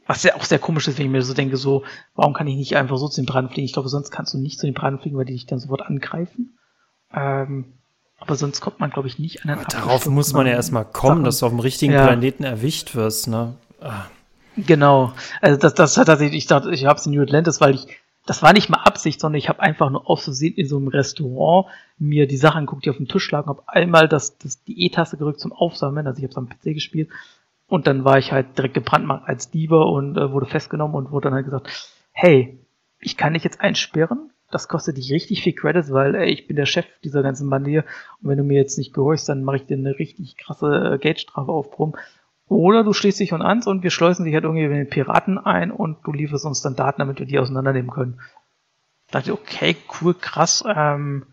[0.06, 1.84] was ja auch sehr komisch ist, wenn ich mir so denke, so,
[2.16, 3.66] warum kann ich nicht einfach so zu den Piraten fliegen?
[3.66, 5.84] Ich glaube, sonst kannst du nicht zu den Piraten fliegen, weil die dich dann sofort
[5.84, 6.58] angreifen.
[7.14, 7.66] Ähm,
[8.20, 11.18] aber sonst kommt man, glaube ich, nicht an den Darauf muss man ja erstmal kommen,
[11.18, 11.24] Sachen.
[11.24, 12.06] dass du auf dem richtigen ja.
[12.06, 13.54] Planeten erwischt wirst, ne?
[13.82, 14.06] Ah.
[14.56, 15.14] Genau.
[15.42, 17.88] Also das, das hat tatsächlich, ich dachte, ich habe es in New Atlantis, weil ich
[18.26, 20.88] das war nicht mal Absicht, sondern ich habe einfach nur aus Versehen in so einem
[20.88, 21.68] Restaurant
[21.98, 25.18] mir die Sachen anguckt, die auf dem Tisch lagen, habe einmal das, das, die E-Taste
[25.18, 27.10] gerückt zum Aufsammeln, also ich habe es am PC gespielt.
[27.68, 31.26] Und dann war ich halt direkt gebrandmarkt als Dieber und äh, wurde festgenommen und wurde
[31.26, 32.60] dann halt gesagt, hey,
[33.00, 36.56] ich kann dich jetzt einsperren, das kostet dich richtig viel Credits, weil ey, ich bin
[36.56, 37.86] der Chef dieser ganzen Bande hier.
[38.22, 40.98] Und wenn du mir jetzt nicht gehorchst, dann mache ich dir eine richtig krasse äh,
[41.00, 41.96] Geldstrafe aufbrummen.
[42.48, 45.38] Oder du schließt dich uns an und wir schleusen dich halt irgendwie mit den Piraten
[45.38, 48.20] ein und du lieferst uns dann Daten, damit wir die auseinandernehmen können.
[49.10, 51.26] Da dachte ich, okay, cool, krass, ähm,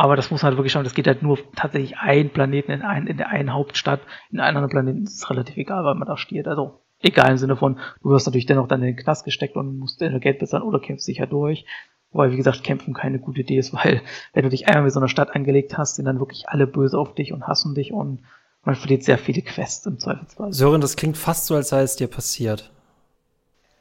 [0.00, 2.82] aber das muss man halt wirklich schauen, das geht halt nur tatsächlich ein Planeten in,
[2.82, 4.00] ein, in der einen Hauptstadt,
[4.30, 6.48] in einem anderen Planeten ist es relativ egal, weil man da steht.
[6.48, 9.78] Also egal im Sinne von, du wirst natürlich dennoch dann in den Knast gesteckt und
[9.78, 11.66] musst Geld bezahlen oder kämpfst dich ja durch.
[12.12, 14.00] Wobei, wie gesagt, kämpfen keine gute Idee ist, weil
[14.32, 16.98] wenn du dich einmal mit so einer Stadt angelegt hast, sind dann wirklich alle böse
[16.98, 18.22] auf dich und hassen dich und
[18.64, 20.52] man verliert sehr viele Quests im Zweifelsfall.
[20.52, 22.70] Sören, das klingt fast so, als sei es dir passiert.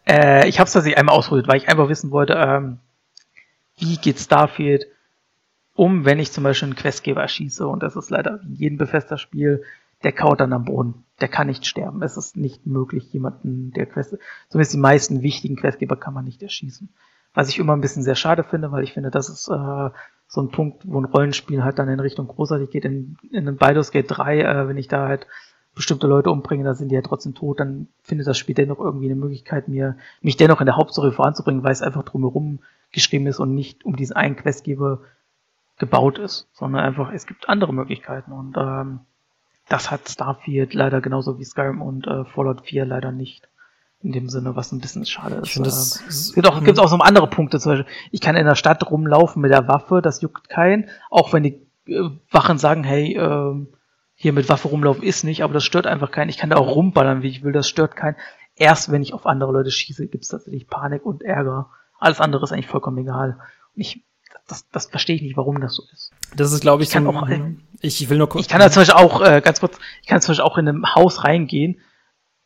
[0.07, 2.79] Äh, ich habe es tatsächlich einmal ausprobiert, weil ich einfach wissen wollte, ähm,
[3.77, 4.87] wie geht Starfield
[5.75, 7.65] um, wenn ich zum Beispiel einen Questgeber erschieße.
[7.65, 9.63] Und das ist leider wie in jedem Bethesda-Spiel,
[10.03, 11.05] der kaut dann am Boden.
[11.21, 12.01] Der kann nicht sterben.
[12.01, 14.17] Es ist nicht möglich, jemanden, der Quest,
[14.49, 16.89] zumindest die meisten wichtigen Questgeber kann man nicht erschießen.
[17.33, 19.89] Was ich immer ein bisschen sehr schade finde, weil ich finde, das ist äh,
[20.27, 22.85] so ein Punkt, wo ein Rollenspiel halt dann in Richtung großartig geht.
[22.85, 25.27] In, in einem Baldur's Gate 3, äh, wenn ich da halt
[25.75, 29.05] bestimmte Leute umbringe, dann sind die ja trotzdem tot, dann findet das Spiel dennoch irgendwie
[29.05, 32.59] eine Möglichkeit, mir mich dennoch in der Hauptstory voranzubringen, weil es einfach drumherum
[32.91, 35.01] geschrieben ist und nicht um diesen einen Questgeber
[35.77, 38.99] gebaut ist, sondern einfach, es gibt andere Möglichkeiten und ähm,
[39.69, 43.48] das hat Starfield leider genauso wie Skyrim und äh, Fallout 4 leider nicht
[44.01, 45.47] in dem Sinne, was ein bisschen schade ist.
[45.47, 48.21] Ich finde, das ähm, es gibt auch, gibt auch so andere Punkte, zum Beispiel, ich
[48.21, 52.09] kann in der Stadt rumlaufen mit der Waffe, das juckt keinen, auch wenn die äh,
[52.31, 53.67] Wachen sagen, hey, äh,
[54.15, 56.29] hier mit Waffe rumlaufen ist nicht, aber das stört einfach keinen.
[56.29, 58.15] Ich kann da auch rumballern, wie ich will, das stört keinen.
[58.55, 61.69] Erst wenn ich auf andere Leute schieße, gibt es tatsächlich Panik und Ärger.
[61.97, 63.39] Alles andere ist eigentlich vollkommen egal.
[63.75, 64.03] Und ich,
[64.47, 66.11] das, das verstehe ich nicht, warum das so ist.
[66.35, 67.29] Das ist, glaube ich, ich kann so, auch,
[67.81, 68.45] ich will nur kurz.
[68.45, 70.67] Ich kann da zum Beispiel auch, äh, ganz kurz, ich kann zum Beispiel auch in
[70.67, 71.79] einem Haus reingehen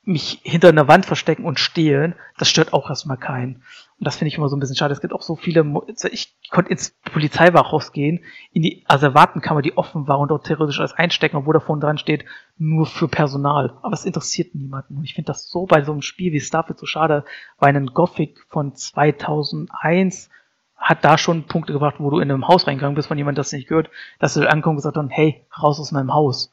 [0.05, 3.63] mich hinter einer Wand verstecken und stehlen, das stört auch erstmal keinen.
[3.99, 4.93] Und das finde ich immer so ein bisschen schade.
[4.93, 5.65] Es gibt auch so viele,
[6.11, 8.19] ich konnte ins Polizeiwachhaus gehen,
[8.51, 11.97] in die Asservatenkammer, die offen war und dort theoretisch alles einstecken, obwohl da vorne dran
[11.97, 12.25] steht,
[12.57, 13.77] nur für Personal.
[13.81, 14.97] Aber es interessiert niemanden.
[14.97, 17.23] Und ich finde das so bei so einem Spiel wie Starfield so schade,
[17.57, 20.29] weil ein Gothic von 2001
[20.75, 23.53] hat da schon Punkte gebracht, wo du in einem Haus reingegangen bist von jemandem, das
[23.53, 23.89] nicht gehört,
[24.19, 26.51] dass du ankommst und gesagt hast, hey, raus aus meinem Haus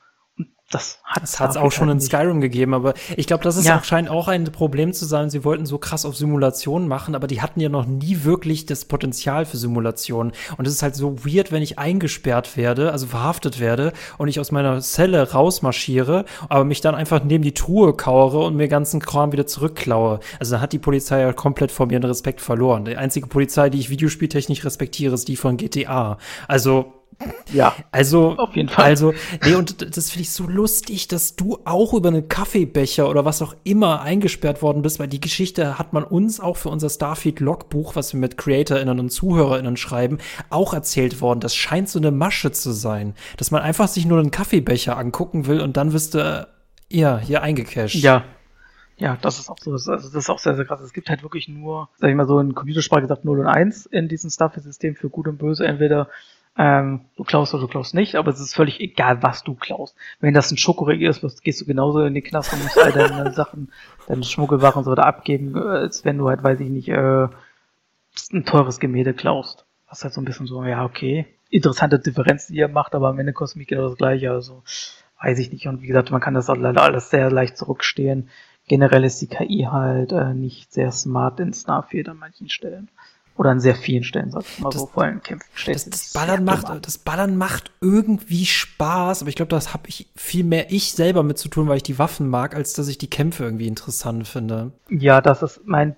[0.71, 3.79] das hat es auch schon halt in Skyrim gegeben, aber ich glaube, das ist ja.
[3.79, 5.29] auch, scheint auch ein Problem zu sein.
[5.29, 8.85] Sie wollten so krass auf Simulationen machen, aber die hatten ja noch nie wirklich das
[8.85, 10.33] Potenzial für Simulationen.
[10.59, 14.39] Und es ist halt so weird, wenn ich eingesperrt werde, also verhaftet werde und ich
[14.39, 19.01] aus meiner Zelle rausmarschiere, aber mich dann einfach neben die Truhe kauere und mir ganzen
[19.01, 20.21] Kram wieder zurückklaue.
[20.39, 22.85] Also dann hat die Polizei ja komplett vor mir den Respekt verloren.
[22.85, 26.19] Die einzige Polizei, die ich videospieltechnisch respektiere, ist die von GTA.
[26.47, 27.00] Also
[27.53, 27.75] ja.
[27.93, 28.85] Also, auf jeden Fall.
[28.85, 29.13] Also,
[29.45, 33.43] nee, und das finde ich so lustig, dass du auch über einen Kaffeebecher oder was
[33.43, 37.97] auch immer eingesperrt worden bist, weil die Geschichte hat man uns auch für unser Starfield-Logbuch,
[37.97, 41.41] was wir mit CreatorInnen und ZuhörerInnen schreiben, auch erzählt worden.
[41.41, 45.47] Das scheint so eine Masche zu sein, dass man einfach sich nur einen Kaffeebecher angucken
[45.47, 46.49] will und dann wirst du,
[46.91, 48.03] ja, hier eingecashed.
[48.03, 48.25] Ja,
[49.01, 50.83] ja, das ist auch so, also das ist auch sehr, sehr krass.
[50.83, 53.87] Es gibt halt wirklich nur, sag ich mal so in Computersprache gesagt, 0 und 1
[53.87, 55.67] in diesem Starfield-System für Gut und Böse.
[55.67, 56.09] Entweder
[56.59, 59.95] ähm, du klaust oder du klaust nicht, aber es ist völlig egal, was du klaust.
[60.21, 63.33] Wenn das ein Schokoriegel ist, gehst du genauso in die Knast und musst all deine
[63.33, 63.73] Sachen,
[64.09, 67.29] deine Schmuggelwachen so da abgeben, äh, als wenn du halt, weiß ich nicht, äh,
[68.33, 69.65] ein teures Gemälde klaust.
[69.89, 73.19] Was halt so ein bisschen so, ja, okay, interessante Differenz, die ihr macht, aber am
[73.19, 74.63] Ende kostet mich genau das gleiche, also
[75.21, 75.67] weiß ich nicht.
[75.67, 78.29] Und wie gesagt, man kann das auch leider alles sehr leicht zurückstehen.
[78.69, 82.89] Generell ist die KI halt äh, nicht sehr smart in Starfield an manchen Stellen.
[83.41, 85.49] Oder an sehr vielen Stellen, sag ich mal das, so, vor allem Kämpfen.
[85.65, 90.11] Das, das, Ballern macht, das Ballern macht irgendwie Spaß, aber ich glaube, das habe ich
[90.15, 92.99] viel mehr ich selber mit zu tun, weil ich die Waffen mag, als dass ich
[92.99, 94.73] die Kämpfe irgendwie interessant finde.
[94.91, 95.97] Ja, das ist mein.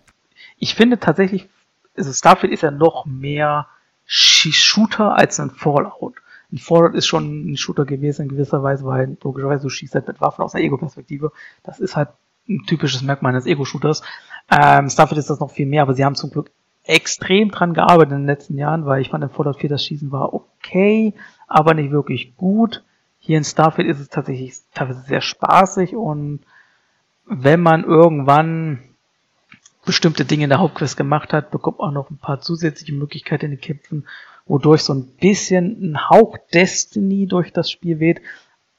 [0.57, 1.49] Ich finde tatsächlich,
[1.97, 3.66] also Starfield ist ja noch mehr
[4.07, 6.14] Shooter als ein Fallout.
[6.53, 10.07] Ein Fallout ist schon ein Shooter gewesen in gewisser Weise, weil logischerweise du schießt halt
[10.07, 11.32] mit Waffen aus der Ego-Perspektive.
[11.64, 12.11] Das ist halt
[12.49, 14.03] ein typisches Merkmal eines Ego-Shooters.
[14.49, 16.53] Ähm, Starfield ist das noch viel mehr, aber sie haben zum Glück
[16.85, 20.11] extrem dran gearbeitet in den letzten Jahren, weil ich fand in Fallout 4 das Schießen
[20.11, 21.15] war okay,
[21.47, 22.82] aber nicht wirklich gut.
[23.19, 26.40] Hier in Starfield ist es tatsächlich teilweise sehr spaßig und
[27.24, 28.81] wenn man irgendwann
[29.85, 33.51] bestimmte Dinge in der Hauptquest gemacht hat, bekommt man noch ein paar zusätzliche Möglichkeiten in
[33.52, 34.06] den Kämpfen,
[34.47, 38.20] wodurch so ein bisschen ein Hauch Destiny durch das Spiel weht.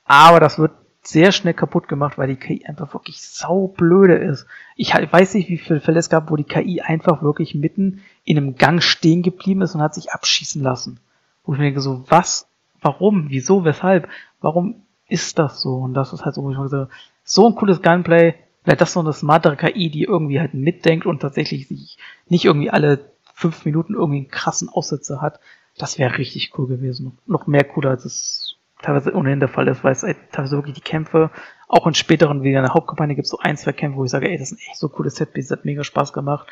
[0.05, 0.71] Aber das wird
[1.03, 4.47] sehr schnell kaputt gemacht, weil die KI einfach wirklich saublöde ist.
[4.75, 8.37] Ich weiß nicht, wie viele Fälle es gab, wo die KI einfach wirklich mitten in
[8.37, 10.99] einem Gang stehen geblieben ist und hat sich abschießen lassen.
[11.43, 12.47] Wo ich mir denke so, was,
[12.81, 14.07] warum, wieso, weshalb,
[14.39, 15.75] warum ist das so?
[15.75, 16.87] Und das ist halt so, wo ich mir so,
[17.25, 21.19] so ein cooles Gunplay, vielleicht das so eine smartere KI, die irgendwie halt mitdenkt und
[21.19, 21.97] tatsächlich sich
[22.29, 25.41] nicht irgendwie alle fünf Minuten irgendwie einen krassen Aussetzer hat.
[25.77, 27.17] Das wäre richtig cool gewesen.
[27.25, 30.75] Noch mehr cooler, als es teilweise ohnehin der Fall ist, weil es halt teilweise wirklich
[30.75, 31.31] die Kämpfe,
[31.67, 34.11] auch in späteren, wie in der Hauptkampagne gibt es so ein, zwei Kämpfe, wo ich
[34.11, 36.47] sage, ey, das sind echt so coole Setpieces, hat mega Spaß gemacht.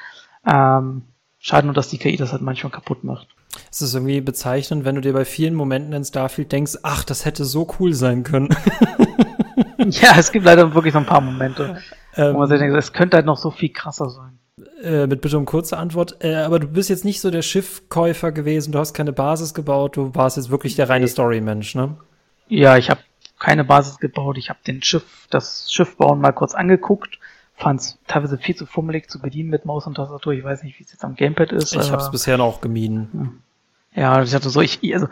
[0.48, 1.04] Ähm,
[1.38, 3.28] schade nur, dass die KI das halt manchmal kaputt macht.
[3.70, 7.26] Es ist irgendwie bezeichnend, wenn du dir bei vielen Momenten in Starfield denkst, ach, das
[7.26, 8.50] hätte so cool sein können.
[9.78, 11.78] ja, es gibt leider wirklich so ein paar Momente,
[12.16, 14.40] ähm, wo man sich denkt, es könnte halt noch so viel krasser sein.
[14.84, 16.18] Äh, mit bitte um kurze Antwort.
[16.24, 19.98] Äh, aber du bist jetzt nicht so der Schiffkäufer gewesen, du hast keine Basis gebaut,
[19.98, 21.98] du warst jetzt wirklich der reine Story-Mensch, ne?
[22.52, 23.00] Ja, ich habe
[23.40, 27.18] keine Basis gebaut, ich habe den Schiff, das Schiff bauen mal kurz angeguckt,
[27.56, 30.34] fand es teilweise viel zu fummelig zu bedienen mit Maus und Tastatur.
[30.34, 31.74] Ich weiß nicht, wie es jetzt am Gamepad ist.
[31.74, 33.42] Ich habe es bisher noch gemieden.
[33.96, 35.08] Ja, ich hatte so, ich, also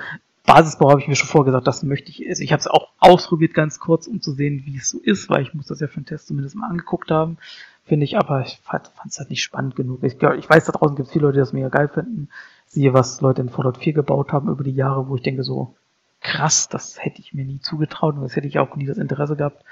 [0.45, 2.27] Basisbau habe ich mir schon vorgesagt, das möchte ich.
[2.27, 5.29] Also ich habe es auch ausprobiert ganz kurz, um zu sehen, wie es so ist,
[5.29, 7.37] weil ich muss das ja für den Test zumindest mal angeguckt haben,
[7.85, 8.17] finde ich.
[8.17, 10.03] Aber ich fand es halt nicht spannend genug.
[10.03, 12.27] Ich, ich weiß, da draußen gibt es viele Leute, die das mega geil finden.
[12.67, 15.73] Siehe, was Leute in Fallout 4 gebaut haben über die Jahre, wo ich denke so,
[16.21, 19.35] krass, das hätte ich mir nie zugetraut und das hätte ich auch nie das Interesse
[19.35, 19.63] gehabt.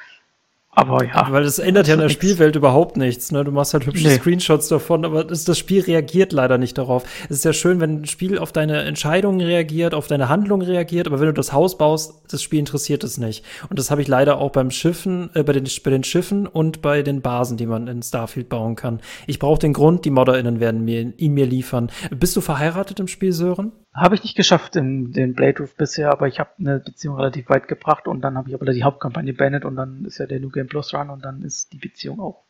[0.77, 1.25] Aber ja.
[1.31, 3.31] Weil das ändert ja in der Spielwelt überhaupt nichts.
[3.31, 3.43] Ne?
[3.43, 4.13] Du machst halt hübsche nee.
[4.13, 7.03] Screenshots davon, aber das, das, Spiel reagiert leider nicht darauf.
[7.23, 11.07] Es ist ja schön, wenn ein Spiel auf deine Entscheidungen reagiert, auf deine Handlung reagiert,
[11.07, 13.43] aber wenn du das Haus baust, das Spiel interessiert es nicht.
[13.71, 16.83] Und das habe ich leider auch beim Schiffen, äh, bei, den, bei den Schiffen und
[16.83, 18.99] bei den Basen, die man in Starfield bauen kann.
[19.25, 21.89] Ich brauche den Grund, die ModderInnen werden mir, ihn mir liefern.
[22.11, 23.71] Bist du verheiratet im Spiel, Sören?
[23.97, 27.49] Habe ich nicht geschafft in den Blade Roof bisher, aber ich habe eine Beziehung relativ
[27.49, 30.39] weit gebracht und dann habe ich aber die Hauptkampagne beendet und dann ist ja der
[30.39, 32.43] New Game Plus Run und dann ist die Beziehung auch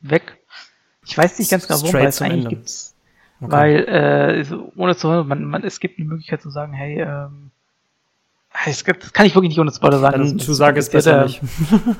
[0.00, 0.38] weg.
[1.06, 2.96] Ich weiß nicht ganz genau, warum, weil es eigentlich gibt's.
[3.40, 3.52] Okay.
[3.52, 4.44] Weil, äh,
[4.74, 7.52] ohne zu hören, man, man, es gibt eine Möglichkeit zu sagen, hey, ähm,
[8.66, 10.18] es gibt, das kann ich wirklich nicht ohne Spoiler sagen.
[10.18, 11.40] Dann Zusage ist besser nicht.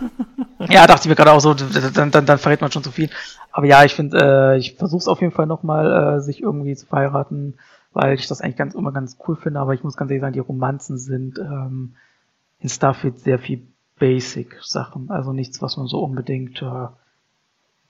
[0.69, 3.11] ja, dachte ich mir gerade auch so, dann, dann, dann verrät man schon zu viel.
[3.53, 6.75] Aber ja, ich finde, äh, ich versuche es auf jeden Fall nochmal, äh, sich irgendwie
[6.75, 7.55] zu verheiraten
[7.93, 10.35] weil ich das eigentlich ganz immer ganz cool finde, aber ich muss ganz ehrlich sagen,
[10.35, 11.95] die Romanzen sind ähm,
[12.61, 13.67] in Starfield sehr viel
[13.99, 16.87] Basic-Sachen, also nichts, was man so unbedingt äh,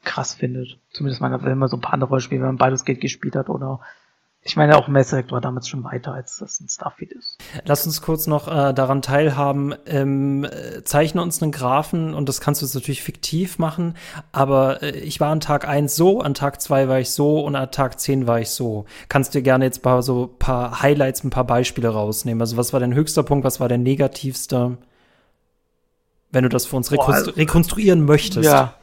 [0.04, 0.78] krass findet.
[0.90, 3.48] Zumindest mal, wenn man so ein paar andere Rollenspiele, wenn man beides Gate gespielt hat
[3.48, 3.80] oder
[4.42, 7.38] ich meine, auch Mass Effect war damals schon weiter, als das ein Starfield ist.
[7.64, 9.74] Lass uns kurz noch äh, daran teilhaben.
[9.84, 13.94] Ähm, äh, zeichne uns einen Graphen und das kannst du jetzt natürlich fiktiv machen,
[14.32, 17.56] aber äh, ich war an Tag 1 so, an Tag 2 war ich so und
[17.56, 18.86] an Tag 10 war ich so.
[19.08, 22.40] Kannst dir gerne jetzt paar, so paar Highlights, ein paar Beispiele rausnehmen.
[22.40, 24.78] Also was war dein höchster Punkt, was war der negativste?
[26.30, 28.46] Wenn du das für uns rekonstru Boah, also, rekonstruieren möchtest.
[28.46, 28.74] Ja.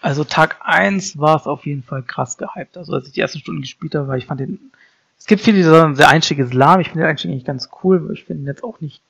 [0.00, 2.76] Also Tag 1 war es auf jeden Fall krass gehypt.
[2.76, 4.72] Also als ich die ersten Stunden gespielt habe, weil ich fand den
[5.18, 6.80] es gibt viele, die sagen, der Einstieg ist lahm.
[6.80, 8.10] Ich finde den Einstieg eigentlich ganz cool.
[8.12, 9.02] Ich finde ihn jetzt auch nicht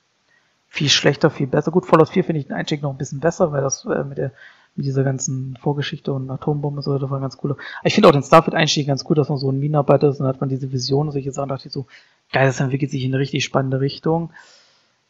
[0.67, 1.71] viel schlechter, viel besser.
[1.71, 4.17] Gut, Fallout 4 finde ich den Einstieg noch ein bisschen besser, weil das äh, mit
[4.17, 4.31] der
[4.77, 7.57] mit dieser ganzen Vorgeschichte und Atombombe so, das war ganz cool.
[7.83, 10.33] Ich finde auch den Starfield-Einstieg ganz cool, dass man so ein Minenarbeiter ist und dann
[10.33, 11.87] hat man diese Vision und solche Sachen, dachte ich so,
[12.31, 14.29] geil, das entwickelt sich in eine richtig spannende Richtung.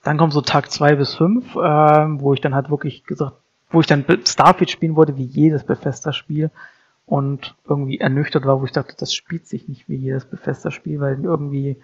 [0.04, 3.34] Dann kommt so Tag zwei bis fünf, ähm, wo ich dann halt wirklich gesagt,
[3.70, 6.50] wo ich dann Starfield spielen wollte, wie jedes Bethesda-Spiel
[7.08, 11.24] und irgendwie ernüchtert war, wo ich dachte, das spielt sich nicht wie jedes Bethesda-Spiel, weil
[11.24, 11.82] irgendwie,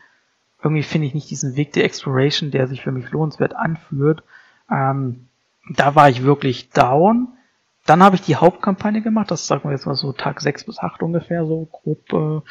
[0.61, 4.21] irgendwie finde ich nicht diesen Weg der Exploration, der sich für mich lohnenswert anführt.
[4.69, 5.29] Ähm,
[5.73, 7.29] da war ich wirklich down.
[7.85, 10.77] Dann habe ich die Hauptkampagne gemacht, das sagen wir jetzt mal so Tag 6 bis
[10.79, 12.41] 8 ungefähr, so grob äh,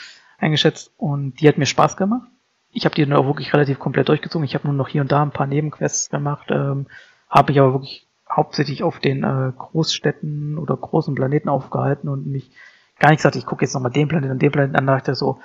[0.42, 0.92] eingeschätzt.
[0.96, 2.26] Und die hat mir Spaß gemacht.
[2.72, 4.46] Ich habe die dann auch wirklich relativ komplett durchgezogen.
[4.46, 6.86] Ich habe nur noch hier und da ein paar Nebenquests gemacht, ähm,
[7.28, 12.50] habe ich aber wirklich hauptsächlich auf den äh, Großstädten oder großen Planeten aufgehalten und mich
[12.98, 15.12] gar nicht gesagt, ich gucke jetzt nochmal den Planeten und den Planeten an, da dachte
[15.12, 15.38] ich so,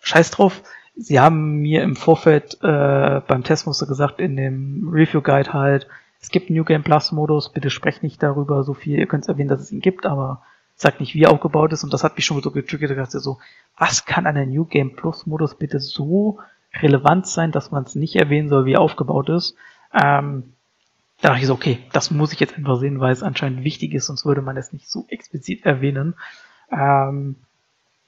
[0.00, 0.62] scheiß drauf.
[0.94, 5.86] Sie haben mir im Vorfeld äh, beim Testmuster gesagt, in dem Review Guide halt,
[6.20, 9.28] es gibt einen New Game Plus Modus, bitte sprecht nicht darüber so viel, ihr könnt
[9.28, 10.42] erwähnen, dass es ihn gibt, aber
[10.74, 13.20] sagt nicht, wie er aufgebaut ist und das hat mich schon so getriggert, dass er
[13.20, 13.38] so,
[13.76, 16.38] was kann an der New Game Plus Modus bitte so
[16.82, 19.56] relevant sein, dass man es nicht erwähnen soll, wie er aufgebaut ist.
[19.92, 20.52] Ähm,
[21.20, 23.92] da dachte ich so, okay, das muss ich jetzt einfach sehen, weil es anscheinend wichtig
[23.92, 26.14] ist, sonst würde man es nicht so explizit erwähnen.
[26.70, 27.36] Ähm,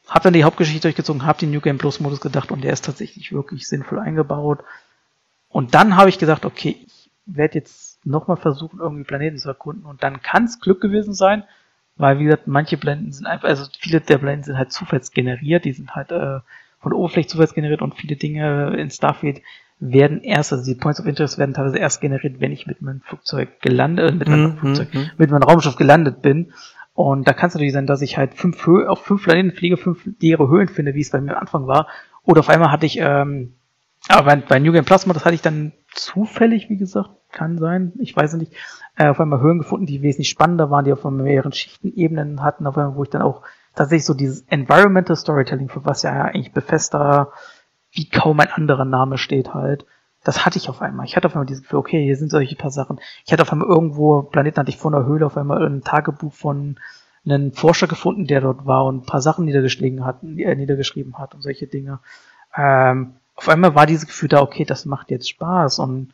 [0.09, 2.85] hab dann die Hauptgeschichte durchgezogen, hab den New Game Plus Modus gedacht und der ist
[2.85, 4.61] tatsächlich wirklich sinnvoll eingebaut.
[5.49, 9.87] Und dann habe ich gesagt, okay, ich werde jetzt nochmal versuchen, irgendwie Planeten zu erkunden
[9.87, 11.45] und dann kann es Glück gewesen sein,
[11.97, 15.73] weil wie gesagt, manche Blenden sind einfach, also viele der Blenden sind halt zufallsgeneriert, die
[15.73, 16.41] sind halt äh,
[16.81, 19.43] von der Oberfläche zufallsgeneriert und viele Dinge in Starfield
[19.81, 23.01] werden erst, also die Points of Interest werden teilweise erst generiert, wenn ich mit meinem
[23.01, 26.53] Flugzeug gelandet, äh, mit meinem mm, Flugzeug, mm, mit meinem Raumschiff gelandet bin.
[26.93, 29.79] Und da kann es natürlich sein, dass ich halt fünf Hö auf fünf Planeten fliege,
[29.79, 31.89] fünf leere Höhlen finde, wie es bei mir am Anfang war.
[32.25, 33.55] Oder auf einmal hatte ich, ähm,
[34.09, 37.93] aber bei, bei New Game Plasma, das hatte ich dann zufällig, wie gesagt, kann sein,
[37.99, 38.53] ich weiß es nicht,
[38.97, 42.67] äh, auf einmal Höhen gefunden, die wesentlich spannender waren, die auf einmal mehreren Schichtenebenen hatten,
[42.67, 43.43] auf einmal, wo ich dann auch
[43.75, 47.33] tatsächlich so dieses Environmental Storytelling, für was ja eigentlich Bethesda
[47.93, 49.87] wie kaum ein anderer Name steht halt,
[50.25, 51.07] das hatte ich auf einmal.
[51.07, 53.01] Ich hatte auf einmal dieses Gefühl, okay, hier sind solche paar Sachen.
[53.25, 56.33] Ich hatte auf einmal irgendwo, Planeten hatte ich vor einer Höhle, auf einmal ein Tagebuch
[56.33, 56.79] von
[57.25, 61.35] einem Forscher gefunden, der dort war und ein paar Sachen niedergeschlagen hat, äh, niedergeschrieben hat
[61.35, 62.01] und solche Dinge.
[62.57, 66.13] Ähm, auf einmal war dieses Gefühl da, okay, das macht jetzt Spaß und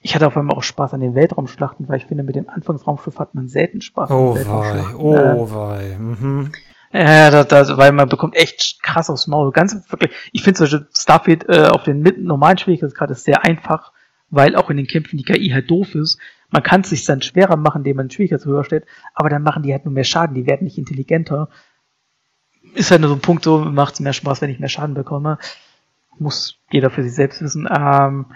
[0.00, 3.18] ich hatte auf einmal auch Spaß an den Weltraumschlachten, weil ich finde, mit dem Anfangsraumschiff
[3.18, 4.10] hat man selten Spaß.
[4.10, 5.96] Oh wei, oh äh, wei.
[5.98, 6.52] Mhm.
[6.92, 9.50] Ja, da, da, weil man bekommt echt krass aufs Maul.
[9.52, 10.12] Ganz wirklich.
[10.32, 13.92] Ich finde zum Beispiel Starfield äh, auf den normalen Schwierigkeitsgrad ist sehr einfach,
[14.28, 16.18] weil auch in den Kämpfen die KI halt doof ist.
[16.50, 19.62] Man kann es sich dann schwerer machen, indem man Schwierigkeits höher stellt, aber dann machen
[19.62, 21.48] die halt nur mehr Schaden, die werden nicht intelligenter.
[22.74, 24.94] Ist halt nur so ein Punkt, so macht es mehr Spaß, wenn ich mehr Schaden
[24.94, 25.38] bekomme.
[26.18, 27.66] Muss jeder für sich selbst wissen.
[27.70, 28.26] Ähm,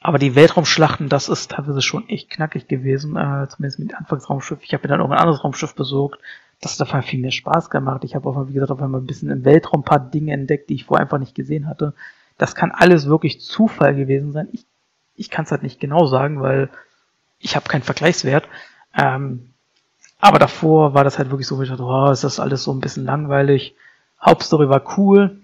[0.00, 4.60] aber die Weltraumschlachten, das ist teilweise schon echt knackig gewesen, äh, zumindest mit Anfangsraumschiff.
[4.62, 6.20] Ich habe mir dann auch ein anderes Raumschiff besorgt,
[6.62, 8.04] das hat einfach viel mehr Spaß gemacht.
[8.04, 10.70] Ich habe auch, wie gesagt, auf einmal ein bisschen im Weltraum ein paar Dinge entdeckt,
[10.70, 11.92] die ich vorher einfach nicht gesehen hatte.
[12.38, 14.48] Das kann alles wirklich Zufall gewesen sein.
[14.52, 14.64] Ich,
[15.16, 16.70] ich kann es halt nicht genau sagen, weil
[17.40, 18.48] ich habe keinen Vergleichswert.
[18.96, 19.50] Ähm,
[20.20, 22.72] aber davor war das halt wirklich so, wie ich dachte, oh, ist das alles so
[22.72, 23.74] ein bisschen langweilig.
[24.24, 25.40] Hauptstory war cool.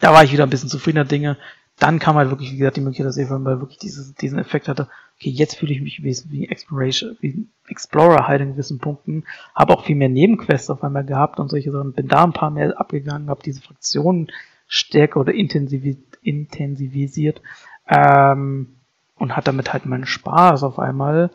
[0.00, 1.38] Da war ich wieder ein bisschen zufriedener Dinge.
[1.78, 4.88] Dann kam halt wirklich, wie gesagt, die Möglichkeit, dass ich wirklich dieses, diesen Effekt hatte,
[5.16, 9.24] okay, jetzt fühle ich mich wie, wie Exploration, wie Explorer halt in gewissen Punkten,
[9.54, 12.50] habe auch viel mehr Nebenquests auf einmal gehabt und solche Sachen, bin da ein paar
[12.50, 14.30] mehr abgegangen, habe diese Fraktionen
[14.66, 17.42] stärker oder intensivi intensivisiert
[17.86, 18.76] ähm,
[19.16, 21.30] und hat damit halt meinen Spaß auf einmal,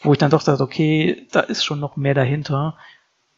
[0.00, 2.76] wo ich dann doch dachte, okay, da ist schon noch mehr dahinter,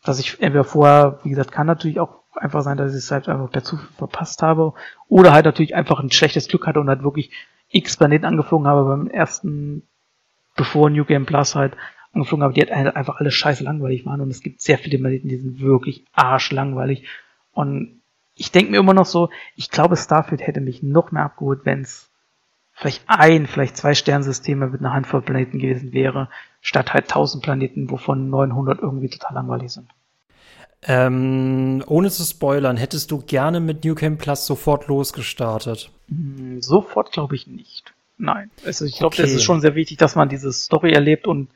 [0.04, 3.28] dass ich entweder vorher, wie gesagt, kann natürlich auch einfach sein, dass ich es halt
[3.28, 4.74] einfach per Zufall verpasst habe.
[5.08, 7.30] Oder halt natürlich einfach ein schlechtes Glück hatte und halt wirklich
[7.70, 9.82] x Planeten angeflogen habe beim ersten,
[10.56, 11.76] bevor New Game Plus halt
[12.12, 15.28] angeflogen habe, die halt einfach alle scheiße langweilig waren und es gibt sehr viele Planeten,
[15.28, 17.06] die sind wirklich arschlangweilig.
[17.52, 18.00] Und
[18.34, 21.82] ich denke mir immer noch so, ich glaube Starfield hätte mich noch mehr abgeholt, wenn
[21.82, 22.10] es
[22.72, 26.28] vielleicht ein, vielleicht zwei Sternsysteme mit einer Handvoll Planeten gewesen wäre,
[26.60, 29.88] statt halt 1000 Planeten, wovon 900 irgendwie total langweilig sind.
[30.82, 35.90] Ähm, ohne zu spoilern, hättest du gerne mit New Game Plus sofort losgestartet?
[36.08, 37.92] Hm, sofort glaube ich nicht.
[38.16, 38.50] Nein.
[38.64, 39.22] Also ich glaube, okay.
[39.22, 41.50] es ist schon sehr wichtig, dass man diese Story erlebt und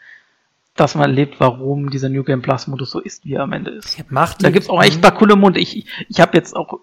[0.77, 3.71] dass man erlebt, warum dieser New Game Plus Modus so ist, wie er am Ende
[3.71, 4.11] ist.
[4.11, 5.61] Macht da gibt's auch echt ein paar coole Munde.
[5.61, 6.81] Ich, ich habe jetzt auch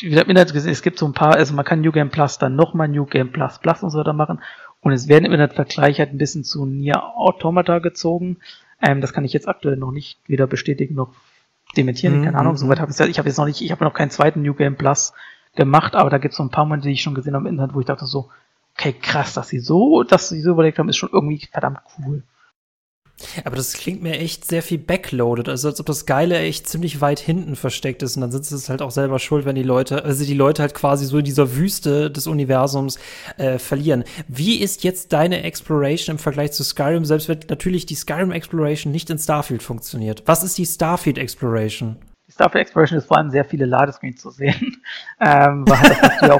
[0.00, 2.38] wieder im Internet gesehen, es gibt so ein paar, also man kann New Game Plus
[2.38, 4.40] dann nochmal New Game Plus Plus und so weiter machen.
[4.80, 8.38] Und es werden im Internet Vergleich halt ein bisschen zu Nier Automata gezogen.
[8.80, 11.14] Ähm, das kann ich jetzt aktuell noch nicht weder bestätigen noch
[11.76, 12.24] dementieren, mhm.
[12.24, 12.58] keine Ahnung, mhm.
[12.58, 14.76] soweit habe ich Ich habe jetzt noch nicht, ich habe noch keinen zweiten New Game
[14.76, 15.12] Plus
[15.54, 17.52] gemacht, aber da gibt es so ein paar Momente, die ich schon gesehen habe im
[17.52, 18.30] Internet, wo ich dachte so,
[18.74, 22.22] okay, krass, dass sie so, dass sie so überlegt haben, ist schon irgendwie verdammt cool.
[23.44, 27.00] Aber das klingt mir echt sehr viel backloaded, also als ob das Geile echt ziemlich
[27.00, 29.62] weit hinten versteckt ist und dann sind sie es halt auch selber schuld, wenn die
[29.62, 32.98] Leute, also die Leute halt quasi so in dieser Wüste des Universums
[33.36, 34.04] äh, verlieren.
[34.28, 38.92] Wie ist jetzt deine Exploration im Vergleich zu Skyrim, selbst wenn natürlich die Skyrim Exploration
[38.92, 40.22] nicht in Starfield funktioniert?
[40.26, 41.96] Was ist die Starfield Exploration?
[42.28, 44.76] Die Starfield Exploration ist vor allem sehr viele Ladescreens zu sehen.
[45.20, 45.64] ähm,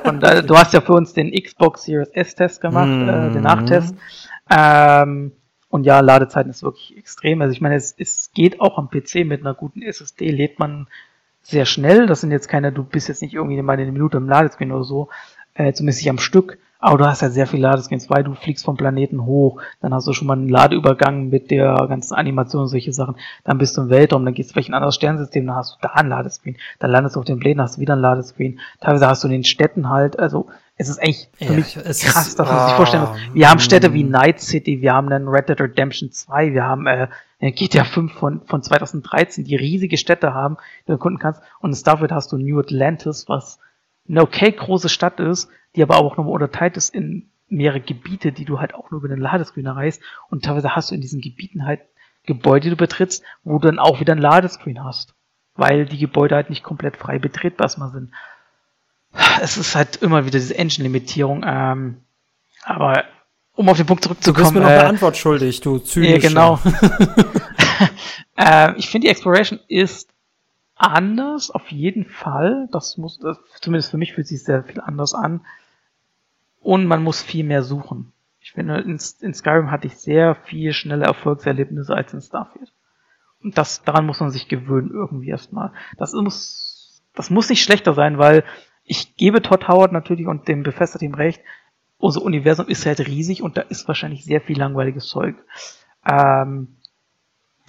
[0.05, 3.31] und, äh, du hast ja für uns den Xbox Series S Test gemacht, mm äh,
[3.31, 3.95] den Nachtest.
[4.51, 5.33] Ähm,
[5.71, 7.43] und ja, Ladezeiten ist wirklich extrem.
[7.43, 10.87] Also ich meine, es, es geht auch am PC mit einer guten SSD, lädt man
[11.43, 12.07] sehr schnell.
[12.07, 14.85] Das sind jetzt keine, du bist jetzt nicht irgendwie mal eine Minute im Ladescreen oder
[14.85, 15.09] so,
[15.55, 16.59] äh, zumindest nicht am Stück.
[16.81, 20.07] Aber du hast ja sehr viel Ladescreens, weil du fliegst vom Planeten hoch, dann hast
[20.07, 23.83] du schon mal einen Ladeübergang mit der ganzen Animation und solche Sachen, dann bist du
[23.83, 26.09] im Weltraum, dann gehst du vielleicht in ein anderes Sternsystem, dann hast du da ein
[26.09, 29.29] Ladescreen, dann landest du auf dem Planeten, hast du wieder ein Ladescreen, teilweise hast du
[29.29, 30.47] in den Städten halt, also
[30.79, 33.35] es ist echt für ja, mich krass, dass man sich vorstellen muss.
[33.35, 36.87] Wir haben Städte wie Night City, wir haben einen Red Dead Redemption 2, wir haben
[36.87, 37.09] äh,
[37.41, 41.43] GTA 5 von, von 2013, die riesige Städte haben, die du erkunden kannst.
[41.59, 43.59] Und in Starfield hast du New Atlantis, was
[44.09, 48.45] eine okay große Stadt ist, die aber auch nochmal unterteilt ist in mehrere Gebiete, die
[48.45, 50.01] du halt auch nur über den Ladescreen erreichst.
[50.31, 51.81] Und teilweise hast du in diesen Gebieten halt
[52.25, 55.15] Gebäude, die du betrittst, wo du dann auch wieder ein Ladescreen hast.
[55.55, 58.13] Weil die Gebäude halt nicht komplett frei betretbar sind
[59.41, 61.45] es ist halt immer wieder diese Engine-Limitierung.
[61.47, 62.03] Ähm,
[62.63, 63.05] aber
[63.55, 64.37] um auf den Punkt zurückzukommen.
[64.37, 66.15] Du bist mir noch eine äh, Antwort schuldig, du zynischer.
[66.15, 66.59] Ja, genau.
[68.37, 70.11] äh, ich finde, die Exploration ist
[70.77, 72.69] anders, auf jeden Fall.
[72.71, 75.41] Das muss, das, zumindest für mich fühlt sich sehr viel anders an.
[76.61, 78.13] und man muss viel mehr suchen.
[78.41, 82.73] Ich finde, in, in Skyrim hatte ich sehr viel schnelle Erfolgserlebnisse als in Starfield.
[83.43, 85.73] Und das, daran muss man sich gewöhnen irgendwie erstmal.
[85.97, 88.45] Das muss, das muss nicht schlechter sein, weil
[88.89, 91.41] ich gebe Todd Howard natürlich und dem Bethesda-Team recht,
[91.99, 95.37] unser Universum ist halt riesig und da ist wahrscheinlich sehr viel langweiliges Zeug.
[96.09, 96.77] Ähm,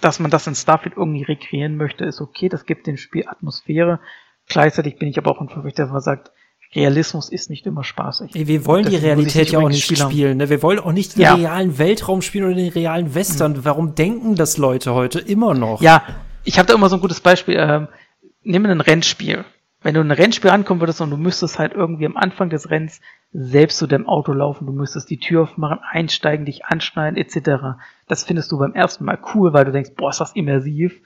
[0.00, 4.00] dass man das in Starfield irgendwie rekreieren möchte, ist okay, das gibt dem Spiel Atmosphäre.
[4.48, 6.30] Gleichzeitig bin ich aber auch ein Verfechter, der sagt,
[6.74, 8.30] Realismus ist nicht immer spaßig.
[8.32, 10.10] Wir wollen die Realität ja auch nicht spielen.
[10.10, 10.48] spielen ne?
[10.48, 11.34] Wir wollen auch nicht den ja.
[11.34, 13.52] realen Weltraum spielen oder den realen Western.
[13.52, 13.64] Mhm.
[13.64, 15.82] Warum denken das Leute heute immer noch?
[15.82, 16.02] Ja,
[16.44, 17.56] ich habe da immer so ein gutes Beispiel.
[17.58, 17.88] Ähm,
[18.44, 19.44] nimm ein Rennspiel.
[19.82, 22.70] Wenn du in ein Rennspiel ankommen würdest und du müsstest halt irgendwie am Anfang des
[22.70, 23.00] Rennens
[23.32, 27.78] selbst zu deinem Auto laufen, du müsstest die Tür aufmachen, einsteigen, dich anschneiden, etc.
[28.06, 31.00] Das findest du beim ersten Mal cool, weil du denkst, boah, ist das immersiv.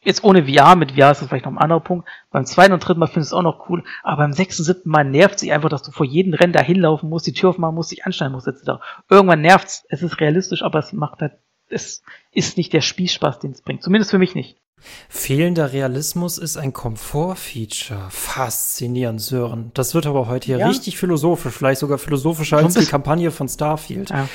[0.00, 2.08] Jetzt ohne VR, mit VR ist das vielleicht noch ein anderer Punkt.
[2.30, 4.88] Beim zweiten und dritten Mal findest du es auch noch cool, aber beim sechsten, siebten
[4.88, 7.74] Mal nervt sich einfach, dass du vor jedem Rennen da hinlaufen musst, die Tür aufmachen
[7.74, 8.80] musst, dich anschneiden musst, etc.
[9.10, 9.84] Irgendwann nervt's.
[9.88, 11.32] Es ist realistisch, aber es macht halt,
[11.70, 13.82] es ist nicht der Spielspaß, den es bringt.
[13.82, 14.58] Zumindest für mich nicht.
[15.08, 18.06] Fehlender Realismus ist ein Komfortfeature.
[18.10, 19.72] Faszinierend, Sören.
[19.74, 20.68] Das wird aber heute hier ja.
[20.68, 24.10] richtig philosophisch, vielleicht sogar philosophischer als die Kampagne von Starfield.
[24.10, 24.28] Ja.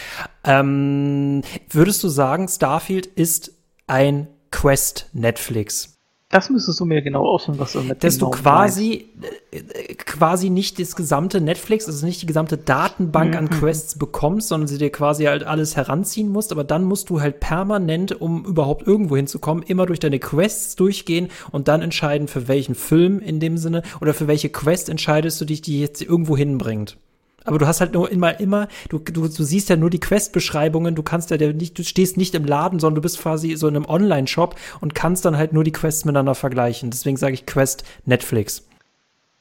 [0.43, 3.53] Ähm, würdest du sagen, Starfield ist
[3.87, 5.92] ein Quest Netflix?
[6.33, 9.05] Das müsstest du mir genau ausführen, was du mit Dass du quasi,
[9.51, 13.37] äh, quasi nicht das gesamte Netflix, also nicht die gesamte Datenbank mhm.
[13.37, 17.21] an Quests bekommst, sondern sie dir quasi halt alles heranziehen musst, aber dann musst du
[17.21, 22.47] halt permanent, um überhaupt irgendwo hinzukommen, immer durch deine Quests durchgehen und dann entscheiden, für
[22.47, 26.35] welchen Film in dem Sinne oder für welche Quest entscheidest du dich, die jetzt irgendwo
[26.35, 26.97] hinbringt.
[27.45, 30.95] Aber du hast halt nur immer, immer, du, du, du siehst ja nur die Quest-Beschreibungen,
[30.95, 33.75] du kannst ja nicht, du stehst nicht im Laden, sondern du bist quasi so in
[33.75, 36.89] einem Online-Shop und kannst dann halt nur die Quests miteinander vergleichen.
[36.89, 38.67] Deswegen sage ich Quest Netflix.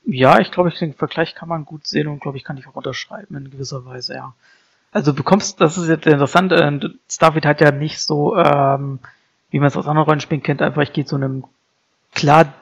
[0.05, 2.75] Ja, ich glaube, den Vergleich kann man gut sehen und glaube ich, kann ich auch
[2.75, 4.35] unterschreiben in gewisser Weise, ja.
[4.91, 8.99] Also du bekommst, das ist jetzt interessant, äh, Starfield hat ja nicht so, ähm,
[9.51, 11.45] wie man es aus anderen Rollenspielen kennt, einfach ich gehe zu einem
[12.15, 12.53] klar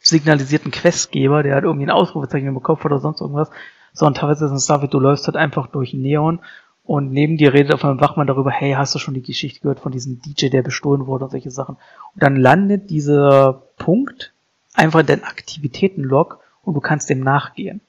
[0.00, 3.50] signalisierten Questgeber, der hat irgendwie ein Ausrufezeichen im Kopf oder sonst irgendwas,
[3.92, 6.40] sondern teilweise ist es David, du läufst halt einfach durch Neon
[6.84, 9.80] und neben dir redet auf einmal Wachmann darüber, hey, hast du schon die Geschichte gehört
[9.80, 11.76] von diesem DJ, der bestohlen wurde und solche Sachen.
[12.14, 14.32] Und dann landet dieser Punkt
[14.72, 17.82] einfach in deinem Aktivitätenlog und du kannst dem nachgehen.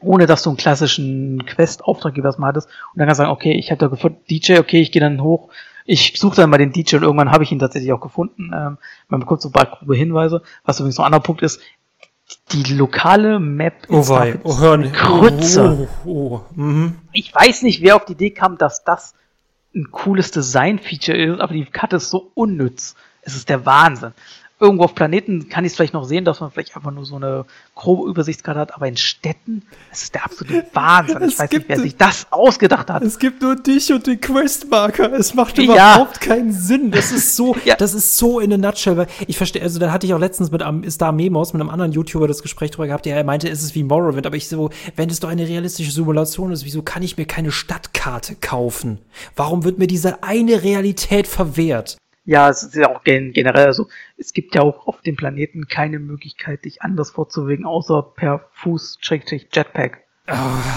[0.00, 2.68] Ohne dass du einen klassischen Quest-Auftraggeber mal hattest.
[2.68, 5.22] Und dann kannst du sagen, okay, ich habe da gefunden, DJ, okay, ich gehe dann
[5.22, 5.50] hoch,
[5.84, 8.50] ich suche dann mal den DJ und irgendwann habe ich ihn tatsächlich auch gefunden.
[8.54, 8.78] Ähm,
[9.08, 10.42] man bekommt so ein paar grobe Hinweise.
[10.64, 11.60] Was übrigens noch ein anderer Punkt ist,
[12.52, 14.38] die lokale Map oh, wei.
[14.42, 14.92] oh, hören.
[14.92, 15.88] Krütze.
[16.04, 16.40] Oh, oh, oh.
[16.54, 16.96] Mhm.
[17.12, 19.14] Ich weiß nicht, wer auf die Idee kam, dass das
[19.74, 22.96] ein cooles Design-Feature ist, aber die Karte ist so unnütz.
[23.22, 24.12] Es ist der Wahnsinn
[24.60, 27.16] irgendwo auf Planeten kann ich es vielleicht noch sehen, dass man vielleicht einfach nur so
[27.16, 31.22] eine grobe Übersichtskarte hat, aber in Städten, das ist der absolute Wahnsinn.
[31.28, 33.02] Ich weiß nicht, wer sich das ausgedacht hat.
[33.02, 35.12] Es gibt nur dich und den Questmarker.
[35.12, 36.34] Es macht überhaupt ja.
[36.34, 36.90] keinen Sinn.
[36.90, 37.76] Das ist so, ja.
[37.76, 38.96] das ist so in a nutshell.
[38.96, 41.70] Weil ich verstehe, also da hatte ich auch letztens mit einem Star Memos, mit einem
[41.70, 44.70] anderen YouTuber das Gespräch drüber gehabt, der meinte, es ist wie Morrowind, aber ich so,
[44.96, 48.98] wenn es doch eine realistische Simulation ist, wieso kann ich mir keine Stadtkarte kaufen?
[49.36, 51.96] Warum wird mir diese eine Realität verwehrt?
[52.24, 55.98] Ja, es ist ja auch generell, also es gibt ja auch auf dem Planeten keine
[55.98, 60.04] Möglichkeit, dich anders fortzubewegen, außer per Fuß, Jetpack.
[60.30, 60.34] Oh.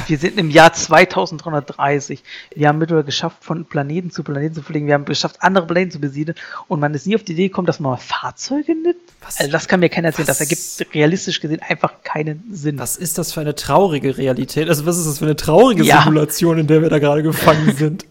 [0.07, 2.23] Wir sind im Jahr 2330.
[2.55, 4.87] Wir haben mittlerweile geschafft, von Planeten zu Planeten zu fliegen.
[4.87, 6.35] Wir haben geschafft, andere Planeten zu besiedeln.
[6.67, 8.95] Und man ist nie auf die Idee gekommen, dass man mal Fahrzeuge nimmt.
[9.21, 9.39] Was?
[9.39, 10.27] Also das kann mir keiner erzählen.
[10.27, 10.39] Was?
[10.39, 12.79] Das ergibt realistisch gesehen einfach keinen Sinn.
[12.79, 14.69] Was ist das für eine traurige Realität?
[14.69, 16.01] Also was ist das für eine traurige ja.
[16.01, 18.05] Simulation, in der wir da gerade gefangen sind?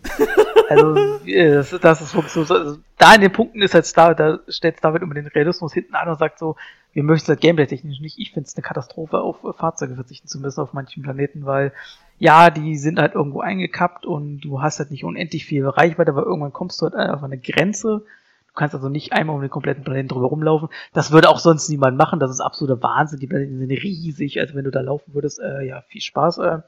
[0.79, 4.83] Also, das, das ist so, also, da in den Punkten ist halt Star, da stellt
[4.83, 6.57] David immer den Realismus hinten an und sagt so,
[6.93, 8.19] wir möchten es halt gameplay-technisch nicht.
[8.19, 11.73] Ich finde es eine Katastrophe, auf Fahrzeuge verzichten zu müssen auf manchen Planeten, weil
[12.19, 16.23] ja, die sind halt irgendwo eingekappt und du hast halt nicht unendlich viel Reichweite, aber
[16.23, 18.05] irgendwann kommst du halt auf eine Grenze.
[18.53, 20.69] Du kannst also nicht einmal um den kompletten Planeten drüber rumlaufen.
[20.93, 22.21] Das würde auch sonst niemand machen.
[22.21, 23.19] Das ist absoluter Wahnsinn.
[23.19, 24.39] Die Planeten sind riesig.
[24.41, 26.39] Also wenn du da laufen würdest, äh, ja, viel Spaß.
[26.39, 26.59] Äh.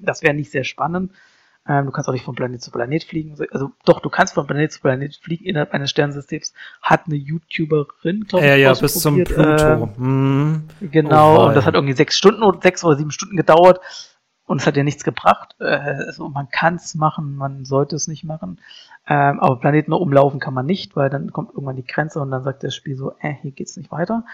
[0.00, 1.12] Das wäre nicht sehr spannend.
[1.68, 3.36] Ähm, du kannst auch nicht von Planet zu Planet fliegen.
[3.52, 6.54] Also doch, du kannst von Planet zu Planet fliegen innerhalb eines Sternsystems.
[6.80, 9.42] Hat eine YouTuberin, glaube ich, ja, ja, bis zum Pluto.
[9.42, 10.68] Äh, mm.
[10.80, 13.80] Genau, oh, und das hat irgendwie sechs Stunden oder sechs oder sieben Stunden gedauert.
[14.44, 15.56] Und es hat ja nichts gebracht.
[15.58, 18.60] Äh, also man kann es machen, man sollte es nicht machen.
[19.08, 22.30] Ähm, aber Planeten nur umlaufen kann man nicht, weil dann kommt irgendwann die Grenze und
[22.30, 24.24] dann sagt das Spiel so, äh, hier geht's nicht weiter.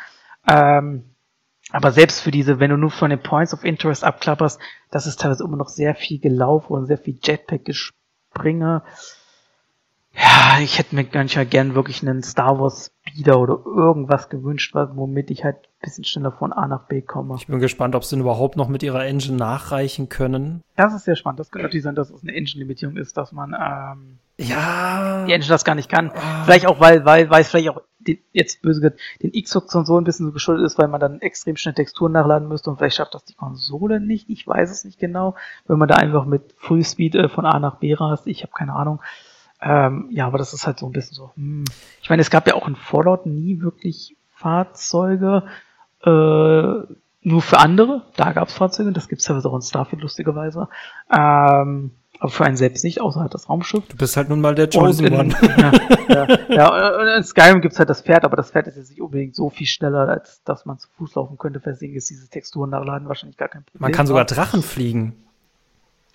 [0.46, 1.04] Ähm,
[1.70, 4.60] aber selbst für diese, wenn du nur von den Points of Interest abklapperst,
[4.90, 8.82] das ist teilweise immer noch sehr viel gelaufen und sehr viel Jetpack-Gespringe.
[10.14, 15.30] Ja, ich hätte mir ganz gern wirklich einen Star Wars Speeder oder irgendwas gewünscht, womit
[15.30, 17.36] ich halt ein bisschen schneller von A nach B komme.
[17.36, 20.62] Ich bin gespannt, ob sie überhaupt noch mit ihrer Engine nachreichen können.
[20.76, 21.40] Das ist sehr spannend.
[21.40, 24.18] Das könnte natürlich sein, dass es eine Engine-Limitierung ist, dass man ähm,
[24.48, 25.24] ja.
[25.26, 26.10] die Engine das gar nicht kann.
[26.14, 26.44] Ah.
[26.44, 29.86] Vielleicht auch, weil, weil, weil es vielleicht auch den, jetzt böse gesagt, den Xbox und
[29.86, 32.76] so ein bisschen so geschuldet ist, weil man dann extrem schnell Texturen nachladen müsste und
[32.78, 34.28] vielleicht schafft das die Konsole nicht.
[34.28, 35.34] Ich weiß es nicht genau.
[35.66, 38.74] Wenn man da einfach mit Frühspeed äh, von A nach B rast, ich habe keine
[38.74, 39.00] Ahnung.
[39.60, 41.30] Ähm, ja, aber das ist halt so ein bisschen so.
[41.36, 41.64] Hm.
[42.02, 45.44] Ich meine, es gab ja auch in Fallout nie wirklich Fahrzeuge,
[46.04, 46.94] äh,
[47.24, 48.02] nur für andere.
[48.16, 50.68] Da gab es Fahrzeuge, das gibt es teilweise auch in Starfield lustigerweise.
[51.16, 51.92] Ähm,
[52.22, 53.82] aber für einen selbst nicht, außer halt das Raumschiff.
[53.88, 55.34] Du bist halt nun mal der Chosen in, One.
[56.08, 59.02] ja, ja, ja, in Skyrim gibt's halt das Pferd, aber das Pferd ist jetzt nicht
[59.02, 61.60] unbedingt so viel schneller, als dass man zu Fuß laufen könnte.
[61.64, 63.82] Deswegen ist diese Texturen nachladen wahrscheinlich gar kein Problem.
[63.82, 65.16] Man kann sogar Drachen fliegen.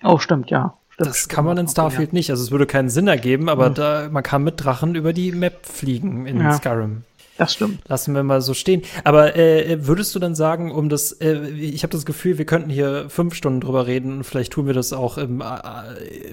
[0.02, 0.78] Oh, stimmt, ja.
[0.92, 2.30] Stimmt, das kann man in Starfield nicht.
[2.30, 3.74] Also es würde keinen Sinn ergeben, aber mhm.
[3.74, 6.54] da, man kann mit Drachen über die Map fliegen in ja.
[6.54, 7.04] Skyrim.
[7.38, 7.88] Das stimmt.
[7.88, 8.82] Lassen wir mal so stehen.
[9.04, 12.70] Aber äh, würdest du dann sagen, um das, äh, ich habe das Gefühl, wir könnten
[12.70, 15.46] hier fünf Stunden drüber reden und vielleicht tun wir das auch im, äh,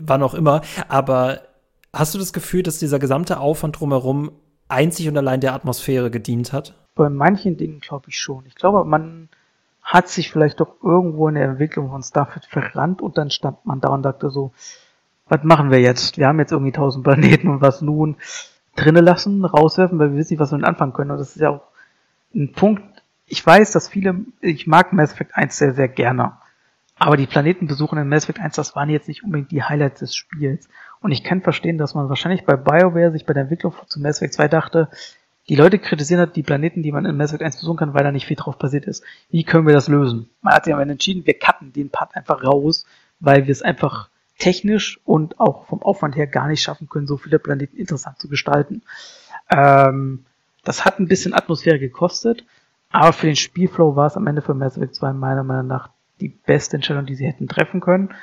[0.00, 0.62] wann auch immer.
[0.88, 1.40] Aber
[1.92, 4.32] hast du das Gefühl, dass dieser gesamte Aufwand drumherum
[4.68, 6.74] einzig und allein der Atmosphäre gedient hat?
[6.94, 8.44] Bei manchen Dingen glaube ich schon.
[8.46, 9.28] Ich glaube, man
[9.82, 13.80] hat sich vielleicht doch irgendwo in der Entwicklung von Starfield verrannt und dann stand man
[13.80, 14.52] da und dachte so,
[15.28, 16.16] was machen wir jetzt?
[16.16, 18.16] Wir haben jetzt irgendwie tausend Planeten und was nun?
[18.76, 21.10] Drinnen lassen, rauswerfen, weil wir wissen nicht, was wir damit anfangen können.
[21.10, 21.62] Und das ist ja auch
[22.34, 22.82] ein Punkt.
[23.26, 26.32] Ich weiß, dass viele, ich mag Mass Effect 1 sehr, sehr gerne.
[26.96, 30.14] Aber die Planetenbesuche in Mass Effect 1, das waren jetzt nicht unbedingt die Highlights des
[30.14, 30.68] Spiels.
[31.00, 34.18] Und ich kann verstehen, dass man wahrscheinlich bei BioWare sich bei der Entwicklung zu Mass
[34.18, 34.88] Effect 2 dachte,
[35.48, 38.04] die Leute kritisieren halt die Planeten, die man in Mass Effect 1 besuchen kann, weil
[38.04, 39.04] da nicht viel drauf passiert ist.
[39.30, 40.30] Wie können wir das lösen?
[40.40, 42.86] Man hat sich aber entschieden, wir cutten den Part einfach raus,
[43.20, 47.16] weil wir es einfach technisch und auch vom Aufwand her gar nicht schaffen können, so
[47.16, 48.82] viele Planeten interessant zu gestalten.
[49.50, 50.24] Ähm,
[50.64, 52.44] das hat ein bisschen Atmosphäre gekostet,
[52.90, 55.90] aber für den Spielflow war es am Ende für Mass Effect 2 meiner Meinung nach
[56.20, 58.14] die beste Entscheidung, die sie hätten treffen können.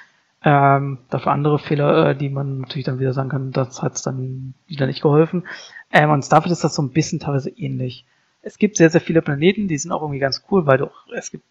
[0.44, 4.02] Ähm, dafür andere Fehler, äh, die man natürlich dann wieder sagen kann, das hat es
[4.02, 5.46] dann wieder nicht geholfen.
[5.92, 8.06] Ähm, und Starfield ist das so ein bisschen teilweise ähnlich.
[8.42, 11.30] Es gibt sehr, sehr viele Planeten, die sind auch irgendwie ganz cool, weil du, es
[11.30, 11.44] gibt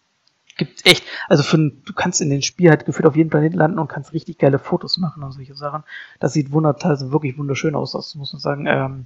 [0.55, 3.79] gibt echt, also für, du kannst in den Spiel halt gefühlt auf jedem Planeten landen
[3.79, 5.83] und kannst richtig geile Fotos machen und solche Sachen.
[6.19, 8.65] Das sieht wunderteilweise wirklich wunderschön aus, das muss man sagen.
[8.67, 9.05] Ähm,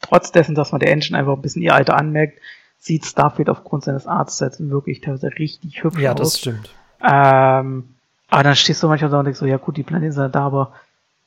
[0.00, 2.38] trotz dessen, dass man der Engine einfach ein bisschen ihr Alter anmerkt,
[2.78, 6.18] sieht Starfield aufgrund seines Artsets wirklich teilweise richtig hübsch ja, aus.
[6.18, 6.70] Ja, das stimmt.
[7.02, 7.94] Ähm,
[8.28, 10.46] aber dann stehst du manchmal da und denkst so, ja gut, die Planeten sind da,
[10.46, 10.72] aber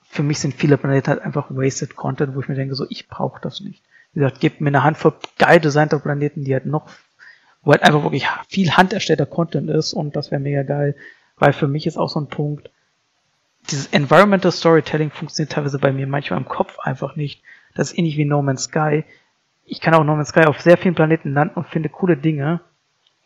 [0.03, 3.07] für mich sind viele Planeten halt einfach wasted Content, wo ich mir denke so, ich
[3.07, 3.81] brauche das nicht.
[4.13, 6.87] Wie gesagt, gebt mir eine Handvoll geil designter Planeten, die halt noch
[7.63, 10.95] wo halt einfach wirklich viel handerstellter Content ist und das wäre mega geil,
[11.37, 12.69] weil für mich ist auch so ein Punkt,
[13.69, 17.41] dieses Environmental Storytelling funktioniert teilweise bei mir manchmal im Kopf einfach nicht.
[17.75, 19.05] Das ist ähnlich wie No Man's Sky.
[19.65, 22.59] Ich kann auch No Man's Sky auf sehr vielen Planeten landen und finde coole Dinge,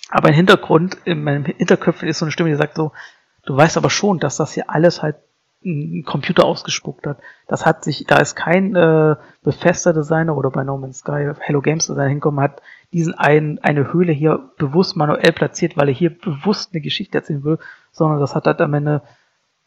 [0.10, 2.92] aber im Hintergrund, in meinem Hinterköpfen ist so eine Stimme, die sagt so,
[3.46, 5.18] du weißt aber schon, dass das hier alles halt
[5.68, 7.20] ein Computer ausgespuckt hat.
[7.48, 11.62] Das hat sich, da ist kein äh, Bethesda Designer oder bei No Man's Sky Hello
[11.62, 12.62] Games Designer hinkommen, hat
[12.94, 17.44] diesen einen, eine Höhle hier bewusst manuell platziert, weil er hier bewusst eine Geschichte erzählen
[17.44, 17.60] will,
[17.92, 19.02] sondern das hat halt am Ende,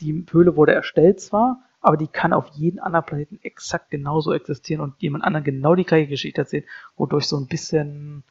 [0.00, 4.80] die Höhle wurde erstellt zwar, aber die kann auf jeden anderen Planeten exakt genauso existieren
[4.80, 6.64] und jemand anderen genau die gleiche Geschichte erzählen,
[6.96, 8.24] wodurch so ein bisschen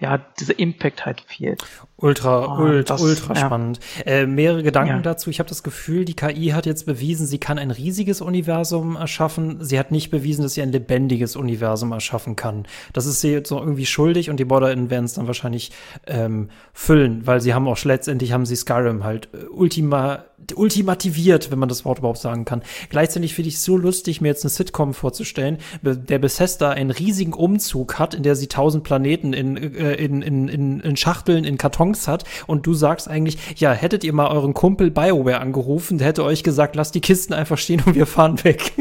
[0.00, 1.62] ja, dieser Impact halt fehlt.
[1.96, 3.46] Ultra, oh, ult, das, ultra ja.
[3.46, 3.78] spannend.
[4.06, 5.02] Äh, mehrere Gedanken ja.
[5.02, 5.28] dazu.
[5.28, 9.62] Ich habe das Gefühl, die KI hat jetzt bewiesen, sie kann ein riesiges Universum erschaffen.
[9.62, 12.66] Sie hat nicht bewiesen, dass sie ein lebendiges Universum erschaffen kann.
[12.94, 15.72] Das ist sie jetzt noch irgendwie schuldig und die ModderInnen werden es dann wahrscheinlich
[16.06, 20.24] ähm, füllen, weil sie haben auch letztendlich haben sie Skyrim halt äh, ultima
[20.56, 22.62] ultimativiert, wenn man das Wort überhaupt sagen kann.
[22.88, 27.32] Gleichzeitig finde ich es so lustig, mir jetzt eine Sitcom vorzustellen, der Bethesda einen riesigen
[27.32, 31.58] Umzug hat, in der sie tausend Planeten in, äh, in, in, in, in Schachteln, in
[31.58, 36.08] Kartons hat und du sagst eigentlich, ja, hättet ihr mal euren Kumpel BioWare angerufen, der
[36.08, 38.72] hätte euch gesagt, lasst die Kisten einfach stehen und wir fahren weg.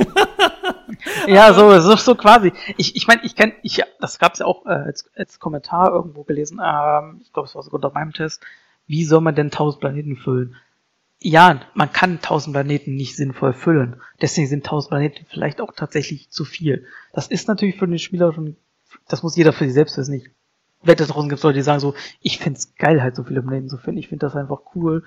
[1.27, 2.52] ja, so, so, so quasi.
[2.77, 5.91] Ich, ich meine, ich kenne, ich, das gab es ja auch äh, als, als Kommentar
[5.91, 8.41] irgendwo gelesen, ähm, ich glaube, es war sogar unter meinem Test,
[8.88, 10.56] wie soll man denn tausend Planeten füllen?
[11.22, 13.98] ja, man kann tausend Planeten nicht sinnvoll füllen.
[14.22, 16.86] Deswegen sind tausend Planeten vielleicht auch tatsächlich zu viel.
[17.14, 18.56] Das ist natürlich für den Spieler schon,
[19.07, 20.14] das muss jeder für sich selbst wissen.
[20.14, 20.30] Ich
[20.81, 23.77] wette, draußen gibt Leute, die sagen so, ich find's geil, halt so viele Planeten zu
[23.77, 23.99] finden.
[23.99, 25.03] Ich finde das einfach cool,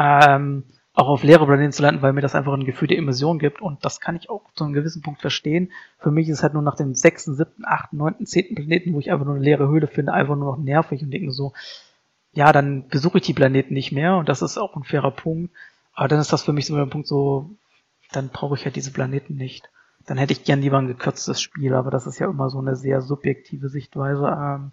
[0.00, 0.64] ähm,
[0.94, 3.60] auch auf leere Planeten zu landen, weil mir das einfach ein Gefühl der Immersion gibt.
[3.62, 5.70] Und das kann ich auch zu einem gewissen Punkt verstehen.
[5.98, 8.98] Für mich ist es halt nur nach dem sechsten, siebten, achten, neunten, zehnten Planeten, wo
[8.98, 11.52] ich einfach nur eine leere Höhle finde, einfach nur noch nervig und denke so,
[12.32, 15.52] ja, dann besuche ich die Planeten nicht mehr und das ist auch ein fairer Punkt.
[15.92, 17.50] Aber dann ist das für mich so ein Punkt so,
[18.12, 19.70] dann brauche ich halt diese Planeten nicht.
[20.06, 22.76] dann hätte ich gern lieber ein gekürztes Spiel, aber das ist ja immer so eine
[22.76, 24.26] sehr subjektive Sichtweise.
[24.26, 24.72] Ähm,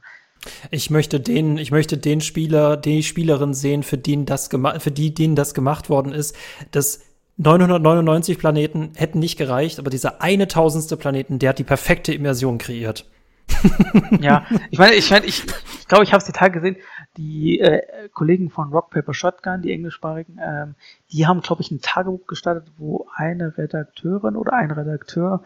[0.71, 5.13] ich möchte den, ich möchte den Spieler, die Spielerin sehen, für den das für die,
[5.13, 6.35] denen das gemacht worden ist,
[6.71, 7.01] dass
[7.37, 12.57] 999 Planeten hätten nicht gereicht, aber dieser eine tausendste Planeten, der hat die perfekte Immersion
[12.57, 13.05] kreiert.
[14.21, 15.43] ja, ich meine, ich meine, ich,
[15.79, 16.77] ich glaube, ich habe es die Tage gesehen.
[17.17, 20.75] Die äh, Kollegen von Rock Paper Shotgun, die englischsprachigen, ähm,
[21.11, 25.43] die haben, glaube ich, ein Tagebuch gestartet, wo eine Redakteurin oder ein Redakteur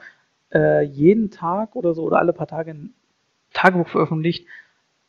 [0.53, 2.93] äh, jeden Tag oder so oder alle paar Tage ein
[3.53, 4.47] Tagebuch veröffentlicht,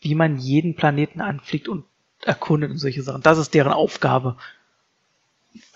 [0.00, 1.84] wie man jeden Planeten anfliegt und
[2.24, 3.22] erkundet und solche Sachen.
[3.22, 4.36] Das ist deren Aufgabe.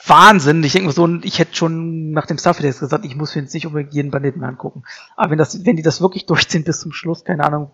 [0.07, 0.63] Wahnsinn.
[0.63, 3.55] Ich denke mir so, ich hätte schon nach dem Starfield gesagt, ich muss mir jetzt
[3.55, 4.85] nicht unbedingt jeden Planeten angucken.
[5.17, 7.71] Aber wenn das, wenn die das wirklich durchziehen bis zum Schluss, keine Ahnung,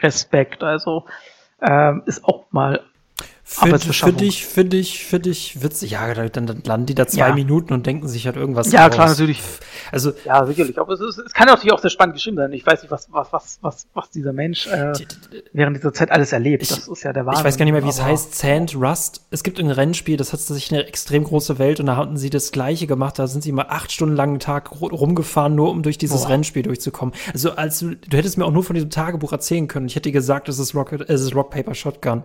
[0.00, 0.62] Respekt.
[0.62, 1.06] Also
[1.60, 2.84] ähm, ist auch mal
[3.44, 5.90] für, für dich, für dich, für dich witzig.
[5.90, 7.34] Ja, dann, dann landen die da zwei ja.
[7.34, 8.70] Minuten und denken sich halt irgendwas.
[8.72, 8.94] Ja, aus.
[8.94, 9.42] klar, natürlich.
[9.90, 10.78] Also, ja, sicherlich.
[10.78, 12.52] Aber es, ist, es kann natürlich auch sehr spannend geschrieben sein.
[12.52, 14.92] Ich weiß nicht, was, was, was, was, was dieser Mensch äh,
[15.52, 16.62] während dieser Zeit alles erlebt.
[16.62, 17.40] Ich, das ist ja der Wahnsinn.
[17.40, 18.34] Ich weiß gar nicht mehr, wie es heißt.
[18.36, 19.26] Sand, Rust.
[19.30, 22.30] Es gibt ein Rennspiel, das hat sich eine extrem große Welt und da hatten sie
[22.30, 23.18] das Gleiche gemacht.
[23.18, 26.30] Da sind sie mal acht Stunden lang einen Tag rumgefahren, nur um durch dieses Boah.
[26.30, 27.14] Rennspiel durchzukommen.
[27.32, 29.86] Also, als du, du hättest mir auch nur von diesem Tagebuch erzählen können.
[29.86, 32.22] Ich hätte dir gesagt, es ist Rocket, es ist Rock Paper Shotgun.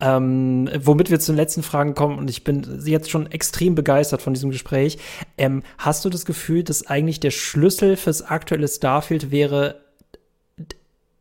[0.00, 4.22] Ähm, womit wir zu den letzten Fragen kommen, und ich bin jetzt schon extrem begeistert
[4.22, 4.98] von diesem Gespräch.
[5.38, 9.80] Ähm, hast du das Gefühl, dass eigentlich der Schlüssel fürs aktuelle Starfield wäre,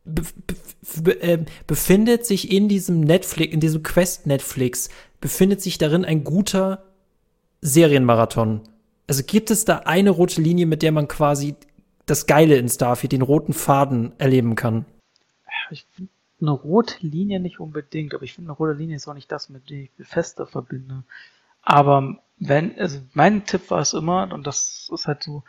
[0.06, 0.24] be
[1.04, 4.90] be äh, befindet sich in diesem Netflix, in diesem Quest Netflix,
[5.22, 6.84] befindet sich darin ein guter
[7.62, 8.62] Serienmarathon?
[9.08, 11.56] Also gibt es da eine rote Linie, mit der man quasi
[12.06, 14.86] das Geile in Starfield, den roten Faden erleben kann?
[15.72, 16.12] Ich finde
[16.44, 19.50] eine rote Linie nicht unbedingt, aber ich finde, eine rote Linie ist auch nicht das,
[19.50, 21.04] mit dem ich fester verbinde.
[21.62, 25.44] Aber wenn, also mein Tipp war es immer, und das ist halt so,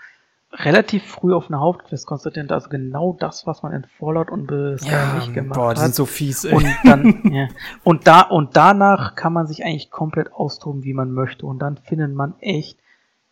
[0.52, 4.92] relativ früh auf eine Hauptquest konzentrieren, also genau das, was man in Fallout und bisher
[4.92, 5.86] ja, nicht gemacht boah, die hat.
[5.86, 6.54] sind so fies, ey.
[6.54, 7.48] Und dann, ja,
[7.82, 11.46] und da, und danach kann man sich eigentlich komplett austoben, wie man möchte.
[11.46, 12.78] Und dann findet man echt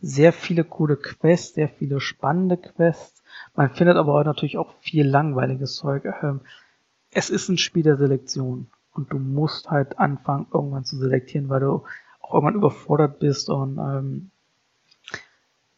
[0.01, 3.23] sehr viele coole Quests, sehr viele spannende Quests.
[3.55, 6.05] Man findet aber auch natürlich auch viel langweiliges Zeug.
[6.23, 6.41] Ähm,
[7.13, 11.61] es ist ein Spiel der Selektion und du musst halt anfangen, irgendwann zu selektieren, weil
[11.61, 11.85] du
[12.21, 14.31] auch irgendwann überfordert bist und ähm,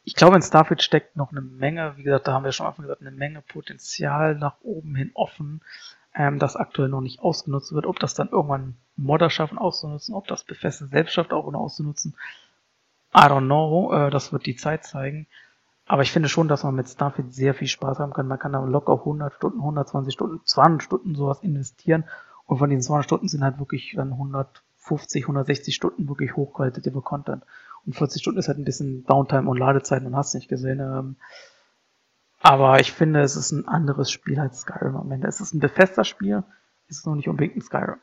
[0.07, 2.75] ich glaube, in Starfield steckt noch eine Menge, wie gesagt, da haben wir schon am
[2.77, 5.63] gesagt, eine Menge Potenzial nach oben hin offen,
[6.15, 7.87] ähm, das aktuell noch nicht ausgenutzt wird.
[7.87, 12.15] Ob das dann irgendwann Modder schaffen auszunutzen, ob das Bethesda selbst schafft auch auszunutzen,
[13.17, 15.27] I don't know, äh, das wird die Zeit zeigen.
[15.87, 18.27] Aber ich finde schon, dass man mit Starfield sehr viel Spaß haben kann.
[18.27, 22.05] Man kann da locker 100 Stunden, 120 Stunden, 200 Stunden sowas investieren.
[22.47, 27.45] Und von diesen 200 Stunden sind halt wirklich dann 150, 160 Stunden wirklich hochqualitativer Content.
[27.85, 30.81] Und 40 Stunden ist halt ein bisschen Downtime und Ladezeit und hast nicht gesehen.
[30.81, 31.17] Ähm.
[32.41, 35.29] aber ich finde, es ist ein anderes Spiel als Skyrim am Ende.
[35.29, 36.45] Es ist ein Bethesda-Spiel,
[36.89, 37.99] es ist noch nicht unbedingt ein Skyrim.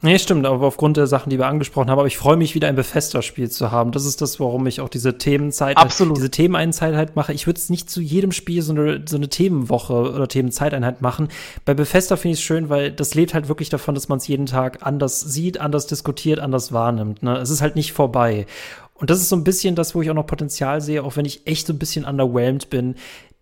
[0.00, 2.68] Nee, stimmt, aber aufgrund der Sachen, die wir angesprochen haben, aber ich freue mich wieder
[2.68, 3.90] ein Bethesda-Spiel zu haben.
[3.90, 6.16] Das ist das, warum ich auch diese Themenzeit, Absolut.
[6.16, 7.32] diese Themeneinheit halt mache.
[7.32, 11.28] Ich würde es nicht zu jedem Spiel so eine, so eine Themenwoche oder Themenzeiteinheit machen.
[11.64, 14.28] Bei Bethesda finde ich es schön, weil das lebt halt wirklich davon, dass man es
[14.28, 17.24] jeden Tag anders sieht, anders diskutiert, anders wahrnimmt.
[17.24, 17.36] Ne?
[17.38, 18.46] Es ist halt nicht vorbei.
[18.94, 21.24] Und das ist so ein bisschen das, wo ich auch noch Potenzial sehe, auch wenn
[21.24, 22.96] ich echt so ein bisschen underwhelmed bin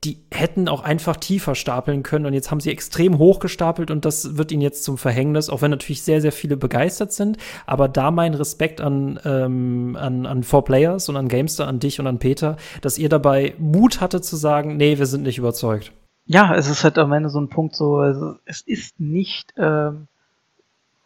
[0.05, 4.05] die hätten auch einfach tiefer stapeln können und jetzt haben sie extrem hoch gestapelt und
[4.05, 7.39] das wird ihnen jetzt zum Verhängnis, auch wenn natürlich sehr, sehr viele begeistert sind.
[7.67, 11.99] Aber da mein Respekt an, ähm, an, an Four Players und an Gamester, an dich
[11.99, 15.93] und an Peter, dass ihr dabei Mut hatte zu sagen, nee, wir sind nicht überzeugt.
[16.27, 20.09] Ja, es ist halt am Ende so ein Punkt so, also es ist nicht, ähm,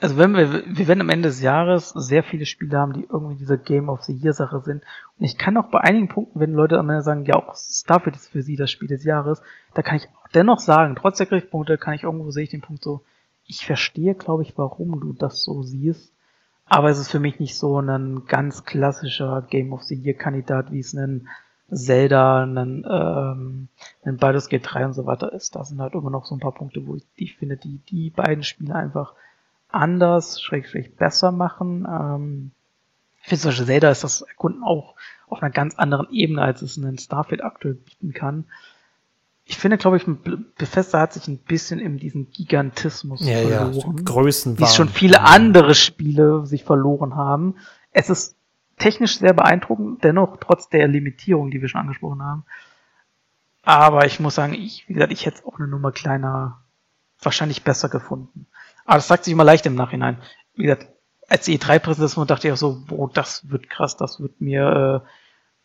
[0.01, 3.37] also wenn wir, wir werden am Ende des Jahres sehr viele Spiele haben, die irgendwie
[3.37, 4.83] diese Game of the Year Sache sind.
[5.19, 8.17] Und ich kann auch bei einigen Punkten, wenn Leute am Ende sagen, ja, auch Starfield
[8.17, 9.43] ist für sie das Spiel des Jahres,
[9.75, 12.83] da kann ich dennoch sagen, trotz der Kritikpunkte kann ich irgendwo sehe ich den Punkt
[12.83, 13.03] so,
[13.47, 16.13] ich verstehe, glaube ich, warum du das so siehst.
[16.67, 20.71] Aber es ist für mich nicht so ein ganz klassischer Game of the Year Kandidat,
[20.71, 21.29] wie es ein
[21.73, 23.69] Zelda, ein, ähm,
[24.05, 25.57] ein Baldur's Gate 3 und so weiter ist.
[25.57, 28.11] Da sind halt immer noch so ein paar Punkte, wo ich, ich finde, die, die
[28.11, 29.15] beiden Spiele einfach
[29.73, 31.87] anders, schrägstrich besser machen.
[31.89, 32.51] Ähm,
[33.23, 34.95] ich finde zum Beispiel Zelda ist das Erkunden auch
[35.29, 38.45] auf einer ganz anderen Ebene, als es in Starfield aktuell bieten kann.
[39.45, 40.07] Ich finde, glaube ich,
[40.57, 43.97] Bethesda hat sich ein bisschen in diesen Gigantismus ja, verloren.
[43.99, 47.57] Ja, Größen wie schon viele andere Spiele sich verloren haben.
[47.91, 48.37] Es ist
[48.79, 52.45] technisch sehr beeindruckend, dennoch trotz der Limitierung, die wir schon angesprochen haben.
[53.63, 56.63] Aber ich muss sagen, ich, wie gesagt, ich hätte es auch eine Nummer kleiner
[57.21, 58.47] wahrscheinlich besser gefunden.
[58.85, 60.19] Aber das sagt sich immer leicht im Nachhinein.
[60.55, 60.89] Wie gesagt,
[61.29, 65.09] als E3-Präsentation dachte ich auch so, boah, das wird krass, das wird mir, äh,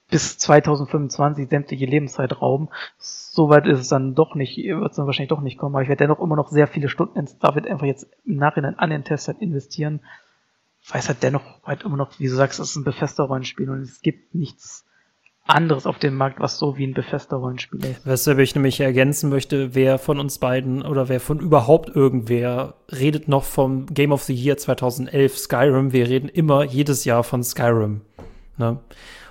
[0.09, 2.69] bis 2025 sämtliche Lebenszeit rauben.
[2.97, 5.89] Soweit ist es dann doch nicht, wird es dann wahrscheinlich doch nicht kommen, aber ich
[5.89, 9.03] werde dennoch immer noch sehr viele Stunden in Starfield einfach jetzt im Nachhinein an den
[9.03, 10.01] Test halt investieren.
[10.87, 13.69] Weil es halt dennoch halt immer noch, wie du sagst, es ist ein befester Rollenspiel
[13.71, 14.85] und es gibt nichts
[15.45, 18.05] anderes auf dem Markt, was so wie ein befester Rollenspiel ist.
[18.05, 23.27] Weshalb ich nämlich ergänzen möchte, wer von uns beiden oder wer von überhaupt irgendwer redet
[23.27, 25.93] noch vom Game of the Year 2011 Skyrim.
[25.93, 28.01] Wir reden immer jedes Jahr von Skyrim.
[28.57, 28.79] Ne?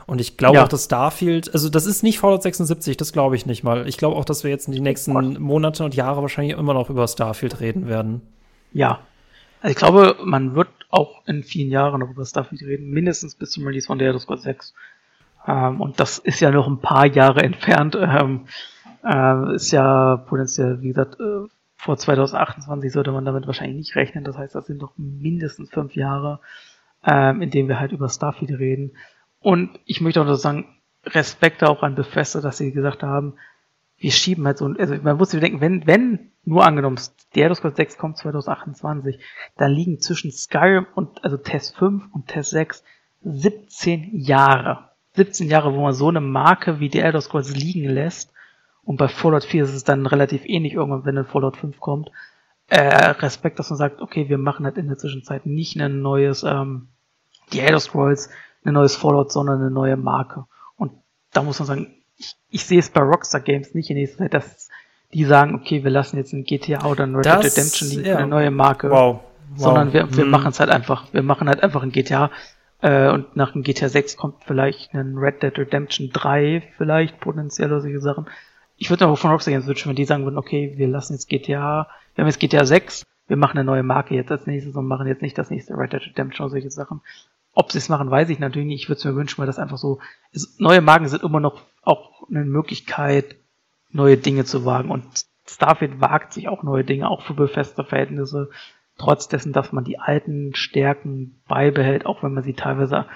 [0.06, 0.64] Und ich glaube ja.
[0.64, 3.88] auch, dass Starfield, also das ist nicht Fallout 76, das glaube ich nicht mal.
[3.88, 6.90] Ich glaube auch, dass wir jetzt in die nächsten Monate und Jahre wahrscheinlich immer noch
[6.90, 8.20] über Starfield reden werden.
[8.72, 9.00] Ja.
[9.62, 13.50] Also ich glaube, man wird auch in vielen Jahren noch über Starfield reden, mindestens bis
[13.50, 14.74] zum Release von The Elder Scrolls 6.
[15.46, 17.96] Ähm, und das ist ja noch ein paar Jahre entfernt.
[17.96, 18.46] Ähm,
[19.04, 24.24] äh, ist ja potenziell, wie gesagt, äh, vor 2028 sollte man damit wahrscheinlich nicht rechnen.
[24.24, 26.40] Das heißt, das sind noch mindestens fünf Jahre,
[27.04, 28.92] ähm, in denen wir halt über Starfield reden.
[29.40, 30.66] Und ich möchte auch noch sagen,
[31.04, 33.34] Respekt auch an Bethesda, dass sie gesagt haben,
[33.98, 36.98] wir schieben halt so, also man muss sich denken, wenn, wenn, nur angenommen,
[37.34, 39.18] der Elder Scrolls 6 kommt 2028,
[39.56, 42.84] dann liegen zwischen Skyrim und, also Test 5 und Test 6
[43.22, 44.90] 17 Jahre.
[45.14, 48.32] 17 Jahre, wo man so eine Marke wie die Elder Scrolls liegen lässt.
[48.82, 52.10] Und bei Fallout 4 ist es dann relativ ähnlich irgendwann, wenn dann Fallout 5 kommt.
[52.68, 56.42] Äh, Respekt, dass man sagt, okay, wir machen halt in der Zwischenzeit nicht ein neues,
[56.42, 56.88] ähm,
[57.52, 58.30] die Elder Scrolls,
[58.64, 60.46] ein neues Fallout, sondern eine neue Marke.
[60.76, 60.92] Und
[61.32, 64.34] da muss man sagen, ich, ich sehe es bei Rockstar Games nicht in nächster Zeit,
[64.34, 64.68] dass
[65.12, 68.16] die sagen, okay, wir lassen jetzt ein GTA oder ein Red Dead Redemption liegen ja.
[68.16, 68.90] eine neue Marke.
[68.90, 69.20] Wow.
[69.20, 69.20] wow.
[69.56, 70.30] Sondern wir, wir hm.
[70.30, 71.12] machen es halt einfach.
[71.12, 72.30] Wir machen halt einfach ein GTA.
[72.84, 77.72] Äh, und nach dem GTA 6 kommt vielleicht ein Red Dead Redemption 3, vielleicht potenziell
[77.72, 78.26] oder solche Sachen.
[78.76, 81.88] Ich würde aber von Rockstar wünschen, wenn die sagen würden, okay, wir lassen jetzt GTA,
[82.14, 85.06] wir haben jetzt GTA 6, wir machen eine neue Marke jetzt als nächstes und machen
[85.06, 87.00] jetzt nicht das nächste Red Dead Redemption oder solche Sachen.
[87.54, 88.82] Ob sie es machen, weiß ich natürlich nicht.
[88.82, 90.00] Ich würde es mir wünschen, weil das einfach so
[90.32, 90.60] ist.
[90.60, 93.36] Neue Marken sind immer noch auch eine Möglichkeit,
[93.92, 94.90] neue Dinge zu wagen.
[94.90, 95.06] Und
[95.48, 98.50] Starfield wagt sich auch neue Dinge, auch für befeste Verhältnisse,
[98.98, 103.06] trotz dessen, dass man die alten Stärken beibehält, auch wenn man sie teilweise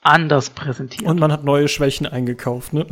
[0.00, 1.08] anders präsentiert.
[1.08, 2.86] Und man hat neue Schwächen eingekauft, ne?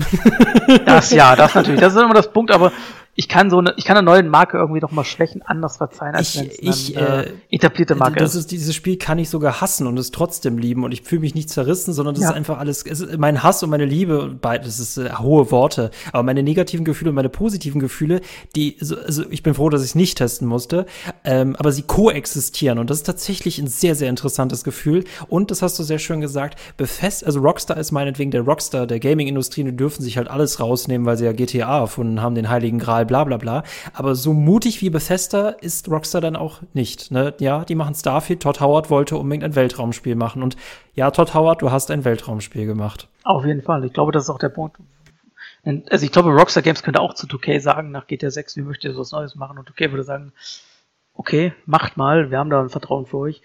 [0.84, 1.80] Das ja, das natürlich.
[1.80, 2.72] Das ist immer das Punkt, aber
[3.18, 6.14] ich kann so eine, ich kann einer neuen Marke irgendwie doch mal Schwächen anders verzeihen,
[6.14, 8.50] als wenn es eine äh, etablierte Marke das ist.
[8.50, 11.48] Dieses Spiel kann ich sogar hassen und es trotzdem lieben und ich fühle mich nicht
[11.48, 12.30] zerrissen, sondern das ja.
[12.30, 16.24] ist einfach alles, ist mein Hass und meine Liebe, das ist äh, hohe Worte, aber
[16.24, 18.20] meine negativen Gefühle und meine positiven Gefühle,
[18.54, 20.84] die, also, also ich bin froh, dass ich es nicht testen musste,
[21.24, 25.62] ähm, aber sie koexistieren und das ist tatsächlich ein sehr, sehr interessantes Gefühl und das
[25.62, 29.68] hast du sehr schön gesagt, befest, also Rockstar ist meinetwegen der Rockstar der Gaming-Industrie und
[29.68, 33.05] die dürfen sich halt alles rausnehmen, weil sie ja GTA erfunden haben, den Heiligen Gral
[33.06, 33.62] bla bla bla.
[33.94, 37.10] Aber so mutig wie Bethesda ist Rockstar dann auch nicht.
[37.10, 37.34] Ne?
[37.38, 38.42] Ja, die machen Starfield.
[38.42, 40.42] Todd Howard wollte unbedingt ein Weltraumspiel machen.
[40.42, 40.56] Und
[40.94, 43.08] ja, Todd Howard, du hast ein Weltraumspiel gemacht.
[43.24, 43.84] Auf jeden Fall.
[43.84, 44.76] Ich glaube, das ist auch der Punkt.
[45.90, 48.92] Also ich glaube, Rockstar Games könnte auch zu 2K sagen, nach GTA 6, wie möchtet
[48.92, 49.58] ihr was Neues machen?
[49.58, 50.32] Und 2K würde sagen,
[51.14, 53.42] okay, macht mal, wir haben da ein Vertrauen für euch.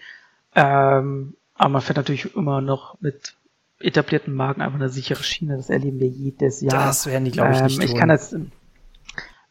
[0.54, 3.34] Ähm, aber man fährt natürlich immer noch mit
[3.80, 5.56] etablierten Marken einfach eine sichere Schiene.
[5.56, 6.86] Das erleben wir jedes Jahr.
[6.86, 8.36] Das werden die, glaube ich, nicht ähm, Ich kann jetzt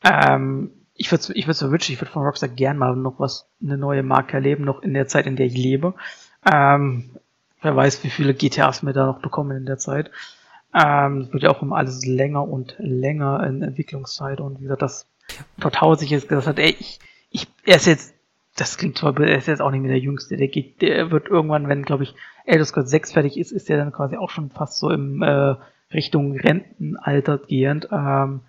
[0.04, 3.48] ähm, ich würde ich würde mir wünschen, ich würde von Rockstar gern mal noch was,
[3.62, 5.94] eine neue Marke erleben, noch in der Zeit, in der ich lebe.
[6.52, 7.12] Ähm,
[7.62, 10.12] wer weiß, wie viele GTAs wir da noch bekommen in der Zeit.
[10.74, 15.08] Ähm, wird ja auch um alles länger und länger in Entwicklungszeit und wie gesagt, das
[15.60, 17.00] Todd sich jetzt gesagt hat, ey, ich,
[17.30, 18.14] ich, er ist jetzt,
[18.56, 21.28] das klingt toll, er ist jetzt auch nicht mehr der Jüngste, der geht, der wird
[21.28, 22.16] irgendwann, wenn, glaube ich,
[22.46, 25.56] Elder Scrolls 6 fertig ist, ist er dann quasi auch schon fast so im äh,
[25.94, 27.90] Richtung Rentenalter gehend.
[27.92, 28.42] Ähm,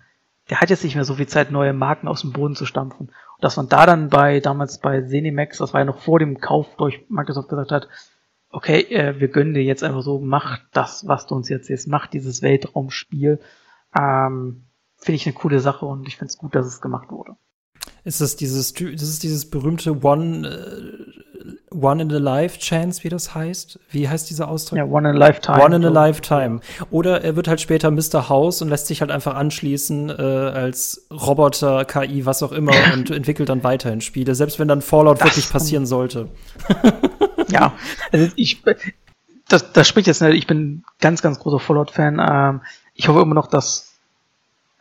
[0.49, 3.07] der hat jetzt nicht mehr so viel Zeit, neue Marken aus dem Boden zu stampfen.
[3.07, 6.39] Und dass man da dann bei, damals bei Zenimax, das war ja noch vor dem
[6.39, 7.87] Kauf durch Microsoft gesagt hat,
[8.49, 11.87] okay, äh, wir gönnen dir jetzt einfach so, mach das, was du uns jetzt jetzt
[11.87, 13.39] mach dieses Weltraumspiel.
[13.97, 14.65] Ähm,
[14.97, 17.35] finde ich eine coole Sache und ich finde es gut, dass es gemacht wurde.
[18.03, 21.22] Ist das dieses, das ist dieses berühmte One, uh,
[21.73, 23.79] One in a Life Chance, wie das heißt?
[23.89, 24.77] Wie heißt dieser Ausdruck?
[24.77, 25.63] Ja, One in a Lifetime.
[25.63, 26.59] One in a Lifetime.
[26.91, 28.29] Oder er wird halt später Mr.
[28.29, 33.11] House und lässt sich halt einfach anschließen äh, als Roboter, KI, was auch immer und
[33.11, 36.29] entwickelt dann weiterhin Spiele, selbst wenn dann Fallout das wirklich passieren sollte.
[37.49, 37.73] ja,
[38.11, 38.63] also ich,
[39.47, 42.21] das, das spricht jetzt nicht, ich bin ganz, ganz großer Fallout-Fan.
[42.25, 42.61] Ähm,
[42.93, 43.93] ich hoffe immer noch, dass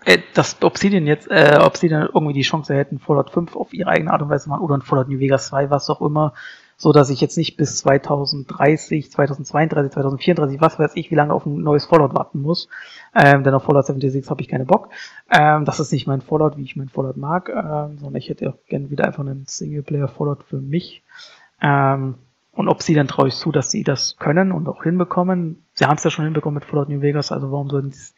[0.04, 4.12] äh, dass Obsidian jetzt, äh, Obsidian irgendwie die Chance hätten, Fallout 5 auf ihre eigene
[4.12, 6.34] Art und Weise machen oder ein Fallout New Vegas 2, was auch immer,
[6.82, 11.46] so dass ich jetzt nicht bis 2030, 2032, 2034, was weiß ich, wie lange auf
[11.46, 12.68] ein neues Fallout warten muss.
[13.14, 14.88] Ähm, denn auf Fallout 76 habe ich keine Bock.
[15.30, 18.50] Ähm, das ist nicht mein Fallout, wie ich mein Fallout mag, ähm, sondern ich hätte
[18.50, 21.04] auch gerne wieder einfach einen Singleplayer Fallout für mich.
[21.60, 22.16] Ähm,
[22.50, 25.64] Und ob sie dann traue ich zu, dass sie das können und auch hinbekommen.
[25.74, 28.14] Sie haben es ja schon hinbekommen mit Fallout New Vegas, also warum sollten sie es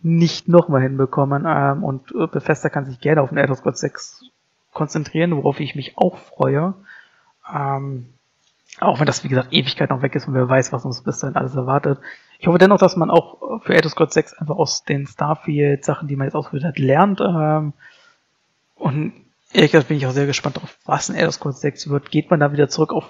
[0.00, 1.44] nicht nochmal hinbekommen?
[1.46, 4.30] Ähm, und äh, Bethesda kann sich gerne auf den Elder Scrolls 6
[4.72, 6.72] konzentrieren, worauf ich mich auch freue.
[7.50, 8.06] Ähm,
[8.80, 11.18] auch wenn das, wie gesagt, Ewigkeit noch weg ist und wer weiß, was uns bis
[11.18, 11.98] dahin alles erwartet.
[12.38, 16.16] Ich hoffe dennoch, dass man auch für Elder Scrolls 6 einfach aus den Starfield-Sachen, die
[16.16, 17.20] man jetzt ausgeführt hat, lernt.
[17.20, 17.74] Ähm,
[18.74, 19.12] und
[19.52, 22.10] ehrlich gesagt bin ich auch sehr gespannt darauf, was in Elder Scrolls 6 wird.
[22.10, 23.08] Geht man da wieder zurück auf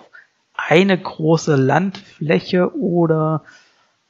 [0.54, 3.42] eine große Landfläche oder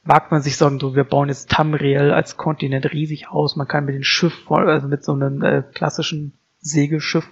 [0.03, 3.85] wagt man sich sagen, so, wir bauen jetzt Tamriel als Kontinent riesig aus, man kann
[3.85, 7.25] mit dem Schiff, also mit so einem äh, klassischen Segelschiff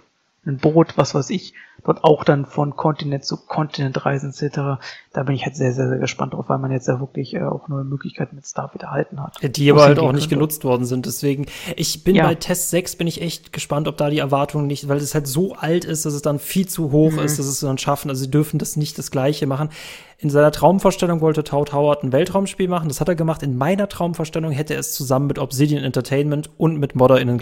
[0.45, 1.53] ein Boot, was weiß ich,
[1.83, 4.81] dort auch dann von Kontinent zu Kontinent reisen etc.
[5.13, 7.43] Da bin ich halt sehr, sehr, sehr gespannt drauf, weil man jetzt ja wirklich äh,
[7.43, 9.37] auch neue Möglichkeiten mit Starfield erhalten hat.
[9.55, 10.35] Die aber halt auch nicht könnte.
[10.35, 11.05] genutzt worden sind.
[11.05, 11.45] Deswegen,
[11.75, 12.25] ich bin ja.
[12.25, 15.27] bei Test 6 bin ich echt gespannt, ob da die Erwartungen nicht, weil es halt
[15.27, 17.19] so alt ist, dass es dann viel zu hoch mhm.
[17.19, 18.09] ist, dass es dann schaffen.
[18.09, 19.69] Also sie dürfen das nicht das Gleiche machen.
[20.17, 22.89] In seiner Traumvorstellung wollte Todd Howard ein Weltraumspiel machen.
[22.89, 23.41] Das hat er gemacht.
[23.43, 27.39] In meiner Traumvorstellung hätte er es zusammen mit Obsidian Entertainment und mit ModderInnen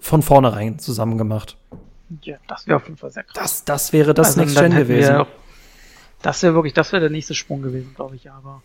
[0.00, 1.56] von vornherein zusammen gemacht.
[2.22, 3.34] Ja, das wäre auf jeden Fall sehr krass.
[3.34, 5.14] Das, das wäre das also, Next Gen gewesen.
[5.14, 5.26] Wir,
[6.22, 8.62] das wäre wirklich, das wäre der nächste Sprung gewesen, glaube ich, aber.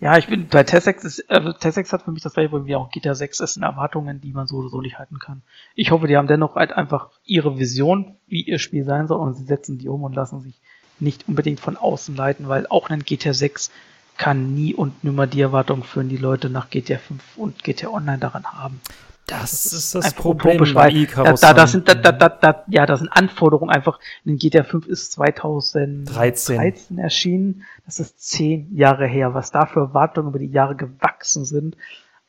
[0.00, 2.90] Ja, ich bin, bei Tessex ist, äh, Tessex hat für mich das gleiche wie auch
[2.90, 5.42] GTA 6, es sind Erwartungen, die man so oder so nicht halten kann.
[5.76, 9.34] Ich hoffe, die haben dennoch halt einfach ihre Vision, wie ihr Spiel sein soll, und
[9.34, 10.60] sie setzen die um und lassen sich
[10.98, 13.70] nicht unbedingt von außen leiten, weil auch ein GTA 6
[14.16, 18.18] kann nie und nimmer die Erwartung führen, die Leute nach GTA 5 und GTA Online
[18.18, 18.80] daran haben.
[19.26, 22.86] Das, das ist das Problem bei da, da, da sind da, da, da, da, ja,
[22.86, 24.00] da sind Anforderungen einfach.
[24.24, 26.98] In GTA 5 ist 2013 13.
[26.98, 27.64] erschienen.
[27.86, 29.32] Das ist zehn Jahre her.
[29.32, 31.76] Was da für Erwartungen über die Jahre gewachsen sind.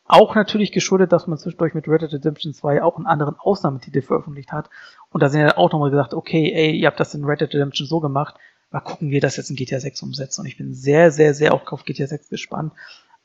[0.06, 4.02] Auch natürlich geschuldet, dass man zwischendurch mit Red Dead Redemption 2 auch einen anderen Ausnahmetitel
[4.02, 4.70] veröffentlicht hat.
[5.12, 7.54] Und da sind ja auch nochmal gesagt, okay, ey, ihr habt das in Red Dead
[7.54, 8.36] Redemption so gemacht,
[8.70, 10.42] mal gucken, wie wir das jetzt in GTA 6 umsetzen.
[10.42, 12.74] Und ich bin sehr, sehr, sehr auch auf GTA 6 gespannt.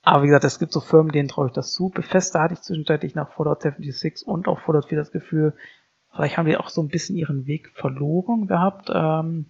[0.03, 1.91] Aber wie gesagt, es gibt so Firmen, denen traue ich das zu.
[1.91, 5.55] Bethesda hatte ich zwischenzeitlich nach Fallout 76 und auch Fallout 4 das Gefühl,
[6.15, 8.91] vielleicht haben die auch so ein bisschen ihren Weg verloren gehabt.
[8.93, 9.47] Ähm,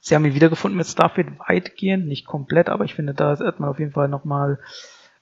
[0.00, 3.68] sie haben ihn wiedergefunden mit Starfield weitgehend, nicht komplett, aber ich finde, da hat man
[3.68, 4.58] auf jeden Fall nochmal,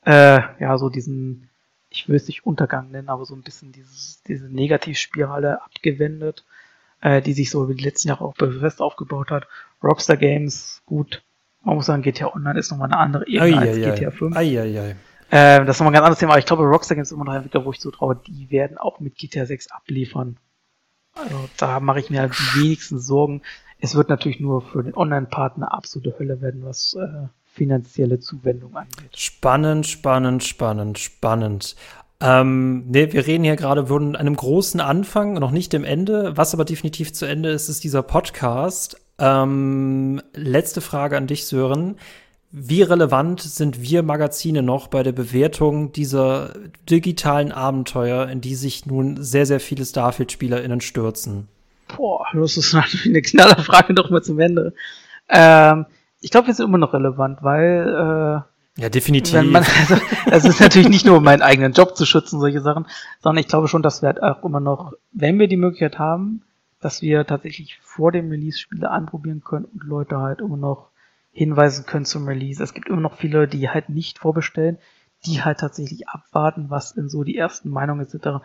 [0.04, 1.50] äh, ja, so diesen,
[1.88, 6.44] ich will es nicht Untergang nennen, aber so ein bisschen dieses, diese Negativspirale abgewendet,
[7.00, 9.48] äh, die sich so über die letzten Jahre auch Bethesda aufgebaut hat.
[9.82, 11.22] Rockstar Games, gut,
[11.62, 14.36] man muss sagen, GTA Online ist nochmal eine andere Ebene ai, als ai, GTA 5.
[14.36, 14.96] Ai.
[15.32, 17.24] Ähm, das ist nochmal ein ganz anderes Thema, aber ich glaube, Rockstar Games ist immer
[17.24, 20.38] noch ein Entwickler, wo ich so traue, die werden auch mit GTA 6 abliefern.
[21.14, 23.42] Also da mache ich mir halt die wenigsten Sorgen.
[23.80, 29.16] Es wird natürlich nur für den Online-Partner absolute Hölle werden, was äh, finanzielle Zuwendung angeht.
[29.16, 31.76] Spannend, spannend, spannend, spannend.
[32.20, 36.36] Ähm, nee, wir reden hier gerade von einem großen Anfang, noch nicht dem Ende.
[36.36, 39.00] Was aber definitiv zu Ende ist, ist dieser Podcast.
[39.20, 41.96] Ähm, letzte Frage an dich, Sören.
[42.52, 46.54] Wie relevant sind wir Magazine noch bei der Bewertung dieser
[46.88, 51.46] digitalen Abenteuer, in die sich nun sehr, sehr viele Starfield-SpielerInnen stürzen?
[51.96, 54.74] Boah, das ist natürlich eine knaller Frage noch mal zum Ende.
[55.28, 55.86] Ähm,
[56.20, 59.42] ich glaube, wir sind immer noch relevant, weil äh, ja, definitiv.
[59.42, 59.64] Man,
[60.30, 62.86] also, es ist natürlich nicht nur, um meinen eigenen Job zu schützen, solche Sachen,
[63.20, 66.42] sondern ich glaube schon, dass wir halt auch immer noch, wenn wir die Möglichkeit haben,
[66.80, 70.90] dass wir tatsächlich vor dem Release Spiele anprobieren können und Leute halt immer noch
[71.32, 72.62] hinweisen können zum Release.
[72.62, 74.78] Es gibt immer noch viele, die halt nicht vorbestellen,
[75.26, 78.42] die halt tatsächlich abwarten, was in so die ersten Meinungen etc.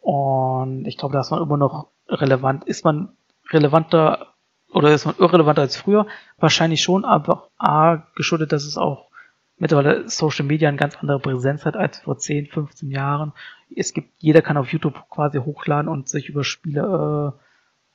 [0.00, 2.64] Und ich glaube, da ist man immer noch relevant.
[2.64, 3.16] Ist man
[3.50, 4.34] relevanter
[4.72, 6.06] oder ist man irrelevanter als früher?
[6.36, 9.08] Wahrscheinlich schon, aber A, geschuldet, dass es auch
[9.56, 13.32] mittlerweile Social Media eine ganz andere Präsenz hat als vor 10, 15 Jahren.
[13.74, 17.47] Es gibt, jeder kann auf YouTube quasi hochladen und sich über Spiele äh,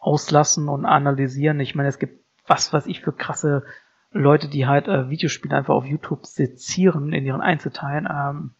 [0.03, 1.59] auslassen und analysieren.
[1.59, 3.63] Ich meine, es gibt was, was ich für krasse
[4.11, 8.07] Leute, die halt äh, Videospiele einfach auf YouTube sezieren in ihren Einzelteilen.
[8.11, 8.51] Ähm,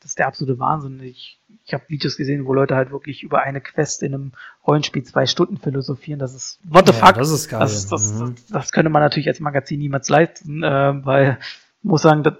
[0.00, 1.00] das ist der absolute Wahnsinn.
[1.00, 4.32] Ich, ich habe Videos gesehen, wo Leute halt wirklich über eine Quest in einem
[4.66, 6.18] Rollenspiel zwei Stunden philosophieren.
[6.18, 7.16] Das ist what the ja, fuck.
[7.16, 7.60] Das ist geil.
[7.60, 8.34] Das, das, mhm.
[8.34, 11.38] das, das, könnte man natürlich als Magazin niemals leisten, äh, weil
[11.82, 12.34] muss sagen, dass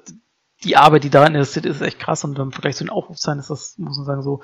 [0.64, 3.50] die Arbeit, die daran investiert ist, echt krass und im Vergleich zu den Aufrufzahlen ist
[3.50, 4.42] das, muss man sagen, so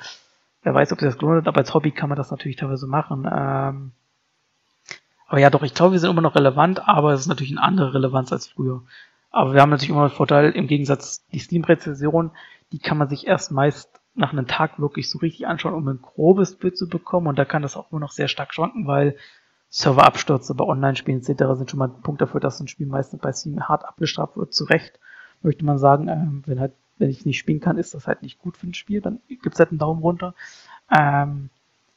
[0.62, 2.86] Wer weiß, ob sich das gelohnt hat, aber als Hobby kann man das natürlich teilweise
[2.86, 3.28] machen.
[3.30, 3.92] Ähm,
[5.26, 7.62] aber ja, doch, ich glaube, wir sind immer noch relevant, aber es ist natürlich eine
[7.62, 8.82] andere Relevanz als früher.
[9.30, 12.32] Aber wir haben natürlich immer den Vorteil, im Gegensatz die Steam-Rezession,
[12.70, 16.02] die kann man sich erst meist nach einem Tag wirklich so richtig anschauen, um ein
[16.02, 17.26] grobes Bild zu bekommen.
[17.26, 19.16] Und da kann das auch immer noch sehr stark schwanken, weil
[19.70, 21.44] Serverabstürze bei Online-Spielen etc.
[21.54, 24.52] sind schon mal ein Punkt dafür, dass ein Spiel meistens bei Steam hart abgestraft wird.
[24.52, 25.00] Zu Recht
[25.40, 28.38] möchte man sagen, äh, wenn halt wenn ich nicht spielen kann, ist das halt nicht
[28.38, 30.34] gut für ein Spiel, dann gibt's halt einen Daumen runter.
[30.90, 31.50] Ähm,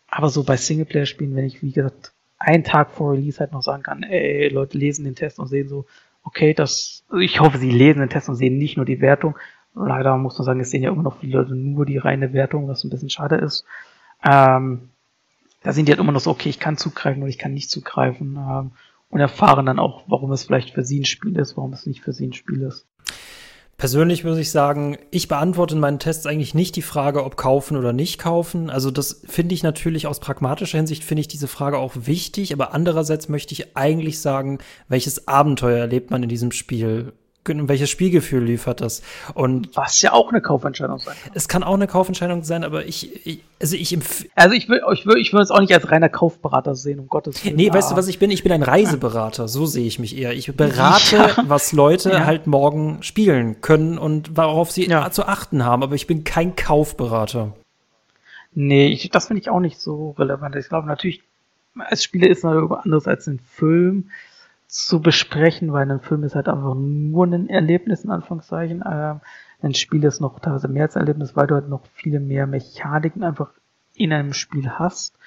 [0.10, 3.84] aber so bei Singleplayer-Spielen, wenn ich, wie gesagt, einen Tag vor Release halt noch sagen
[3.84, 5.86] kann, ey, Leute lesen den Test und sehen so,
[6.24, 9.38] okay, das, ich hoffe, sie lesen den Test und sehen nicht nur die Wertung.
[9.76, 12.68] Leider muss man sagen, es sehen ja immer noch viele Leute nur die reine Wertung,
[12.68, 13.66] was ein bisschen schade ist.
[14.24, 14.90] Ähm,
[15.62, 17.70] da sind die halt immer noch so, okay, ich kann zugreifen oder ich kann nicht
[17.70, 18.72] zugreifen ähm,
[19.10, 22.02] und erfahren dann auch, warum es vielleicht für sie ein Spiel ist, warum es nicht
[22.02, 22.88] für sie ein Spiel ist.
[23.78, 27.76] Persönlich muss ich sagen, ich beantworte in meinen Tests eigentlich nicht die Frage, ob kaufen
[27.76, 28.70] oder nicht kaufen.
[28.70, 32.74] Also das finde ich natürlich aus pragmatischer Hinsicht finde ich diese Frage auch wichtig, aber
[32.74, 37.12] andererseits möchte ich eigentlich sagen, welches Abenteuer erlebt man in diesem Spiel
[37.46, 39.02] welches Spielgefühl liefert das?
[39.34, 41.32] Und was ja auch eine Kaufentscheidung sein kann.
[41.36, 43.98] Es kann auch eine Kaufentscheidung sein, aber ich, ich also ich
[44.36, 47.08] Also ich will, ich will, ich will es auch nicht als reiner Kaufberater sehen, um
[47.08, 47.56] Gottes Willen.
[47.56, 48.32] Nee, weißt du, was ich bin?
[48.32, 50.34] Ich bin ein Reiseberater, so sehe ich mich eher.
[50.34, 51.36] Ich berate, ja.
[51.48, 52.26] was Leute ja.
[52.26, 55.10] halt morgen spielen können und worauf sie ja.
[55.12, 57.54] zu achten haben, aber ich bin kein Kaufberater.
[58.54, 60.56] Nee, ich, das finde ich auch nicht so relevant.
[60.56, 61.22] Ich glaube natürlich,
[61.78, 64.10] als Spieler ist es anders als ein Film
[64.68, 68.84] zu besprechen, weil ein Film ist halt einfach nur ein Erlebnis, in Anführungszeichen.
[68.90, 69.22] Ähm,
[69.62, 72.48] ein Spiel ist noch teilweise mehr als ein Erlebnis, weil du halt noch viele mehr
[72.48, 73.52] Mechaniken einfach
[73.96, 75.18] in einem Spiel hast,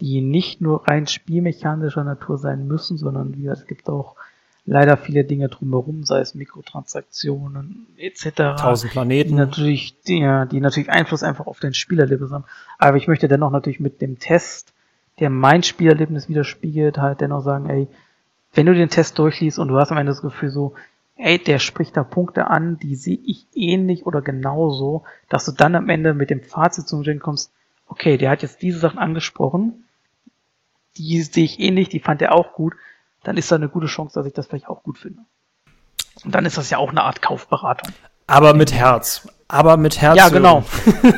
[0.00, 4.16] die nicht nur rein spielmechanischer Natur sein müssen, sondern wie gesagt, es gibt auch
[4.66, 8.30] leider viele Dinge drumherum, sei es Mikrotransaktionen etc.
[8.58, 9.30] Tausend Planeten.
[9.30, 10.20] Die natürlich, die,
[10.50, 12.44] die natürlich Einfluss einfach auf dein Spielerlebnis haben.
[12.78, 14.72] Aber ich möchte dennoch natürlich mit dem Test,
[15.20, 17.88] der mein Spielerlebnis widerspiegelt, halt dennoch sagen, ey,
[18.54, 20.74] wenn du den Test durchliest und du hast am Ende das Gefühl so,
[21.16, 25.74] ey, der spricht da Punkte an, die sehe ich ähnlich oder genauso, dass du dann
[25.74, 27.52] am Ende mit dem Fazit zum Gen kommst,
[27.86, 29.84] okay, der hat jetzt diese Sachen angesprochen,
[30.96, 32.74] die sehe ich ähnlich, die fand er auch gut,
[33.22, 35.20] dann ist da eine gute Chance, dass ich das vielleicht auch gut finde.
[36.24, 37.92] Und dann ist das ja auch eine Art Kaufberatung.
[38.26, 39.28] Aber mit Herz.
[39.48, 40.16] Aber mit Herz.
[40.16, 40.64] Ja, genau.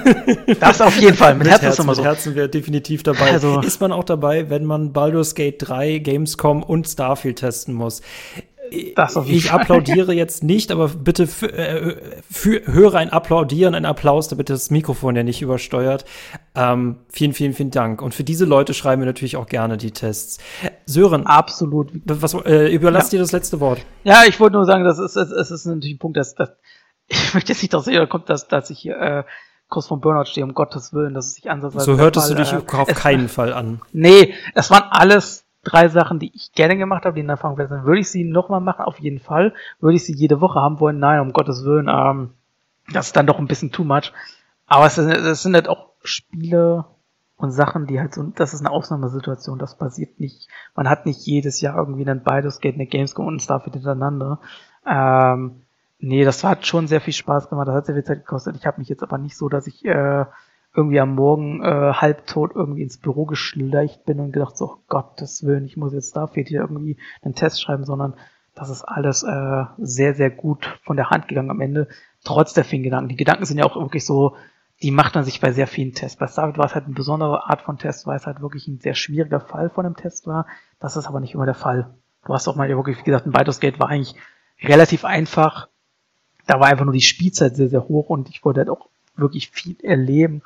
[0.60, 1.34] das auf jeden Fall.
[1.34, 2.02] Mit, mit Herz, Herz ist immer so.
[2.02, 3.32] Mit Herzen wäre definitiv dabei.
[3.32, 8.02] Also, ist man auch dabei, wenn man Baldur's Gate 3, Gamescom und Starfield testen muss.
[8.94, 9.60] Das auf jeden ich Fall.
[9.60, 11.96] applaudiere jetzt nicht, aber bitte äh,
[12.28, 16.04] für, höre ein Applaudieren, ein Applaus, damit das Mikrofon ja nicht übersteuert.
[16.54, 18.02] Ähm, vielen, vielen, vielen Dank.
[18.02, 20.38] Und für diese Leute schreiben wir natürlich auch gerne die Tests.
[20.84, 21.26] Sören.
[21.26, 21.92] Absolut.
[22.06, 23.18] Was, äh, überlass ja.
[23.18, 23.80] dir das letzte Wort.
[24.04, 26.50] Ja, ich wollte nur sagen, das ist, es ist, ist natürlich ein Punkt, dass, dass
[27.08, 29.24] ich möchte jetzt nicht, dass ihr kommt, dass, dass ich hier äh,
[29.68, 31.84] kurz vom Burnout stehe, um Gottes Willen, dass es sich ansatzweise.
[31.84, 33.80] So hörtest Fall, du dich äh, auf keinen Fall an.
[33.92, 37.70] Nee, es waren alles drei Sachen, die ich gerne gemacht habe, die in Erfahrung wert
[37.70, 37.84] sind.
[37.84, 38.84] Würde ich sie nochmal machen?
[38.84, 39.52] Auf jeden Fall.
[39.80, 40.98] Würde ich sie jede Woche haben wollen?
[40.98, 41.88] Nein, um Gottes Willen.
[41.88, 42.30] Ähm,
[42.92, 44.12] das ist dann doch ein bisschen too much.
[44.66, 46.84] Aber es, es sind halt auch Spiele
[47.36, 50.48] und Sachen, die halt so, das ist eine Ausnahmesituation, das passiert nicht.
[50.74, 54.40] Man hat nicht jedes Jahr irgendwie einen Baldur's Gate, eine Gamescom und ein Starfield hintereinander.
[54.86, 55.65] Ähm,
[55.98, 57.68] Nee, das hat schon sehr viel Spaß gemacht.
[57.68, 58.56] Das hat sehr viel Zeit gekostet.
[58.56, 60.26] Ich habe mich jetzt aber nicht so, dass ich äh,
[60.74, 65.44] irgendwie am Morgen äh, halbtot irgendwie ins Büro geschleicht bin und gedacht, so oh Gottes
[65.44, 68.14] Willen, ich muss jetzt da fehlt hier irgendwie einen Test schreiben, sondern
[68.54, 71.88] das ist alles äh, sehr, sehr gut von der Hand gegangen am Ende,
[72.24, 73.08] trotz der vielen Gedanken.
[73.08, 74.36] Die Gedanken sind ja auch wirklich so,
[74.82, 76.18] die macht man sich bei sehr vielen Tests.
[76.18, 78.78] Bei Starfield war es halt eine besondere Art von Test, weil es halt wirklich ein
[78.78, 80.46] sehr schwieriger Fall von einem Test war.
[80.78, 81.94] Das ist aber nicht immer der Fall.
[82.26, 84.14] Du hast auch mal wirklich, gesagt, ein Baldur's Gate war eigentlich
[84.62, 85.68] relativ einfach
[86.46, 89.50] da war einfach nur die Spielzeit sehr, sehr hoch und ich wollte halt auch wirklich
[89.50, 90.42] viel erleben,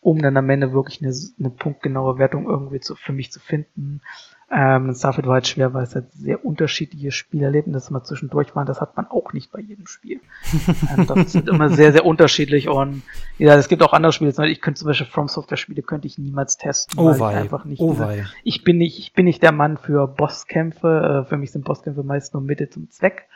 [0.00, 4.02] um dann am Ende wirklich eine, eine punktgenaue Wertung irgendwie zu, für mich zu finden.
[4.50, 8.66] Ähm, Starfield war halt schwer, weil es halt sehr unterschiedliche Spielerlebnisse mal zwischendurch waren.
[8.66, 10.20] Das hat man auch nicht bei jedem Spiel.
[10.96, 13.02] ähm, das sind immer sehr, sehr unterschiedlich und
[13.38, 14.32] ja, es gibt auch andere Spiele.
[14.48, 17.00] Ich könnte zum Beispiel From Software Spiele könnte ich niemals testen.
[17.00, 17.36] Oh wei.
[17.36, 17.80] einfach nicht.
[17.80, 18.26] Oh wei.
[18.44, 21.24] Ich bin nicht, ich bin nicht der Mann für Bosskämpfe.
[21.24, 23.26] Äh, für mich sind Bosskämpfe meist nur Mitte zum Zweck.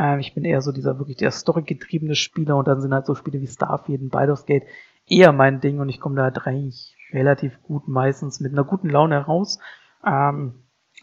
[0.00, 3.14] Ähm, ich bin eher so dieser wirklich der storygetriebene Spieler und dann sind halt so
[3.14, 4.64] Spiele wie Starfield und Baldur's Gate
[5.06, 8.88] eher mein Ding und ich komme da halt eigentlich relativ gut meistens mit einer guten
[8.88, 9.58] Laune heraus.
[10.06, 10.54] Ähm,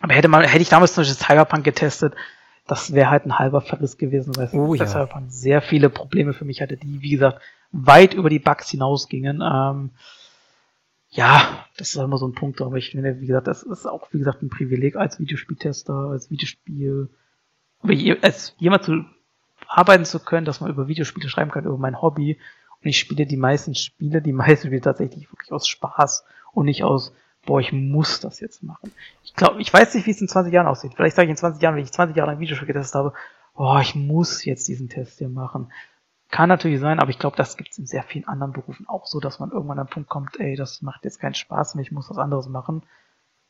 [0.02, 2.16] aber hätte man, hätte ich damals zum Beispiel Cyberpunk getestet,
[2.66, 4.88] das wäre halt ein halber Verriss gewesen, weil oh, ja.
[4.88, 7.40] Cyberpunk sehr viele Probleme für mich hatte, die, wie gesagt,
[7.72, 9.42] weit über die Bugs hinausgingen.
[9.42, 9.92] Ähm,
[11.10, 14.08] ja, das ist immer so ein Punkt, aber ich finde, wie gesagt, das ist auch,
[14.12, 17.10] wie gesagt, ein Privileg als Videospieltester, als Videospiel
[18.22, 19.06] als jemand zu
[19.68, 22.40] arbeiten zu können, dass man über Videospiele schreiben kann, über mein Hobby.
[22.82, 26.84] Und ich spiele die meisten Spiele, die meisten Spiele tatsächlich wirklich aus Spaß und nicht
[26.84, 27.14] aus,
[27.46, 28.92] boah, ich muss das jetzt machen.
[29.24, 30.94] Ich glaube, ich weiß nicht, wie es in 20 Jahren aussieht.
[30.96, 33.14] Vielleicht sage ich in 20 Jahren, wenn ich 20 Jahre lang Videospiele getestet habe,
[33.56, 35.72] boah, ich muss jetzt diesen Test hier machen.
[36.30, 39.06] Kann natürlich sein, aber ich glaube, das gibt es in sehr vielen anderen Berufen auch
[39.06, 41.84] so, dass man irgendwann an den Punkt kommt, ey, das macht jetzt keinen Spaß mehr,
[41.84, 42.84] ich muss was anderes machen.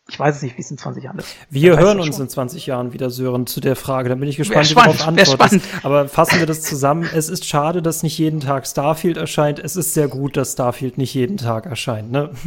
[0.10, 1.36] Ich weiß es nicht, wie es in 20 Jahren ist.
[1.50, 4.08] Wir hören uns in 20 Jahren wieder, Sören, zu der Frage.
[4.08, 5.60] Da bin ich gespannt, wie du darauf antwortest.
[5.84, 7.10] Aber fassen wir das zusammen.
[7.14, 9.60] Es ist schade, dass nicht jeden Tag Starfield erscheint.
[9.60, 12.32] Es ist sehr gut, dass Starfield nicht jeden Tag erscheint, ne?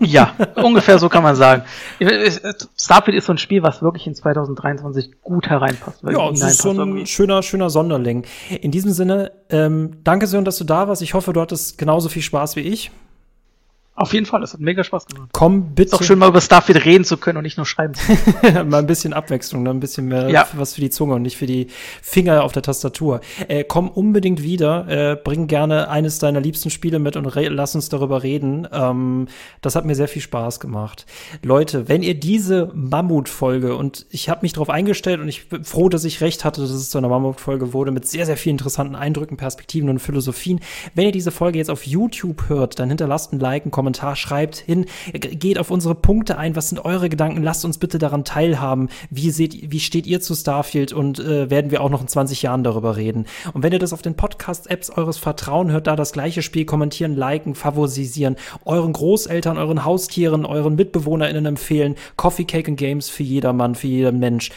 [0.00, 1.62] Ja, ungefähr so kann man sagen.
[2.76, 6.02] Starfield ist so ein Spiel, was wirklich in 2023 gut hereinpasst.
[6.02, 7.06] Ja, es ist so ein irgendwie.
[7.06, 8.24] schöner, schöner Sonderling.
[8.60, 11.02] In diesem Sinne, ähm, danke Sören, dass du da warst.
[11.02, 12.90] Ich hoffe, du hattest genauso viel Spaß wie ich.
[13.94, 15.28] Auf jeden Fall, das hat mega Spaß gemacht.
[15.32, 15.82] Komm bitte.
[15.82, 17.92] Ist doch schön, mal über Starfield reden zu können und nicht nur schreiben.
[18.66, 19.70] mal ein bisschen Abwechslung, ne?
[19.70, 20.48] ein bisschen mehr ja.
[20.54, 21.66] was für die Zunge und nicht für die
[22.00, 23.20] Finger auf der Tastatur.
[23.48, 27.90] Äh, komm unbedingt wieder, äh, bring gerne eines deiner liebsten Spiele mit und lass uns
[27.90, 28.66] darüber reden.
[28.72, 29.26] Ähm,
[29.60, 31.04] das hat mir sehr viel Spaß gemacht.
[31.42, 35.90] Leute, wenn ihr diese Mammutfolge und ich habe mich darauf eingestellt und ich bin froh,
[35.90, 38.94] dass ich recht hatte, dass es zu einer Mammutfolge wurde mit sehr, sehr vielen interessanten
[38.94, 40.60] Eindrücken, Perspektiven und Philosophien.
[40.94, 43.81] Wenn ihr diese Folge jetzt auf YouTube hört, dann hinterlasst ein Like, ein Kommentar,
[44.14, 48.24] schreibt hin, geht auf unsere Punkte ein, was sind eure Gedanken, lasst uns bitte daran
[48.24, 50.92] teilhaben, wie seht, wie steht ihr zu Starfield?
[50.92, 53.26] Und äh, werden wir auch noch in 20 Jahren darüber reden.
[53.52, 57.16] Und wenn ihr das auf den Podcast-Apps eures Vertrauen hört, da das gleiche Spiel kommentieren,
[57.16, 63.74] liken, favorisieren, euren Großeltern, euren Haustieren, euren MitbewohnerInnen empfehlen, Coffee, Cake and Games für jedermann,
[63.74, 64.50] für jeden Mensch.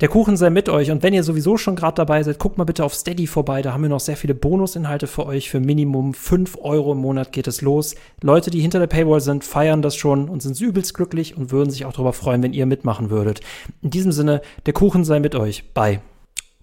[0.00, 0.90] Der Kuchen sei mit euch.
[0.90, 3.60] Und wenn ihr sowieso schon gerade dabei seid, guckt mal bitte auf Steady vorbei.
[3.60, 5.50] Da haben wir noch sehr viele Bonusinhalte für euch.
[5.50, 7.94] Für Minimum 5 Euro im Monat geht es los.
[8.22, 11.70] Leute, die hinter der Paywall sind, feiern das schon und sind übelst glücklich und würden
[11.70, 13.40] sich auch darüber freuen, wenn ihr mitmachen würdet.
[13.82, 15.64] In diesem Sinne, der Kuchen sei mit euch.
[15.74, 16.00] Bye.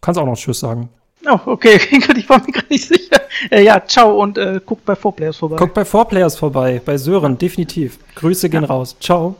[0.01, 0.89] Kannst auch noch Tschüss sagen.
[1.25, 3.21] Oh, okay, ich war mir gerade nicht sicher.
[3.51, 5.55] Äh, ja, ciao und äh, guckt bei 4Players vorbei.
[5.57, 7.99] Guckt bei 4Players vorbei, bei Sören, definitiv.
[8.15, 8.67] Grüße gehen ja.
[8.67, 8.95] raus.
[8.99, 9.35] Ciao.